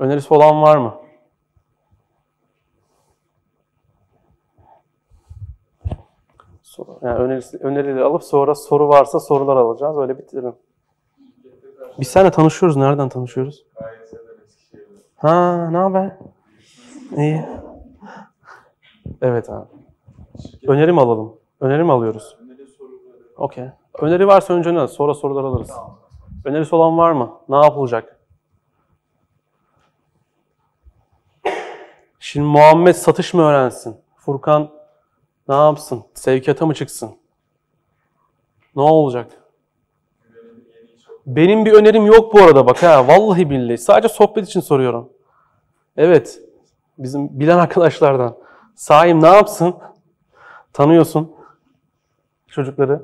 Önerisi 0.01 0.33
olan 0.33 0.61
var 0.61 0.77
mı? 0.77 0.95
Yani 7.01 7.17
önerisi, 7.19 7.57
önerileri 7.57 8.03
alıp 8.03 8.23
sonra 8.23 8.55
soru 8.55 8.89
varsa 8.89 9.19
sorular 9.19 9.55
alacağız. 9.55 9.97
Öyle 9.97 10.17
bitirelim. 10.17 10.53
Biz 11.99 12.07
seninle 12.07 12.31
tanışıyoruz. 12.31 12.77
Nereden 12.77 13.09
tanışıyoruz? 13.09 13.65
Ha, 15.17 15.69
ne 15.71 15.77
haber? 15.77 16.17
İyi. 17.17 17.45
Evet 19.21 19.49
abi. 19.49 19.67
Öneri 20.67 20.91
mi 20.91 21.01
alalım? 21.01 21.33
Öneri 21.59 21.83
mi 21.83 21.91
alıyoruz? 21.91 22.37
Okey. 23.37 23.65
Öneri 24.01 24.27
varsa 24.27 24.53
önce 24.53 24.73
ne? 24.75 24.87
Sonra 24.87 25.13
sorular 25.13 25.43
alırız. 25.43 25.71
Önerisi 26.45 26.75
olan 26.75 26.97
var 26.97 27.11
mı? 27.11 27.31
Ne 27.49 27.55
yapılacak? 27.55 28.20
Şimdi 32.31 32.45
Muhammed 32.47 32.95
satış 32.95 33.33
mı 33.33 33.41
öğrensin? 33.41 33.97
Furkan 34.15 34.69
ne 35.47 35.55
yapsın? 35.55 36.03
Sevkiyata 36.13 36.65
mı 36.65 36.73
çıksın? 36.73 37.15
Ne 38.75 38.81
olacak? 38.81 39.31
Benim 41.25 41.65
bir 41.65 41.73
önerim 41.73 42.05
yok 42.05 42.33
bu 42.33 42.39
arada 42.39 42.67
bak 42.67 42.83
ha. 42.83 43.07
Vallahi 43.07 43.49
billahi. 43.49 43.77
Sadece 43.77 44.13
sohbet 44.13 44.47
için 44.47 44.59
soruyorum. 44.59 45.09
Evet. 45.97 46.41
Bizim 46.97 47.39
bilen 47.39 47.57
arkadaşlardan. 47.57 48.37
Saim 48.75 49.23
ne 49.23 49.27
yapsın? 49.27 49.75
Tanıyorsun 50.73 51.35
çocukları. 52.47 53.01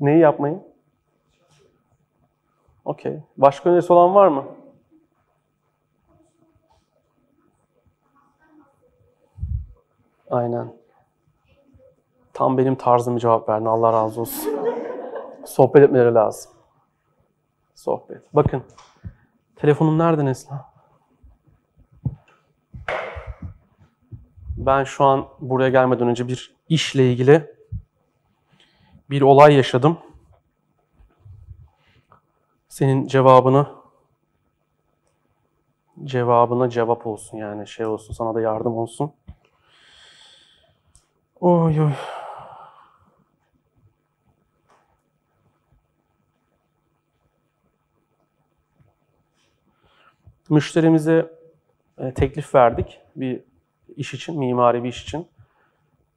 Neyi 0.00 0.18
yapmayı? 0.18 0.58
Okey. 2.84 3.20
Başka 3.36 3.70
önerisi 3.70 3.92
olan 3.92 4.14
var 4.14 4.28
mı? 4.28 4.44
Aynen. 10.32 10.72
Tam 12.32 12.58
benim 12.58 12.74
tarzım 12.74 13.18
cevap 13.18 13.48
verdin. 13.48 13.64
Allah 13.64 13.92
razı 13.92 14.20
olsun. 14.20 14.52
Sohbet 15.46 15.82
etmeleri 15.82 16.14
lazım. 16.14 16.52
Sohbet. 17.74 18.34
Bakın. 18.34 18.62
Telefonum 19.56 19.98
nerede 19.98 20.24
Nesla? 20.24 20.72
Ben 24.56 24.84
şu 24.84 25.04
an 25.04 25.28
buraya 25.40 25.68
gelmeden 25.68 26.08
önce 26.08 26.28
bir 26.28 26.56
işle 26.68 27.12
ilgili 27.12 27.54
bir 29.10 29.22
olay 29.22 29.54
yaşadım. 29.54 29.98
Senin 32.68 33.06
cevabını 33.06 33.66
cevabına 36.04 36.70
cevap 36.70 37.06
olsun 37.06 37.38
yani 37.38 37.68
şey 37.68 37.86
olsun 37.86 38.14
sana 38.14 38.34
da 38.34 38.40
yardım 38.40 38.76
olsun. 38.76 39.12
Oy 41.42 41.80
oy. 41.80 41.90
Müşterimize 50.50 51.32
e, 51.98 52.14
teklif 52.14 52.54
verdik 52.54 53.00
bir 53.16 53.40
iş 53.96 54.14
için, 54.14 54.38
mimari 54.38 54.84
bir 54.84 54.88
iş 54.88 55.02
için. 55.02 55.26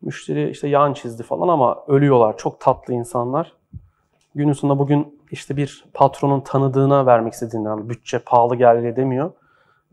Müşteri 0.02 0.50
işte 0.50 0.68
yan 0.68 0.94
çizdi 0.94 1.24
falan 1.24 1.48
ama 1.48 1.84
ölüyorlar. 1.88 2.38
Çok 2.38 2.60
tatlı 2.60 2.94
insanlar. 2.94 3.54
Günün 4.36 4.54
sonunda 4.54 4.80
bugün 4.80 5.22
işte 5.32 5.58
bir 5.58 5.86
patronun 5.94 6.42
tanıdığına 6.42 7.06
vermek 7.06 7.34
istediğinden 7.34 7.90
bütçe 7.90 8.20
pahalı 8.20 8.56
geldi 8.56 8.96
demiyor. 8.96 9.32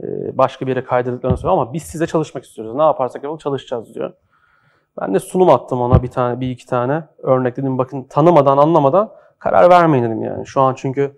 Ee, 0.02 0.38
başka 0.38 0.66
bir 0.66 0.70
yere 0.70 0.84
kaydırdıklarını 0.84 1.36
söylüyor 1.36 1.62
ama 1.62 1.72
biz 1.72 1.82
size 1.82 2.06
çalışmak 2.06 2.44
istiyoruz. 2.44 2.74
Ne 2.74 2.82
yaparsak 2.82 3.22
yapalım 3.22 3.38
çalışacağız 3.38 3.94
diyor. 3.94 4.12
Ben 5.00 5.14
de 5.14 5.20
sunum 5.20 5.50
attım 5.50 5.80
ona 5.80 6.02
bir 6.02 6.08
tane, 6.08 6.40
bir 6.40 6.50
iki 6.50 6.66
tane. 6.66 7.04
Örnek 7.18 7.56
dedim 7.56 7.78
bakın 7.78 8.02
tanımadan, 8.02 8.58
anlamadan 8.58 9.10
karar 9.38 9.70
vermeyin 9.70 10.04
dedim 10.04 10.22
yani. 10.22 10.46
Şu 10.46 10.60
an 10.60 10.74
çünkü 10.74 11.16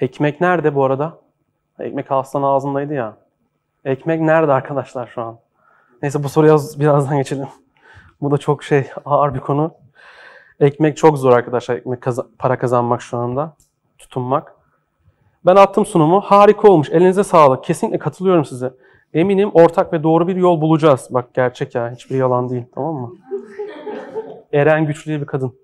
ekmek 0.00 0.40
nerede 0.40 0.74
bu 0.74 0.84
arada? 0.84 1.18
Ekmek 1.78 2.10
hastanın 2.10 2.44
ağzındaydı 2.44 2.94
ya. 2.94 3.16
Ekmek 3.84 4.20
nerede 4.20 4.52
arkadaşlar 4.52 5.06
şu 5.06 5.22
an? 5.22 5.38
Neyse 6.02 6.22
bu 6.24 6.28
soruya 6.28 6.56
birazdan 6.78 7.16
geçelim. 7.16 7.48
Bu 8.20 8.30
da 8.30 8.38
çok 8.38 8.64
şey 8.64 8.90
ağır 9.04 9.34
bir 9.34 9.40
konu. 9.40 9.74
Ekmek 10.60 10.96
çok 10.96 11.18
zor 11.18 11.32
arkadaşlar. 11.32 11.76
Ekmek 11.76 12.00
kaz- 12.00 12.26
para 12.38 12.58
kazanmak 12.58 13.02
şu 13.02 13.18
anda. 13.18 13.52
Tutunmak. 13.98 14.54
Ben 15.46 15.56
attım 15.56 15.86
sunumu. 15.86 16.20
Harika 16.20 16.68
olmuş. 16.68 16.90
Elinize 16.90 17.24
sağlık. 17.24 17.64
Kesinlikle 17.64 17.98
katılıyorum 17.98 18.44
size. 18.44 18.72
Eminim 19.14 19.50
ortak 19.52 19.92
ve 19.92 20.02
doğru 20.02 20.28
bir 20.28 20.36
yol 20.36 20.60
bulacağız. 20.60 21.08
Bak 21.10 21.34
gerçek 21.34 21.74
ya. 21.74 21.90
Hiçbir 21.90 22.16
yalan 22.16 22.50
değil. 22.50 22.64
Tamam 22.74 22.94
mı? 22.94 23.12
Eren 24.52 24.86
güçlü 24.86 25.20
bir 25.20 25.26
kadın. 25.26 25.54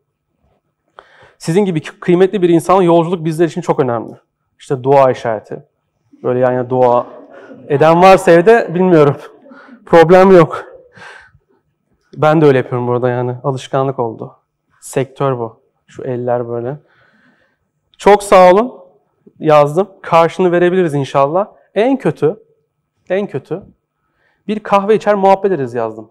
Sizin 1.38 1.64
gibi 1.64 1.80
kıymetli 1.80 2.42
bir 2.42 2.48
insanın 2.48 2.82
yolculuk 2.82 3.24
bizler 3.24 3.46
için 3.46 3.60
çok 3.60 3.80
önemli. 3.80 4.14
İşte 4.58 4.82
dua 4.82 5.10
işareti. 5.10 5.62
Böyle 6.22 6.38
yani 6.38 6.70
dua 6.70 7.06
eden 7.68 8.02
varsa 8.02 8.30
evde 8.30 8.74
bilmiyorum. 8.74 9.16
Problem 9.86 10.36
yok. 10.36 10.64
Ben 12.16 12.40
de 12.40 12.46
öyle 12.46 12.58
yapıyorum 12.58 12.86
burada 12.86 13.08
yani. 13.08 13.36
Alışkanlık 13.44 13.98
oldu. 13.98 14.36
Sektör 14.80 15.38
bu. 15.38 15.60
Şu 15.86 16.02
eller 16.04 16.48
böyle. 16.48 16.76
Çok 17.98 18.22
sağ 18.22 18.50
olun. 18.50 18.72
Yazdım. 19.38 19.88
Karşını 20.02 20.52
verebiliriz 20.52 20.94
inşallah. 20.94 21.46
En 21.74 21.96
kötü, 21.96 22.36
en 23.14 23.26
kötü 23.26 23.62
bir 24.48 24.60
kahve 24.60 24.94
içer 24.94 25.14
muhabbet 25.14 25.52
ederiz 25.52 25.74
yazdım. 25.74 26.10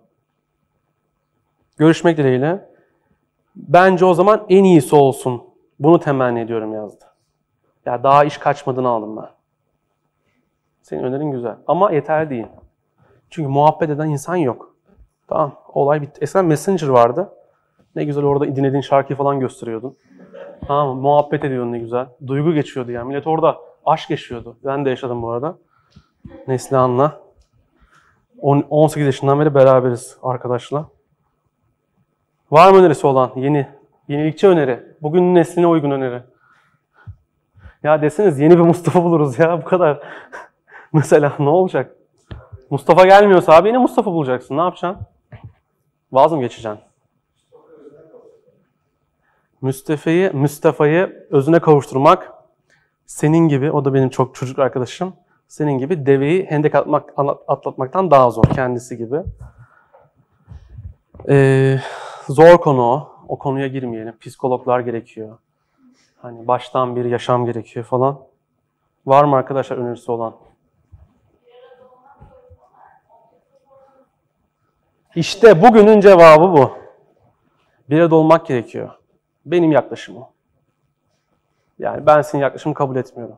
Görüşmek 1.78 2.18
dileğiyle. 2.18 2.70
Bence 3.56 4.06
o 4.06 4.14
zaman 4.14 4.46
en 4.50 4.64
iyisi 4.64 4.96
olsun. 4.96 5.44
Bunu 5.80 6.00
temenni 6.00 6.40
ediyorum 6.40 6.74
yazdı. 6.74 7.06
Ya 7.86 8.04
daha 8.04 8.24
iş 8.24 8.38
kaçmadığını 8.38 8.90
aldım 8.90 9.18
ben. 9.18 9.30
Senin 10.82 11.04
önerin 11.04 11.32
güzel. 11.32 11.56
Ama 11.68 11.92
yeterli 11.92 12.30
değil. 12.30 12.48
Çünkü 13.30 13.50
muhabbet 13.50 13.90
eden 13.90 14.10
insan 14.10 14.36
yok. 14.36 14.76
Tamam, 15.28 15.56
olay 15.74 16.02
bitti. 16.02 16.22
Eskiden 16.22 16.46
Messenger 16.46 16.88
vardı. 16.88 17.34
Ne 17.96 18.04
güzel 18.04 18.24
orada 18.24 18.56
dinlediğin 18.56 18.82
şarkıyı 18.82 19.18
falan 19.18 19.40
gösteriyordun. 19.40 19.98
Tamam 20.68 20.98
muhabbet 20.98 21.44
ediyordun 21.46 21.72
ne 21.72 21.80
güzel. 21.80 22.08
Duygu 22.28 22.54
geçiyordu 22.54 22.92
yani. 22.92 23.08
Millet 23.08 23.28
orada 23.28 23.58
aşk 23.86 24.10
yaşıyordu. 24.10 24.58
Ben 24.66 24.86
de 24.86 24.90
yaşadım 24.90 25.22
bu 25.22 25.32
arada. 25.32 25.58
Neslihan'la. 26.48 27.22
18 28.42 29.06
yaşından 29.06 29.40
beri 29.40 29.56
beraberiz 29.56 30.18
arkadaşla. 30.24 30.86
Var 32.52 32.72
mı 32.72 32.78
önerisi 32.78 33.08
olan? 33.08 33.32
Yeni. 33.36 33.68
Yenilikçi 34.08 34.48
öneri. 34.48 34.84
Bugün 35.02 35.36
nesline 35.36 35.68
uygun 35.68 35.92
öneri. 35.92 36.24
Ya 37.84 38.02
deseniz 38.02 38.40
yeni 38.40 38.58
bir 38.58 38.64
Mustafa 38.64 39.04
buluruz 39.04 39.40
ya 39.40 39.62
bu 39.62 39.66
kadar. 39.66 40.00
Mesela 40.94 41.34
ne 41.40 41.50
olacak? 41.50 41.96
Mustafa 42.70 43.06
gelmiyorsa 43.06 43.54
abi 43.54 43.68
yine 43.68 43.78
Mustafa 43.78 44.12
bulacaksın. 44.12 44.58
Ne 44.58 44.62
yapacaksın? 44.62 45.06
Vaz 46.12 46.32
mı 46.32 46.40
geçeceksin? 46.40 46.80
Mustafa'yı 49.62 50.34
Mustafa'yı 50.34 51.28
özüne 51.30 51.60
kavuşturmak 51.60 52.34
senin 53.06 53.48
gibi, 53.48 53.72
o 53.72 53.86
da 53.86 53.94
benim 53.94 54.10
çok 54.10 54.36
çocuk 54.36 54.60
arkadaşım, 54.60 55.14
senin 55.52 55.78
gibi 55.78 56.06
deveyi 56.06 56.46
hendek 56.46 56.76
atmak, 56.76 57.14
atlatmaktan 57.48 58.12
daha 58.12 58.32
zor 58.32 58.44
kendisi 58.44 58.98
gibi. 58.98 59.24
Ee, 61.30 61.80
zor 62.28 62.58
konu 62.58 62.82
o. 62.82 63.12
O 63.28 63.38
konuya 63.38 63.68
girmeyelim. 63.68 64.18
Psikologlar 64.20 64.80
gerekiyor. 64.80 65.38
Hani 66.18 66.48
baştan 66.48 66.96
bir 66.96 67.06
yaşam 67.06 67.46
gerekiyor 67.46 67.86
falan. 67.86 68.20
Var 69.06 69.24
mı 69.24 69.36
arkadaşlar 69.36 69.78
önerisi 69.78 70.12
olan? 70.12 70.36
İşte 75.16 75.62
bugünün 75.62 76.02
cevabı 76.02 76.54
bu. 76.54 76.72
Bir 77.90 78.00
arada 78.00 78.16
olmak 78.16 78.46
gerekiyor. 78.46 78.90
Benim 79.46 79.72
yaklaşımım. 79.72 80.26
Yani 81.80 82.06
ben 82.06 82.22
senin 82.22 82.42
yaklaşımı 82.42 82.74
kabul 82.76 82.96
etmiyorum. 82.96 83.38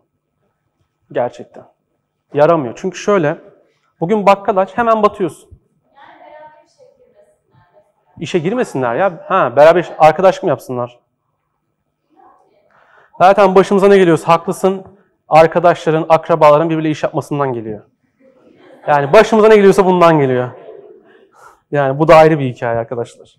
Gerçekten. 1.11 1.72
Yaramıyor. 2.33 2.73
Çünkü 2.77 2.97
şöyle, 2.97 3.37
bugün 3.99 4.25
bakkal 4.25 4.57
aç 4.57 4.77
hemen 4.77 5.03
batıyorsun. 5.03 5.49
İşe 8.19 8.39
girmesinler 8.39 8.95
ya. 8.95 9.25
Ha, 9.27 9.55
beraber 9.55 9.93
arkadaşlık 9.97 10.43
mı 10.43 10.49
yapsınlar? 10.49 10.99
Zaten 13.19 13.55
başımıza 13.55 13.87
ne 13.87 13.97
geliyorsa 13.97 14.27
haklısın. 14.27 14.83
Arkadaşların, 15.29 16.05
akrabaların 16.09 16.69
birbiriyle 16.69 16.89
iş 16.89 17.03
yapmasından 17.03 17.53
geliyor. 17.53 17.81
Yani 18.87 19.13
başımıza 19.13 19.47
ne 19.47 19.55
geliyorsa 19.55 19.85
bundan 19.85 20.19
geliyor. 20.19 20.49
Yani 21.71 21.99
bu 21.99 22.07
da 22.07 22.15
ayrı 22.15 22.39
bir 22.39 22.53
hikaye 22.53 22.77
arkadaşlar. 22.77 23.35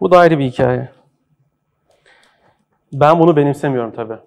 Bu 0.00 0.10
da 0.10 0.18
ayrı 0.18 0.38
bir 0.38 0.44
hikaye. 0.44 0.88
Ben 2.92 3.18
bunu 3.18 3.36
benimsemiyorum 3.36 3.92
tabii. 3.92 4.18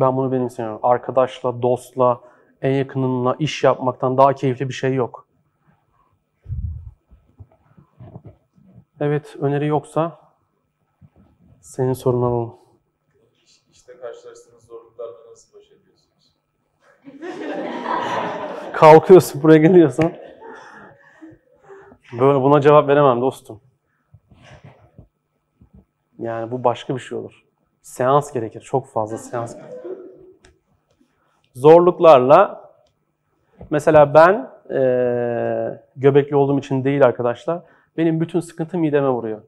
Ben 0.00 0.16
bunu 0.16 0.32
benimsemiyorum. 0.32 0.80
Arkadaşla, 0.82 1.62
dostla, 1.62 2.20
en 2.62 2.70
yakınınla 2.70 3.36
iş 3.38 3.64
yapmaktan 3.64 4.18
daha 4.18 4.34
keyifli 4.34 4.68
bir 4.68 4.74
şey 4.74 4.94
yok. 4.94 5.26
Evet, 9.00 9.36
öneri 9.40 9.66
yoksa 9.66 10.18
senin 11.60 11.92
sorun 11.92 12.22
alalım. 12.22 12.54
İşte 13.72 13.96
karşılaştığınız 14.00 14.64
zorluklarla 14.64 15.30
nasıl 15.30 15.58
baş 15.58 15.64
ediyorsunuz? 15.66 16.34
Kalkıyorsun, 18.72 19.42
buraya 19.42 19.58
geliyorsun. 19.58 20.12
Böyle 22.20 22.40
buna 22.42 22.60
cevap 22.60 22.88
veremem 22.88 23.20
dostum. 23.20 23.60
Yani 26.18 26.50
bu 26.50 26.64
başka 26.64 26.94
bir 26.94 27.00
şey 27.00 27.18
olur. 27.18 27.44
Seans 27.82 28.32
gerekir. 28.32 28.60
Çok 28.60 28.86
fazla 28.86 29.18
seans 29.18 29.56
gerekir. 29.56 29.87
Zorluklarla 31.54 32.70
mesela 33.70 34.14
ben 34.14 34.50
e, 34.74 35.80
göbekli 35.96 36.36
olduğum 36.36 36.58
için 36.58 36.84
değil 36.84 37.04
arkadaşlar. 37.04 37.62
Benim 37.96 38.20
bütün 38.20 38.40
sıkıntı 38.40 38.78
mideme 38.78 39.08
vuruyor. 39.08 39.42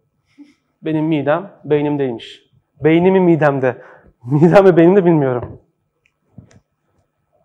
Benim 0.82 1.04
midem 1.04 1.50
beynimdeymiş. 1.64 2.42
Beynimin 2.84 3.22
midemde. 3.22 3.82
Midem 4.24 4.64
ve 4.64 4.76
beynimde 4.76 5.04
bilmiyorum. 5.04 5.60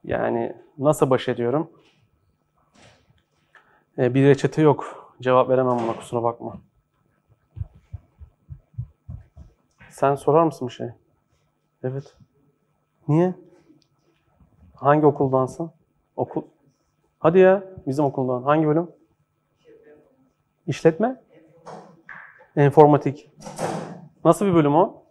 Yani 0.03 0.55
nasıl 0.77 1.09
baş 1.09 1.27
ediyorum? 1.27 1.71
Ee, 3.97 4.13
bir 4.13 4.25
reçete 4.25 4.61
yok. 4.61 5.11
Cevap 5.21 5.49
veremem 5.49 5.79
buna 5.79 5.95
kusura 5.95 6.23
bakma. 6.23 6.57
Sen 9.89 10.15
sorar 10.15 10.43
mısın 10.43 10.67
bir 10.67 10.73
şey? 10.73 10.87
Evet. 11.83 12.15
Niye? 13.07 13.33
Hangi 14.85 15.05
okuldansın? 15.05 15.71
Okul. 16.15 16.41
Hadi 17.19 17.39
ya 17.39 17.63
bizim 17.87 18.05
okuldan. 18.05 18.43
Hangi 18.43 18.67
bölüm? 18.67 18.91
İşletme? 20.67 21.21
Enformatik. 22.55 23.31
Nasıl 24.25 24.45
bir 24.45 24.53
bölüm 24.53 24.75
o? 24.75 25.03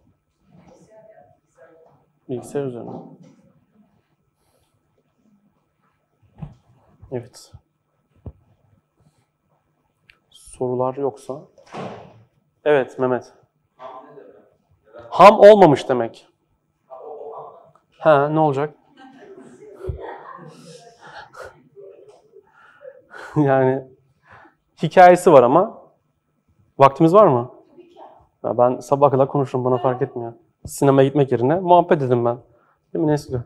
Bilgisayar 2.29 2.65
üzerine. 2.65 2.91
Evet. 7.11 7.51
Sorular 10.29 10.95
yoksa. 10.95 11.41
Evet 12.65 12.99
Mehmet. 12.99 13.33
Ham 15.09 15.39
olmamış 15.39 15.89
demek. 15.89 16.27
Ha 17.97 18.29
ne 18.29 18.39
olacak? 18.39 18.75
yani 23.45 23.83
hikayesi 24.83 25.33
var 25.33 25.43
ama 25.43 25.77
vaktimiz 26.79 27.13
var 27.13 27.27
mı? 27.27 27.51
Ya 28.43 28.57
ben 28.57 28.79
sabah 28.79 29.11
kadar 29.11 29.27
konuşurum 29.27 29.65
bana 29.65 29.77
fark 29.77 30.01
etmiyor. 30.01 30.33
Sinemaya 30.65 31.07
gitmek 31.07 31.31
yerine 31.31 31.59
muhabbet 31.59 32.01
dedim 32.01 32.25
ben. 32.25 32.37
Değil 32.93 33.05
mi 33.05 33.11
Nesli? 33.11 33.37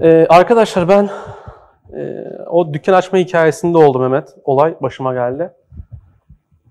Ee, 0.00 0.26
arkadaşlar 0.28 0.88
ben 0.88 1.10
e, 1.96 2.24
o 2.50 2.74
dükkan 2.74 2.92
açma 2.92 3.18
hikayesinde 3.18 3.78
oldu 3.78 3.98
Mehmet. 3.98 4.36
Olay 4.44 4.76
başıma 4.80 5.14
geldi. 5.14 5.52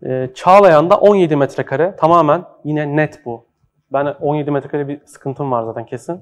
Ee, 0.06 0.30
Çağlayan'da 0.36 0.98
17 0.98 1.36
metrekare 1.36 1.96
tamamen 1.96 2.46
yine 2.64 2.96
net 2.96 3.26
bu. 3.26 3.46
Ben 3.94 4.06
17 4.06 4.52
metrekare 4.52 4.88
bir 4.88 5.06
sıkıntım 5.06 5.52
var 5.52 5.64
zaten 5.64 5.86
kesin. 5.86 6.22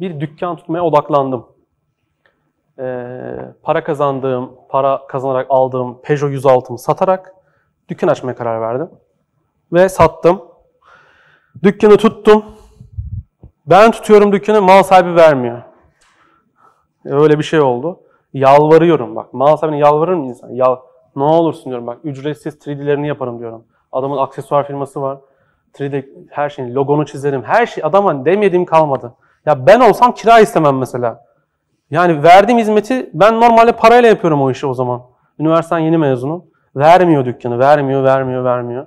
Bir 0.00 0.20
dükkan 0.20 0.56
tutmaya 0.56 0.84
odaklandım. 0.84 1.46
Ee, 2.80 3.36
para 3.62 3.84
kazandığım, 3.84 4.50
para 4.68 5.06
kazanarak 5.06 5.46
aldığım 5.50 6.02
Peugeot 6.02 6.32
106'mı 6.32 6.78
satarak 6.78 7.34
dükkan 7.88 8.08
açmaya 8.08 8.34
karar 8.34 8.60
verdim. 8.60 8.90
Ve 9.72 9.88
sattım. 9.88 10.42
Dükkanı 11.62 11.96
tuttum. 11.96 12.44
Ben 13.66 13.90
tutuyorum 13.90 14.32
dükkanı, 14.32 14.62
mal 14.62 14.82
sahibi 14.82 15.16
vermiyor. 15.16 15.62
Öyle 17.04 17.38
bir 17.38 17.44
şey 17.44 17.60
oldu. 17.60 18.00
Yalvarıyorum 18.32 19.16
bak. 19.16 19.34
Mal 19.34 19.56
sahibine 19.56 19.78
yalvarır 19.78 20.14
mı 20.14 20.26
insan? 20.26 20.50
Yal 20.50 20.76
ne 21.16 21.22
olursun 21.22 21.64
diyorum 21.64 21.86
bak. 21.86 21.98
Ücretsiz 22.04 22.54
3D'lerini 22.54 23.06
yaparım 23.06 23.38
diyorum. 23.38 23.64
Adamın 23.92 24.16
aksesuar 24.16 24.66
firması 24.66 25.02
var. 25.02 25.18
3D 25.74 26.08
her 26.30 26.50
şeyin 26.50 26.74
logonu 26.74 27.06
çizerim. 27.06 27.42
Her 27.42 27.66
şey 27.66 27.84
adama 27.84 28.24
demediğim 28.24 28.64
kalmadı. 28.64 29.14
Ya 29.46 29.66
ben 29.66 29.80
olsam 29.80 30.14
kira 30.14 30.40
istemem 30.40 30.78
mesela. 30.78 31.29
Yani 31.90 32.22
verdiğim 32.22 32.58
hizmeti 32.58 33.10
ben 33.14 33.40
normalde 33.40 33.72
parayla 33.72 34.08
yapıyorum 34.08 34.42
o 34.42 34.50
işi 34.50 34.66
o 34.66 34.74
zaman. 34.74 35.02
Üniversiteden 35.38 35.80
yeni 35.80 35.98
mezunum. 35.98 36.44
Vermiyor 36.76 37.24
dükkanı. 37.24 37.58
Vermiyor, 37.58 38.04
vermiyor, 38.04 38.44
vermiyor. 38.44 38.86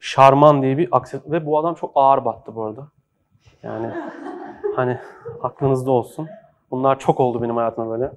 Şarman 0.00 0.62
diye 0.62 0.78
bir 0.78 0.88
aksesuar. 0.92 1.32
Ve 1.32 1.46
bu 1.46 1.58
adam 1.58 1.74
çok 1.74 1.92
ağır 1.94 2.24
battı 2.24 2.54
bu 2.54 2.64
arada. 2.64 2.88
Yani 3.62 3.90
hani 4.76 4.98
aklınızda 5.42 5.90
olsun. 5.90 6.28
Bunlar 6.70 6.98
çok 6.98 7.20
oldu 7.20 7.42
benim 7.42 7.56
hayatımda 7.56 7.90
böyle. 7.90 8.12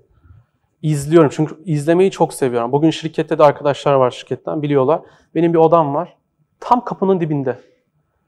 İzliyorum 0.81 1.29
çünkü 1.33 1.63
izlemeyi 1.63 2.11
çok 2.11 2.33
seviyorum. 2.33 2.71
Bugün 2.71 2.89
şirkette 2.89 3.37
de 3.37 3.43
arkadaşlar 3.43 3.93
var 3.93 4.11
şirketten 4.11 4.61
biliyorlar. 4.61 5.01
Benim 5.35 5.53
bir 5.53 5.57
odam 5.57 5.95
var. 5.95 6.17
Tam 6.59 6.85
kapının 6.85 7.19
dibinde. 7.19 7.57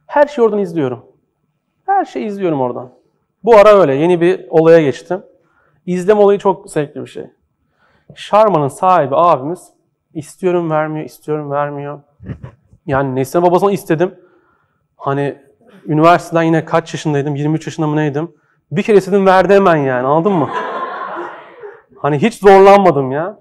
Her 0.08 0.28
şeyi 0.28 0.46
oradan 0.46 0.60
izliyorum. 0.60 1.06
Her 1.86 2.06
şeyi 2.06 2.26
izliyorum 2.26 2.62
oradan. 2.62 2.90
Bu 3.44 3.56
ara 3.56 3.70
öyle. 3.70 3.96
Yeni 3.96 4.22
bir 4.22 4.46
olaya 4.50 4.82
geçtim. 4.82 5.24
İzleme 5.86 6.22
olayı 6.22 6.40
çok 6.40 6.72
zevkli 6.72 7.02
bir 7.02 7.08
şey. 7.08 7.28
Şarman'ın 8.16 8.68
sahibi 8.68 9.16
abimiz 9.16 9.70
istiyorum 10.14 10.70
vermiyor, 10.70 11.06
istiyorum 11.06 11.52
vermiyor. 11.52 12.00
Yani 12.86 13.16
Neslihan 13.16 13.48
babasına 13.48 13.72
istedim. 13.72 14.16
Hani 14.98 15.42
üniversiteden 15.86 16.44
yine 16.44 16.66
kaç 16.66 16.94
yaşındaydım? 16.94 17.36
23 17.36 17.68
yaşında 17.68 17.88
mı 17.88 17.96
neydim? 17.96 18.32
Bir 18.72 18.84
kere 18.84 18.98
istedim 18.98 19.26
verdi 19.26 19.54
hemen 19.54 19.76
yani 19.76 20.08
anladın 20.08 20.32
mı? 20.32 20.50
Hani 21.98 22.22
hiç 22.22 22.40
zorlanmadım 22.40 23.12
ya. 23.12 23.40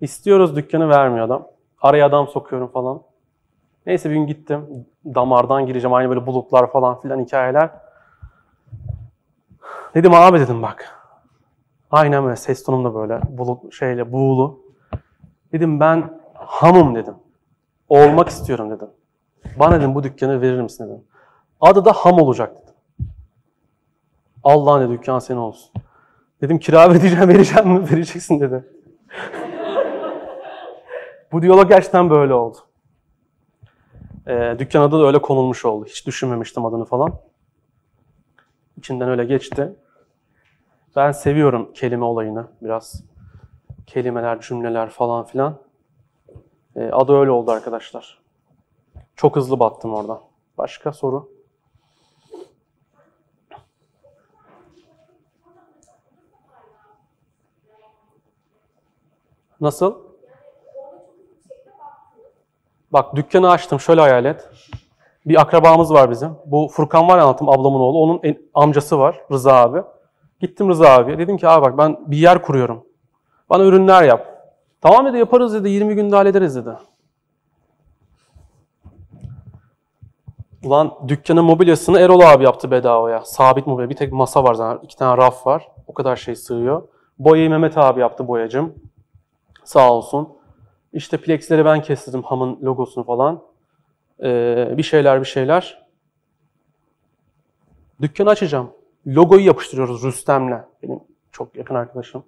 İstiyoruz 0.00 0.56
dükkanı 0.56 0.88
vermiyor 0.88 1.26
adam. 1.26 1.46
Araya 1.80 2.06
adam 2.06 2.28
sokuyorum 2.28 2.68
falan. 2.68 3.02
Neyse 3.86 4.10
bir 4.10 4.14
gün 4.14 4.26
gittim. 4.26 4.86
Damardan 5.04 5.66
gireceğim. 5.66 5.94
Aynı 5.94 6.08
böyle 6.08 6.26
bulutlar 6.26 6.72
falan 6.72 7.00
filan 7.00 7.24
hikayeler. 7.24 7.70
Dedim 9.94 10.14
abi 10.14 10.40
dedim 10.40 10.62
bak. 10.62 10.95
Aynen 11.90 12.24
böyle 12.24 12.36
ses 12.36 12.64
tonum 12.64 12.84
da 12.84 12.94
böyle 12.94 13.20
bulut 13.28 13.74
şeyle 13.74 14.12
buğulu. 14.12 14.60
Dedim 15.52 15.80
ben 15.80 16.20
hamım 16.34 16.94
dedim. 16.94 17.14
Olmak 17.88 18.28
istiyorum 18.28 18.70
dedim. 18.70 18.88
Bana 19.58 19.80
dedim 19.80 19.94
bu 19.94 20.02
dükkanı 20.02 20.40
verir 20.40 20.60
misin 20.60 20.84
dedim. 20.84 21.04
Adı 21.60 21.84
da 21.84 21.92
ham 21.92 22.20
olacak 22.20 22.62
dedim. 22.62 22.74
Allah'ın 24.44 24.82
dedi 24.82 24.98
dükkan 24.98 25.18
senin 25.18 25.38
olsun. 25.38 25.72
Dedim 26.42 26.58
kira 26.58 26.90
vereceğim, 26.94 27.28
vereceğim 27.28 27.68
mi? 27.68 27.90
Vereceksin 27.90 28.40
dedi. 28.40 28.64
bu 31.32 31.42
diyalog 31.42 31.68
gerçekten 31.68 32.10
böyle 32.10 32.34
oldu. 32.34 32.58
Ee, 34.28 34.56
dükkan 34.58 34.80
adı 34.80 35.00
da 35.00 35.06
öyle 35.06 35.22
konulmuş 35.22 35.64
oldu. 35.64 35.86
Hiç 35.88 36.06
düşünmemiştim 36.06 36.64
adını 36.64 36.84
falan. 36.84 37.20
İçinden 38.76 39.08
öyle 39.08 39.24
geçti. 39.24 39.72
Ben 40.96 41.12
seviyorum 41.12 41.72
kelime 41.74 42.04
olayını 42.04 42.46
biraz. 42.62 43.02
Kelimeler, 43.86 44.40
cümleler 44.40 44.90
falan 44.90 45.24
filan. 45.24 45.58
Ee, 46.76 46.90
adı 46.92 47.12
öyle 47.18 47.30
oldu 47.30 47.50
arkadaşlar. 47.50 48.18
Çok 49.16 49.36
hızlı 49.36 49.60
battım 49.60 49.94
orada. 49.94 50.20
Başka 50.58 50.92
soru? 50.92 51.28
Nasıl? 59.60 59.94
Bak 62.92 63.16
dükkanı 63.16 63.50
açtım 63.50 63.80
şöyle 63.80 64.00
hayal 64.00 64.24
et. 64.24 64.50
Bir 65.26 65.40
akrabamız 65.40 65.92
var 65.92 66.10
bizim. 66.10 66.36
Bu 66.46 66.68
Furkan 66.68 67.08
var 67.08 67.18
anlattım 67.18 67.48
ablamın 67.48 67.80
oğlu. 67.80 67.98
Onun 67.98 68.20
en- 68.22 68.42
amcası 68.54 68.98
var 68.98 69.20
Rıza 69.32 69.54
abi. 69.54 69.82
Gittim 70.40 70.68
Rıza 70.68 70.88
abiye. 70.90 71.18
Dedim 71.18 71.36
ki 71.36 71.48
abi 71.48 71.64
bak 71.64 71.78
ben 71.78 71.98
bir 72.06 72.16
yer 72.16 72.42
kuruyorum. 72.42 72.84
Bana 73.50 73.64
ürünler 73.64 74.02
yap. 74.02 74.52
Tamam 74.80 75.06
dedi 75.06 75.18
yaparız 75.18 75.54
dedi. 75.54 75.68
20 75.68 75.94
günde 75.94 76.16
hallederiz 76.16 76.56
dedi. 76.56 76.70
Ulan 80.64 80.94
dükkanın 81.08 81.44
mobilyasını 81.44 82.00
Erol 82.00 82.20
abi 82.20 82.44
yaptı 82.44 82.70
bedavaya. 82.70 83.24
Sabit 83.24 83.66
mobilya. 83.66 83.90
Bir 83.90 83.96
tek 83.96 84.12
masa 84.12 84.44
var 84.44 84.54
zaten. 84.54 84.84
iki 84.84 84.96
tane 84.96 85.16
raf 85.16 85.46
var. 85.46 85.68
O 85.86 85.94
kadar 85.94 86.16
şey 86.16 86.34
sığıyor. 86.36 86.88
Boyayı 87.18 87.50
Mehmet 87.50 87.78
abi 87.78 88.00
yaptı 88.00 88.28
boyacım. 88.28 88.74
Sağ 89.64 89.92
olsun. 89.92 90.28
İşte 90.92 91.16
plexleri 91.16 91.64
ben 91.64 91.82
kestirdim 91.82 92.22
hamın 92.22 92.58
logosunu 92.62 93.04
falan. 93.04 93.42
Ee, 94.22 94.74
bir 94.76 94.82
şeyler 94.82 95.20
bir 95.20 95.26
şeyler. 95.26 95.86
Dükkanı 98.02 98.30
açacağım. 98.30 98.70
Logoyu 99.06 99.46
yapıştırıyoruz 99.46 100.04
Rüstem'le. 100.04 100.64
Benim 100.82 101.00
çok 101.32 101.56
yakın 101.56 101.74
arkadaşım. 101.74 102.24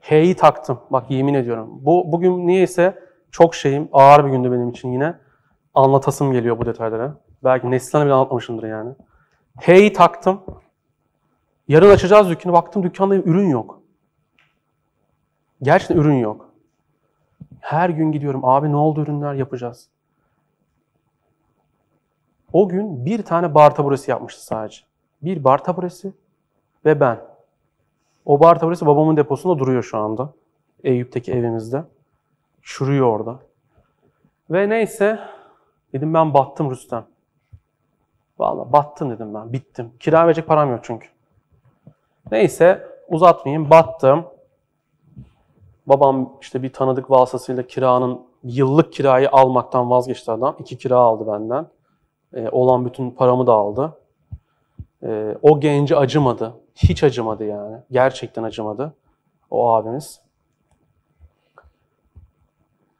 H'yi 0.00 0.36
taktım. 0.36 0.80
Bak 0.90 1.10
yemin 1.10 1.34
ediyorum. 1.34 1.68
Bu 1.72 2.12
bugün 2.12 2.46
niyeyse 2.46 2.98
çok 3.30 3.54
şeyim. 3.54 3.88
Ağır 3.92 4.24
bir 4.24 4.30
gündü 4.30 4.52
benim 4.52 4.70
için 4.70 4.92
yine. 4.92 5.14
Anlatasım 5.74 6.32
geliyor 6.32 6.58
bu 6.58 6.66
detaylara. 6.66 7.14
Belki 7.44 7.70
Neslihan'a 7.70 8.06
bile 8.06 8.14
anlatmamışımdır 8.14 8.68
yani. 8.68 8.94
H'yi 9.60 9.92
taktım. 9.92 10.40
Yarın 11.68 11.90
açacağız 11.90 12.28
dükkanı. 12.28 12.52
Baktım 12.52 12.82
dükkanda 12.82 13.14
ürün 13.14 13.48
yok. 13.48 13.82
Gerçekten 15.62 15.96
ürün 15.96 16.18
yok. 16.18 16.48
Her 17.60 17.90
gün 17.90 18.12
gidiyorum. 18.12 18.44
Abi 18.44 18.72
ne 18.72 18.76
oldu 18.76 19.02
ürünler 19.02 19.34
yapacağız. 19.34 19.88
O 22.52 22.68
gün 22.68 23.04
bir 23.06 23.22
tane 23.22 23.54
bar 23.54 23.74
taburesi 23.74 24.10
yapmıştı 24.10 24.44
sadece. 24.44 24.88
Bir 25.22 25.44
bar 25.44 25.64
taburesi 25.64 26.12
ve 26.84 27.00
ben. 27.00 27.20
O 28.26 28.40
bar 28.40 28.60
taburesi 28.60 28.86
babamın 28.86 29.16
deposunda 29.16 29.58
duruyor 29.58 29.82
şu 29.82 29.98
anda. 29.98 30.32
Eyüp'teki 30.84 31.32
evimizde. 31.32 31.84
Çürüyor 32.62 33.06
orada. 33.06 33.38
Ve 34.50 34.68
neyse 34.68 35.20
dedim 35.92 36.14
ben 36.14 36.34
battım 36.34 36.70
Rüstem. 36.70 37.06
Vallahi 38.38 38.72
battım 38.72 39.10
dedim 39.10 39.34
ben. 39.34 39.52
Bittim. 39.52 39.92
Kira 40.00 40.26
verecek 40.26 40.46
param 40.46 40.70
yok 40.70 40.80
çünkü. 40.82 41.08
Neyse 42.30 42.88
uzatmayayım. 43.08 43.70
Battım. 43.70 44.24
Babam 45.86 46.32
işte 46.40 46.62
bir 46.62 46.72
tanıdık 46.72 47.10
vasıtasıyla 47.10 47.62
kiranın 47.62 48.20
yıllık 48.44 48.92
kirayı 48.92 49.30
almaktan 49.30 49.90
vazgeçti 49.90 50.30
adam. 50.30 50.56
İki 50.58 50.78
kira 50.78 50.96
aldı 50.96 51.32
benden. 51.32 51.66
Ee, 52.34 52.48
olan 52.48 52.84
bütün 52.84 53.10
paramı 53.10 53.46
da 53.46 53.52
aldı. 53.52 53.92
Ee, 55.02 55.36
o 55.42 55.60
genci 55.60 55.96
acımadı. 55.96 56.54
Hiç 56.74 57.04
acımadı 57.04 57.44
yani. 57.44 57.76
Gerçekten 57.90 58.42
acımadı. 58.42 58.94
O 59.50 59.72
abimiz. 59.72 60.20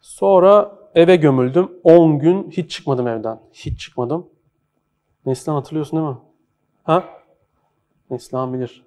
Sonra 0.01 0.73
eve 0.95 1.17
gömüldüm. 1.17 1.73
10 1.85 2.19
gün 2.19 2.51
hiç 2.51 2.71
çıkmadım 2.71 3.09
evden. 3.09 3.41
Hiç 3.53 3.81
çıkmadım. 3.81 4.27
Neslihan 5.27 5.57
hatırlıyorsun 5.57 5.99
değil 5.99 6.09
mi? 6.11 6.19
Ha? 6.85 7.05
Neslihan 8.11 8.55
bilir. 8.55 8.85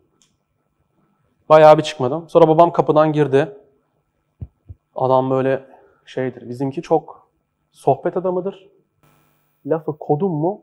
Bayağı 1.49 1.78
bir 1.78 1.84
çıkmadım. 1.84 2.30
Sonra 2.30 2.47
babam 2.47 2.74
kapıdan 2.74 3.14
girdi. 3.14 3.57
Adam 4.95 5.30
böyle 5.30 5.66
şeydir. 6.05 6.49
Bizimki 6.49 6.82
çok 6.82 7.30
sohbet 7.72 8.18
adamıdır. 8.18 8.70
Lafı 9.66 9.97
kodum 9.97 10.32
mu 10.32 10.62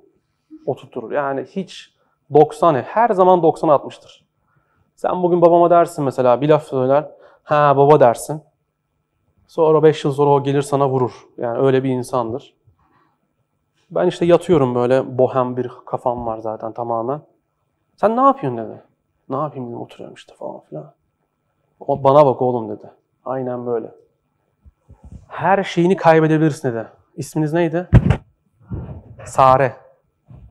oturtur. 0.66 1.12
Yani 1.12 1.44
hiç 1.44 1.97
90 2.34 2.74
her 2.74 3.08
zaman 3.08 3.42
90 3.42 3.68
atmıştır. 3.68 4.24
Sen 4.96 5.22
bugün 5.22 5.42
babama 5.42 5.70
dersin 5.70 6.04
mesela 6.04 6.40
bir 6.40 6.48
laf 6.48 6.64
söyler. 6.64 7.10
Ha 7.42 7.76
baba 7.76 8.00
dersin. 8.00 8.42
Sonra 9.46 9.82
5 9.82 10.04
yıl 10.04 10.12
sonra 10.12 10.30
o 10.30 10.42
gelir 10.42 10.62
sana 10.62 10.88
vurur. 10.88 11.28
Yani 11.38 11.58
öyle 11.58 11.84
bir 11.84 11.90
insandır. 11.90 12.54
Ben 13.90 14.06
işte 14.06 14.24
yatıyorum 14.24 14.74
böyle 14.74 15.18
bohem 15.18 15.56
bir 15.56 15.70
kafam 15.86 16.26
var 16.26 16.38
zaten 16.38 16.72
tamamen. 16.72 17.20
Sen 17.96 18.16
ne 18.16 18.20
yapıyorsun 18.20 18.58
dedi. 18.58 18.82
Ne 19.28 19.36
yapayım 19.36 19.66
dedim 19.66 19.80
oturuyorum 19.80 20.14
işte 20.14 20.34
falan 20.34 20.60
filan. 20.60 20.92
O 21.80 22.04
bana 22.04 22.26
bak 22.26 22.42
oğlum 22.42 22.68
dedi. 22.68 22.90
Aynen 23.24 23.66
böyle. 23.66 23.94
Her 25.28 25.64
şeyini 25.64 25.96
kaybedebilirsin 25.96 26.68
dedi. 26.68 26.88
İsminiz 27.16 27.52
neydi? 27.52 27.88
Sare. 29.24 29.76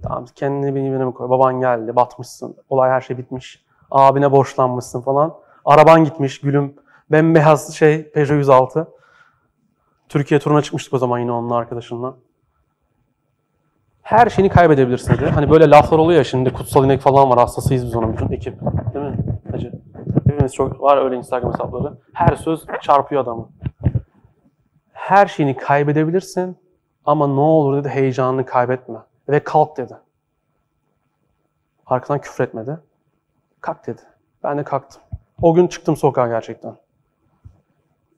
Tamam 0.04 0.26
kendini 0.36 0.76
benim 0.76 0.94
yerime 0.94 1.12
koy. 1.12 1.30
Baban 1.30 1.60
geldi, 1.60 1.96
batmışsın. 1.96 2.56
Olay 2.70 2.90
her 2.90 3.02
şey 3.02 3.18
bitmiş. 3.18 3.66
Abine 3.92 4.32
borçlanmışsın 4.32 5.02
falan. 5.02 5.34
Araban 5.66 6.04
gitmiş 6.04 6.42
gülüm. 6.42 6.74
Bembeyaz 7.12 7.76
şey 7.76 8.12
Peugeot 8.12 8.38
106. 8.38 8.88
Türkiye 10.10 10.40
turuna 10.40 10.62
çıkmıştık 10.62 10.94
o 10.94 10.98
zaman 10.98 11.20
yine 11.20 11.32
onunla 11.32 11.56
arkadaşınla. 11.56 12.16
Her 14.02 14.30
şeyini 14.30 14.50
kaybedebilirsin 14.50 15.14
dedi. 15.14 15.26
Hani 15.26 15.50
böyle 15.50 15.70
laflar 15.70 15.98
oluyor 15.98 16.18
ya 16.18 16.24
şimdi 16.24 16.54
kutsal 16.54 16.86
inek 16.86 17.02
falan 17.02 17.30
var 17.30 17.40
hastasıyız 17.40 17.86
biz 17.86 17.96
onun 17.96 18.14
bütün 18.14 18.30
ekip. 18.30 18.60
Değil 18.94 19.06
mi? 19.06 19.18
Hacı. 19.52 19.72
Hepimiz 20.14 20.54
çok 20.54 20.82
var 20.82 20.98
öyle 20.98 21.16
Instagram 21.16 21.52
hesapları. 21.54 21.98
Her 22.14 22.36
söz 22.36 22.66
çarpıyor 22.82 23.24
adamı. 23.24 23.50
Her 24.94 25.28
şeyini 25.28 25.58
kaybedebilirsin 25.58 26.58
ama 27.06 27.28
ne 27.28 27.40
olur 27.40 27.78
dedi 27.78 27.90
heyecanını 27.90 28.46
kaybetme. 28.46 29.00
Ve 29.30 29.40
kalk 29.40 29.78
dedi. 29.78 29.98
Arkadan 31.86 32.22
küfretmedi. 32.22 32.78
Kalk 33.62 33.88
dedi. 33.88 34.02
Ben 34.44 34.58
de 34.58 34.64
kalktım. 34.64 35.02
O 35.42 35.54
gün 35.54 35.68
çıktım 35.68 35.96
sokağa 35.96 36.28
gerçekten. 36.28 36.76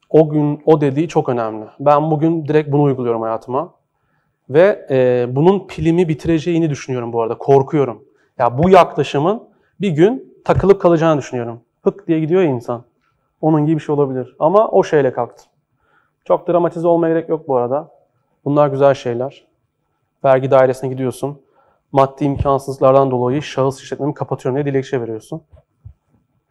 O 0.10 0.30
gün 0.30 0.62
o 0.66 0.82
dediği 0.82 1.08
çok 1.08 1.30
önemli. 1.30 1.66
Ben 1.80 2.12
bugün 2.12 2.46
direkt 2.46 2.72
bunu 2.72 2.84
uyguluyorum 2.84 3.22
hayatıma. 3.22 3.74
Ve 4.50 4.88
e, 4.90 5.28
bunun 5.36 5.68
pilimi 5.68 6.08
bitireceğini 6.08 6.70
düşünüyorum 6.70 7.14
bu 7.14 7.22
arada. 7.22 7.38
Korkuyorum. 7.38 8.04
Ya 8.38 8.58
bu 8.58 8.70
yaklaşımın 8.70 9.44
bir 9.82 9.90
gün 9.90 10.42
takılıp 10.46 10.82
kalacağını 10.82 11.18
düşünüyorum. 11.20 11.62
Hık 11.84 12.08
diye 12.08 12.20
gidiyor 12.20 12.42
ya 12.42 12.50
insan. 12.50 12.84
Onun 13.42 13.66
gibi 13.66 13.76
bir 13.76 13.82
şey 13.82 13.96
olabilir. 13.96 14.36
Ama 14.40 14.68
o 14.68 14.84
şeyle 14.84 15.14
kalktım. 15.14 15.46
Çok 16.26 16.48
dramatize 16.48 16.88
olmaya 16.88 17.14
gerek 17.14 17.30
yok 17.30 17.48
bu 17.48 17.58
arada. 17.58 17.92
Bunlar 18.46 18.68
güzel 18.68 18.94
şeyler. 18.94 19.49
Vergi 20.26 20.52
dairesine 20.52 20.90
gidiyorsun. 20.90 21.42
Maddi 21.92 22.24
imkansızlıklardan 22.24 23.12
dolayı 23.12 23.42
şahıs 23.42 23.82
işletmemi 23.82 24.14
kapatıyorum 24.14 24.56
diye 24.56 24.74
dilekçe 24.74 25.02
veriyorsun. 25.02 25.42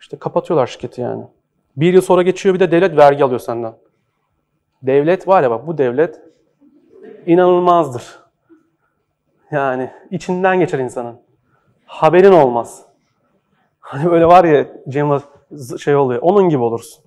İşte 0.00 0.18
kapatıyorlar 0.18 0.66
şirketi 0.66 1.00
yani. 1.00 1.24
Bir 1.76 1.94
yıl 1.94 2.02
sonra 2.02 2.22
geçiyor 2.22 2.54
bir 2.54 2.60
de 2.60 2.70
devlet 2.70 2.96
vergi 2.96 3.24
alıyor 3.24 3.40
senden. 3.40 3.74
Devlet 4.82 5.28
var 5.28 5.42
ya 5.42 5.50
bak 5.50 5.66
bu 5.66 5.78
devlet 5.78 6.20
inanılmazdır. 7.26 8.18
Yani 9.50 9.90
içinden 10.10 10.58
geçer 10.60 10.78
insanın. 10.78 11.20
Haberin 11.86 12.32
olmaz. 12.32 12.84
Hani 13.80 14.10
böyle 14.10 14.26
var 14.26 14.44
ya 14.44 14.66
Cem 14.88 15.20
şey 15.78 15.96
oluyor. 15.96 16.22
Onun 16.22 16.48
gibi 16.48 16.62
olursun. 16.62 17.04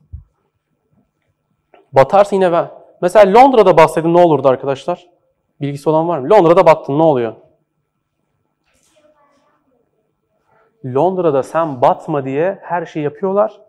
Batarsın 1.91 2.36
yine 2.36 2.51
ben. 2.51 2.72
Mesela 3.01 3.39
Londra'da 3.39 3.78
bahsedin 3.78 4.14
ne 4.14 4.20
olurdu 4.22 4.47
arkadaşlar? 4.47 5.07
Bilgisi 5.62 5.89
olan 5.89 6.07
var 6.07 6.20
mı? 6.20 6.30
Londra'da 6.30 6.66
battın 6.66 6.99
ne 6.99 7.03
oluyor? 7.03 7.36
Londra'da 10.86 11.43
sen 11.43 11.82
batma 11.82 12.26
diye 12.26 12.59
her 12.62 12.86
şeyi 12.86 13.03
yapıyorlar. 13.03 13.62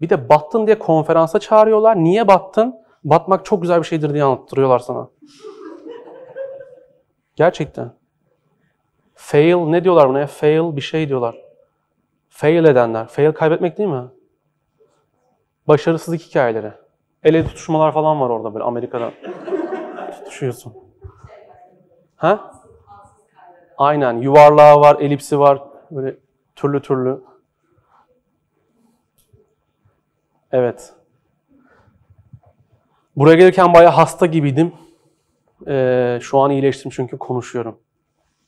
Bir 0.00 0.10
de 0.10 0.28
battın 0.28 0.66
diye 0.66 0.78
konferansa 0.78 1.38
çağırıyorlar. 1.38 1.96
Niye 1.96 2.28
battın? 2.28 2.74
Batmak 3.04 3.44
çok 3.44 3.62
güzel 3.62 3.78
bir 3.78 3.86
şeydir 3.86 4.14
diye 4.14 4.24
anlattırıyorlar 4.24 4.78
sana. 4.78 5.08
Gerçekten. 7.36 7.92
Fail 9.14 9.56
ne 9.56 9.84
diyorlar 9.84 10.08
buna? 10.08 10.26
Fail 10.26 10.76
bir 10.76 10.80
şey 10.80 11.08
diyorlar. 11.08 11.36
Fail 12.28 12.64
edenler. 12.64 13.06
Fail 13.06 13.32
kaybetmek 13.32 13.78
değil 13.78 13.88
mi? 13.88 14.04
Başarısızlık 15.68 16.20
hikayeleri. 16.20 16.72
Ele 17.24 17.44
tutuşmalar 17.44 17.92
falan 17.92 18.20
var 18.20 18.30
orada 18.30 18.54
böyle 18.54 18.64
Amerika'da. 18.64 19.12
Tutuşuyorsun. 20.12 20.85
Ha? 22.16 22.52
Aynen. 23.78 24.14
Yuvarlağı 24.14 24.80
var, 24.80 25.00
elipsi 25.00 25.38
var. 25.38 25.62
Böyle 25.90 26.16
türlü 26.56 26.82
türlü. 26.82 27.20
Evet. 30.52 30.94
Buraya 33.16 33.36
gelirken 33.36 33.74
bayağı 33.74 33.92
hasta 33.92 34.26
gibiydim. 34.26 34.72
Ee, 35.66 36.18
şu 36.22 36.38
an 36.38 36.50
iyileştim 36.50 36.90
çünkü 36.90 37.18
konuşuyorum. 37.18 37.78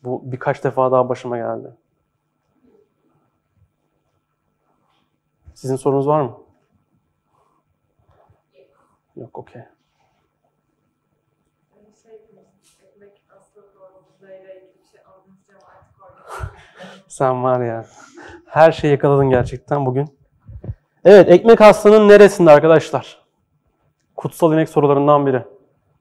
Bu 0.04 0.22
birkaç 0.24 0.64
defa 0.64 0.92
daha 0.92 1.08
başıma 1.08 1.36
geldi. 1.36 1.72
Sizin 5.54 5.76
sorunuz 5.76 6.06
var 6.06 6.20
mı? 6.20 6.38
Yok, 9.16 9.38
okey. 9.38 9.62
Sen 17.18 17.44
var 17.44 17.60
ya. 17.60 17.86
Her 18.46 18.72
şeyi 18.72 18.90
yakaladın 18.90 19.30
gerçekten 19.30 19.86
bugün. 19.86 20.18
Evet, 21.04 21.28
ekmek 21.28 21.60
hastanın 21.60 22.08
neresinde 22.08 22.50
arkadaşlar? 22.50 23.22
Kutsal 24.16 24.52
inek 24.52 24.68
sorularından 24.68 25.26
biri. 25.26 25.44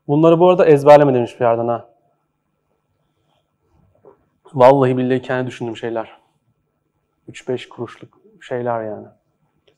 Bunları 0.07 0.39
bu 0.39 0.49
arada 0.49 0.65
ezberleme 0.65 1.13
demiş 1.13 1.39
bir 1.39 1.45
yerden 1.45 1.67
ha. 1.67 1.89
Vallahi 4.53 4.97
billahi 4.97 5.21
kendi 5.21 5.47
düşündüğüm 5.47 5.77
şeyler. 5.77 6.17
3-5 7.29 7.69
kuruşluk 7.69 8.17
şeyler 8.41 8.83
yani. 8.83 9.07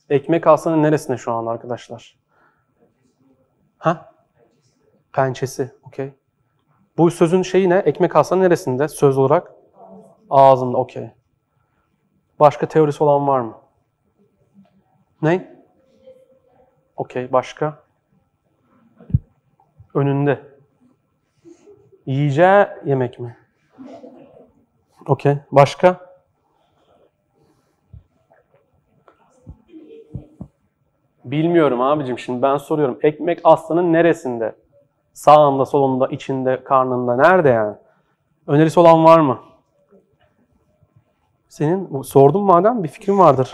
Ekmek 0.10 0.46
hastanın 0.46 0.84
neresinde 0.84 1.18
şu 1.18 1.32
an 1.32 1.46
arkadaşlar? 1.46 2.18
Ha? 3.78 4.12
Pençesi. 5.14 5.72
Okey. 5.88 6.14
Bu 6.98 7.12
sözün 7.12 7.42
şeyi 7.42 7.70
ne? 7.70 7.78
Ekmek 7.78 8.16
hastanın 8.16 8.42
neresinde 8.42 8.88
söz 8.88 9.18
olarak? 9.18 9.52
Ağzında. 10.30 10.78
Okey. 10.78 11.19
Başka 12.40 12.66
teorisi 12.68 13.04
olan 13.04 13.28
var 13.28 13.40
mı? 13.40 13.58
Ne? 15.22 15.56
Okey. 16.98 17.32
Başka? 17.32 17.84
Önünde. 19.94 20.40
Yiyeceği 22.06 22.68
yemek 22.86 23.20
mi? 23.20 23.38
Okey. 25.06 25.38
Başka? 25.52 26.10
Bilmiyorum 31.26 31.82
abicim 31.82 32.20
şimdi 32.20 32.42
ben 32.42 32.58
soruyorum. 32.58 33.00
Ekmek 33.02 33.40
aslanın 33.44 33.94
neresinde? 33.94 34.56
Sağında, 35.14 35.66
solunda, 35.66 36.08
içinde, 36.08 36.64
karnında. 36.64 37.16
Nerede 37.16 37.50
yani? 37.50 37.76
Önerisi 38.48 38.80
olan 38.80 39.06
var 39.06 39.20
mı? 39.20 39.40
Senin 41.50 42.02
sordum 42.02 42.44
madem 42.44 42.84
bir 42.84 42.88
fikrin 42.88 43.18
vardır. 43.18 43.54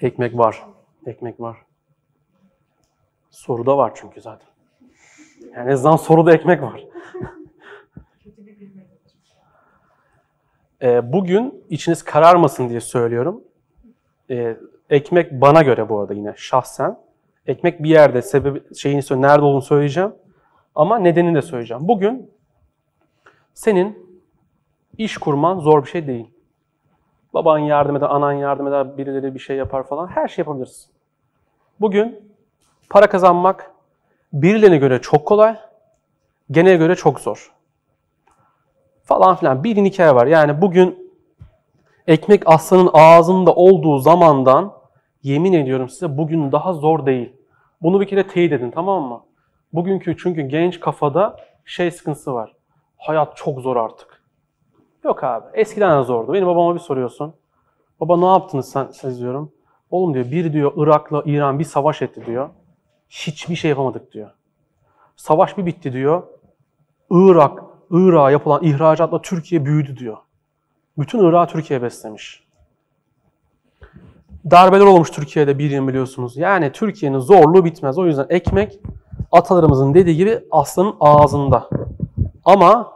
Ekmek 0.00 0.38
var. 0.38 0.66
Ekmek 1.06 1.40
var. 1.40 1.56
Soruda 3.30 3.76
var 3.76 3.92
çünkü 3.94 4.20
zaten. 4.20 4.48
Yani 5.54 5.68
en 5.68 5.72
azından 5.72 5.96
soruda 5.96 6.32
ekmek 6.32 6.62
var. 6.62 6.84
Ee, 10.82 11.12
bugün 11.12 11.64
içiniz 11.70 12.04
kararmasın 12.04 12.68
diye 12.68 12.80
söylüyorum. 12.80 13.44
Ee, 14.30 14.56
ekmek 14.90 15.32
bana 15.32 15.62
göre 15.62 15.88
bu 15.88 16.00
arada 16.00 16.14
yine 16.14 16.34
şahsen. 16.36 16.98
Ekmek 17.46 17.82
bir 17.82 17.90
yerde 17.90 18.22
sebebi 18.22 18.74
şeyini 18.74 19.22
nerede 19.22 19.44
olduğunu 19.44 19.62
söyleyeceğim. 19.62 20.12
Ama 20.74 20.98
nedenini 20.98 21.34
de 21.34 21.42
söyleyeceğim. 21.42 21.88
Bugün 21.88 22.30
senin 23.54 24.11
iş 24.98 25.18
kurman 25.18 25.58
zor 25.58 25.84
bir 25.84 25.90
şey 25.90 26.06
değil. 26.06 26.30
Baban 27.34 27.58
yardım 27.58 27.96
eder, 27.96 28.06
anan 28.10 28.32
yardım 28.32 28.66
eder, 28.66 28.98
birileri 28.98 29.34
bir 29.34 29.40
şey 29.40 29.56
yapar 29.56 29.82
falan. 29.82 30.06
Her 30.06 30.28
şey 30.28 30.42
yapabilirsin. 30.42 30.92
Bugün 31.80 32.34
para 32.90 33.08
kazanmak 33.08 33.70
birilerine 34.32 34.76
göre 34.76 35.00
çok 35.00 35.26
kolay, 35.26 35.58
genele 36.50 36.76
göre 36.76 36.94
çok 36.94 37.20
zor. 37.20 37.52
Falan 39.04 39.36
filan. 39.36 39.64
Bir 39.64 39.76
hikaye 39.76 40.14
var. 40.14 40.26
Yani 40.26 40.60
bugün 40.62 41.12
ekmek 42.06 42.42
aslanın 42.46 42.90
ağzında 42.92 43.54
olduğu 43.54 43.98
zamandan 43.98 44.72
yemin 45.22 45.52
ediyorum 45.52 45.88
size 45.88 46.18
bugün 46.18 46.52
daha 46.52 46.72
zor 46.72 47.06
değil. 47.06 47.32
Bunu 47.82 48.00
bir 48.00 48.06
kere 48.06 48.26
teyit 48.26 48.52
edin 48.52 48.70
tamam 48.70 49.02
mı? 49.02 49.22
Bugünkü 49.72 50.16
çünkü 50.16 50.42
genç 50.42 50.80
kafada 50.80 51.36
şey 51.64 51.90
sıkıntısı 51.90 52.34
var. 52.34 52.52
Hayat 52.98 53.36
çok 53.36 53.60
zor 53.60 53.76
artık. 53.76 54.11
Yok 55.04 55.24
abi. 55.24 55.44
Eskiden 55.54 56.00
de 56.00 56.04
zordu. 56.04 56.32
Benim 56.32 56.46
babama 56.46 56.74
bir 56.74 56.80
soruyorsun. 56.80 57.34
Baba 58.00 58.16
ne 58.16 58.26
yaptınız 58.26 58.68
sen, 58.68 58.88
siz 58.92 59.20
diyorum. 59.20 59.52
Oğlum 59.90 60.14
diyor 60.14 60.30
bir 60.30 60.52
diyor 60.52 60.72
Irak'la 60.76 61.22
İran 61.26 61.58
bir 61.58 61.64
savaş 61.64 62.02
etti 62.02 62.26
diyor. 62.26 62.48
Hiçbir 63.08 63.56
şey 63.56 63.68
yapamadık 63.68 64.12
diyor. 64.12 64.30
Savaş 65.16 65.58
bir 65.58 65.66
bitti 65.66 65.92
diyor. 65.92 66.22
Irak, 67.10 67.62
Irak'a 67.90 68.30
yapılan 68.30 68.62
ihracatla 68.62 69.22
Türkiye 69.22 69.64
büyüdü 69.64 69.96
diyor. 69.96 70.16
Bütün 70.98 71.18
Irak'ı 71.18 71.52
Türkiye 71.52 71.82
beslemiş. 71.82 72.44
Darbeler 74.50 74.86
olmuş 74.86 75.10
Türkiye'de 75.10 75.58
bir 75.58 75.70
yıl 75.70 75.88
biliyorsunuz. 75.88 76.36
Yani 76.36 76.72
Türkiye'nin 76.72 77.18
zorluğu 77.18 77.64
bitmez. 77.64 77.98
O 77.98 78.06
yüzden 78.06 78.26
ekmek 78.28 78.80
atalarımızın 79.32 79.94
dediği 79.94 80.16
gibi 80.16 80.44
aslanın 80.50 80.94
ağzında. 81.00 81.68
Ama 82.44 82.92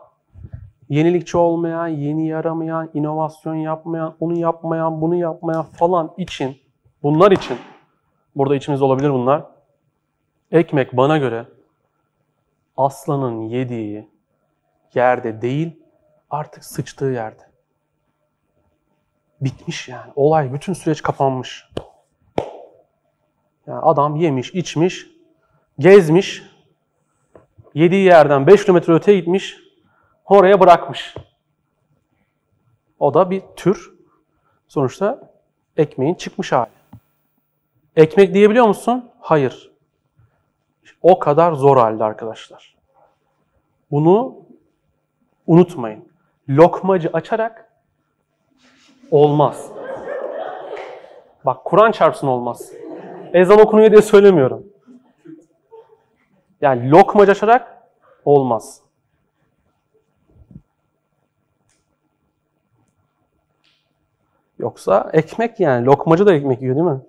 yenilikçi 0.88 1.36
olmayan, 1.36 1.86
yeni 1.86 2.28
yaramayan, 2.28 2.90
inovasyon 2.94 3.54
yapmayan, 3.54 4.16
onu 4.20 4.38
yapmayan, 4.38 5.00
bunu 5.00 5.14
yapmayan 5.14 5.62
falan 5.62 6.14
için, 6.16 6.56
bunlar 7.02 7.32
için, 7.32 7.58
burada 8.36 8.56
içimizde 8.56 8.84
olabilir 8.84 9.10
bunlar. 9.10 9.44
Ekmek 10.52 10.96
bana 10.96 11.18
göre 11.18 11.46
aslanın 12.76 13.40
yediği 13.40 14.08
yerde 14.94 15.42
değil, 15.42 15.82
artık 16.30 16.64
sıçtığı 16.64 17.04
yerde. 17.04 17.42
Bitmiş 19.40 19.88
yani. 19.88 20.12
Olay, 20.16 20.52
bütün 20.52 20.72
süreç 20.72 21.02
kapanmış. 21.02 21.68
Yani 23.66 23.80
adam 23.80 24.16
yemiş, 24.16 24.54
içmiş, 24.54 25.06
gezmiş, 25.78 26.42
yediği 27.74 28.04
yerden 28.04 28.46
5 28.46 28.64
kilometre 28.64 28.92
öte 28.92 29.16
gitmiş, 29.16 29.65
oraya 30.26 30.60
bırakmış. 30.60 31.14
O 32.98 33.14
da 33.14 33.30
bir 33.30 33.42
tür. 33.56 33.94
Sonuçta 34.68 35.20
ekmeğin 35.76 36.14
çıkmış 36.14 36.52
hali. 36.52 36.70
Ekmek 37.96 38.34
diyebiliyor 38.34 38.66
musun? 38.66 39.10
Hayır. 39.20 39.72
O 41.02 41.18
kadar 41.18 41.52
zor 41.52 41.76
halde 41.76 42.04
arkadaşlar. 42.04 42.76
Bunu 43.90 44.36
unutmayın. 45.46 46.08
Lokmacı 46.48 47.10
açarak 47.12 47.72
olmaz. 49.10 49.70
Bak 51.44 51.64
Kur'an 51.64 51.92
çarpsın 51.92 52.26
olmaz. 52.26 52.72
Ezan 53.32 53.60
okunuyor 53.60 53.90
diye 53.90 54.02
söylemiyorum. 54.02 54.66
Yani 56.60 56.90
lokmacı 56.90 57.32
açarak 57.32 57.82
olmaz. 58.24 58.85
Yoksa 64.58 65.10
ekmek 65.12 65.60
yani. 65.60 65.86
Lokmacı 65.86 66.26
da 66.26 66.34
ekmek 66.34 66.62
yiyor 66.62 66.76
değil 66.76 66.86
mi? 66.86 67.00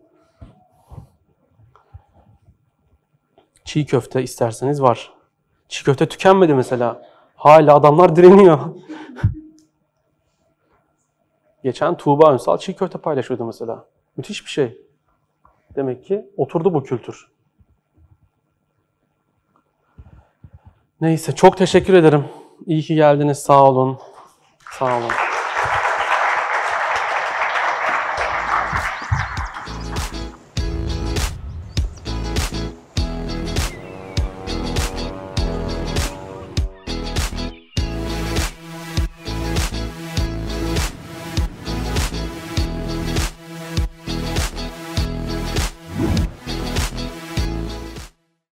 Çiğ 3.66 3.86
köfte 3.86 4.24
isterseniz 4.24 4.82
var. 4.82 5.14
Çiğ 5.70 5.84
köfte 5.84 6.10
tükenmedi 6.10 6.54
mesela. 6.54 7.02
Hala 7.36 7.76
adamlar 7.76 8.16
direniyor. 8.16 8.60
Geçen 11.64 11.98
Tuğba 11.98 12.34
Ünsal 12.34 12.58
çiğ 12.58 12.76
köfte 12.76 12.98
paylaşıyordu 12.98 13.46
mesela. 13.46 13.86
Müthiş 14.18 14.46
bir 14.46 14.50
şey. 14.50 14.82
Demek 15.76 16.06
ki 16.06 16.30
oturdu 16.38 16.74
bu 16.74 16.84
kültür. 16.84 17.32
Neyse 21.02 21.36
çok 21.36 21.58
teşekkür 21.58 21.94
ederim. 21.94 22.26
İyi 22.66 22.82
ki 22.82 22.96
geldiniz. 22.96 23.40
Sağ 23.40 23.64
olun. 23.70 24.00
Sağ 24.72 24.98
olun. 24.98 25.27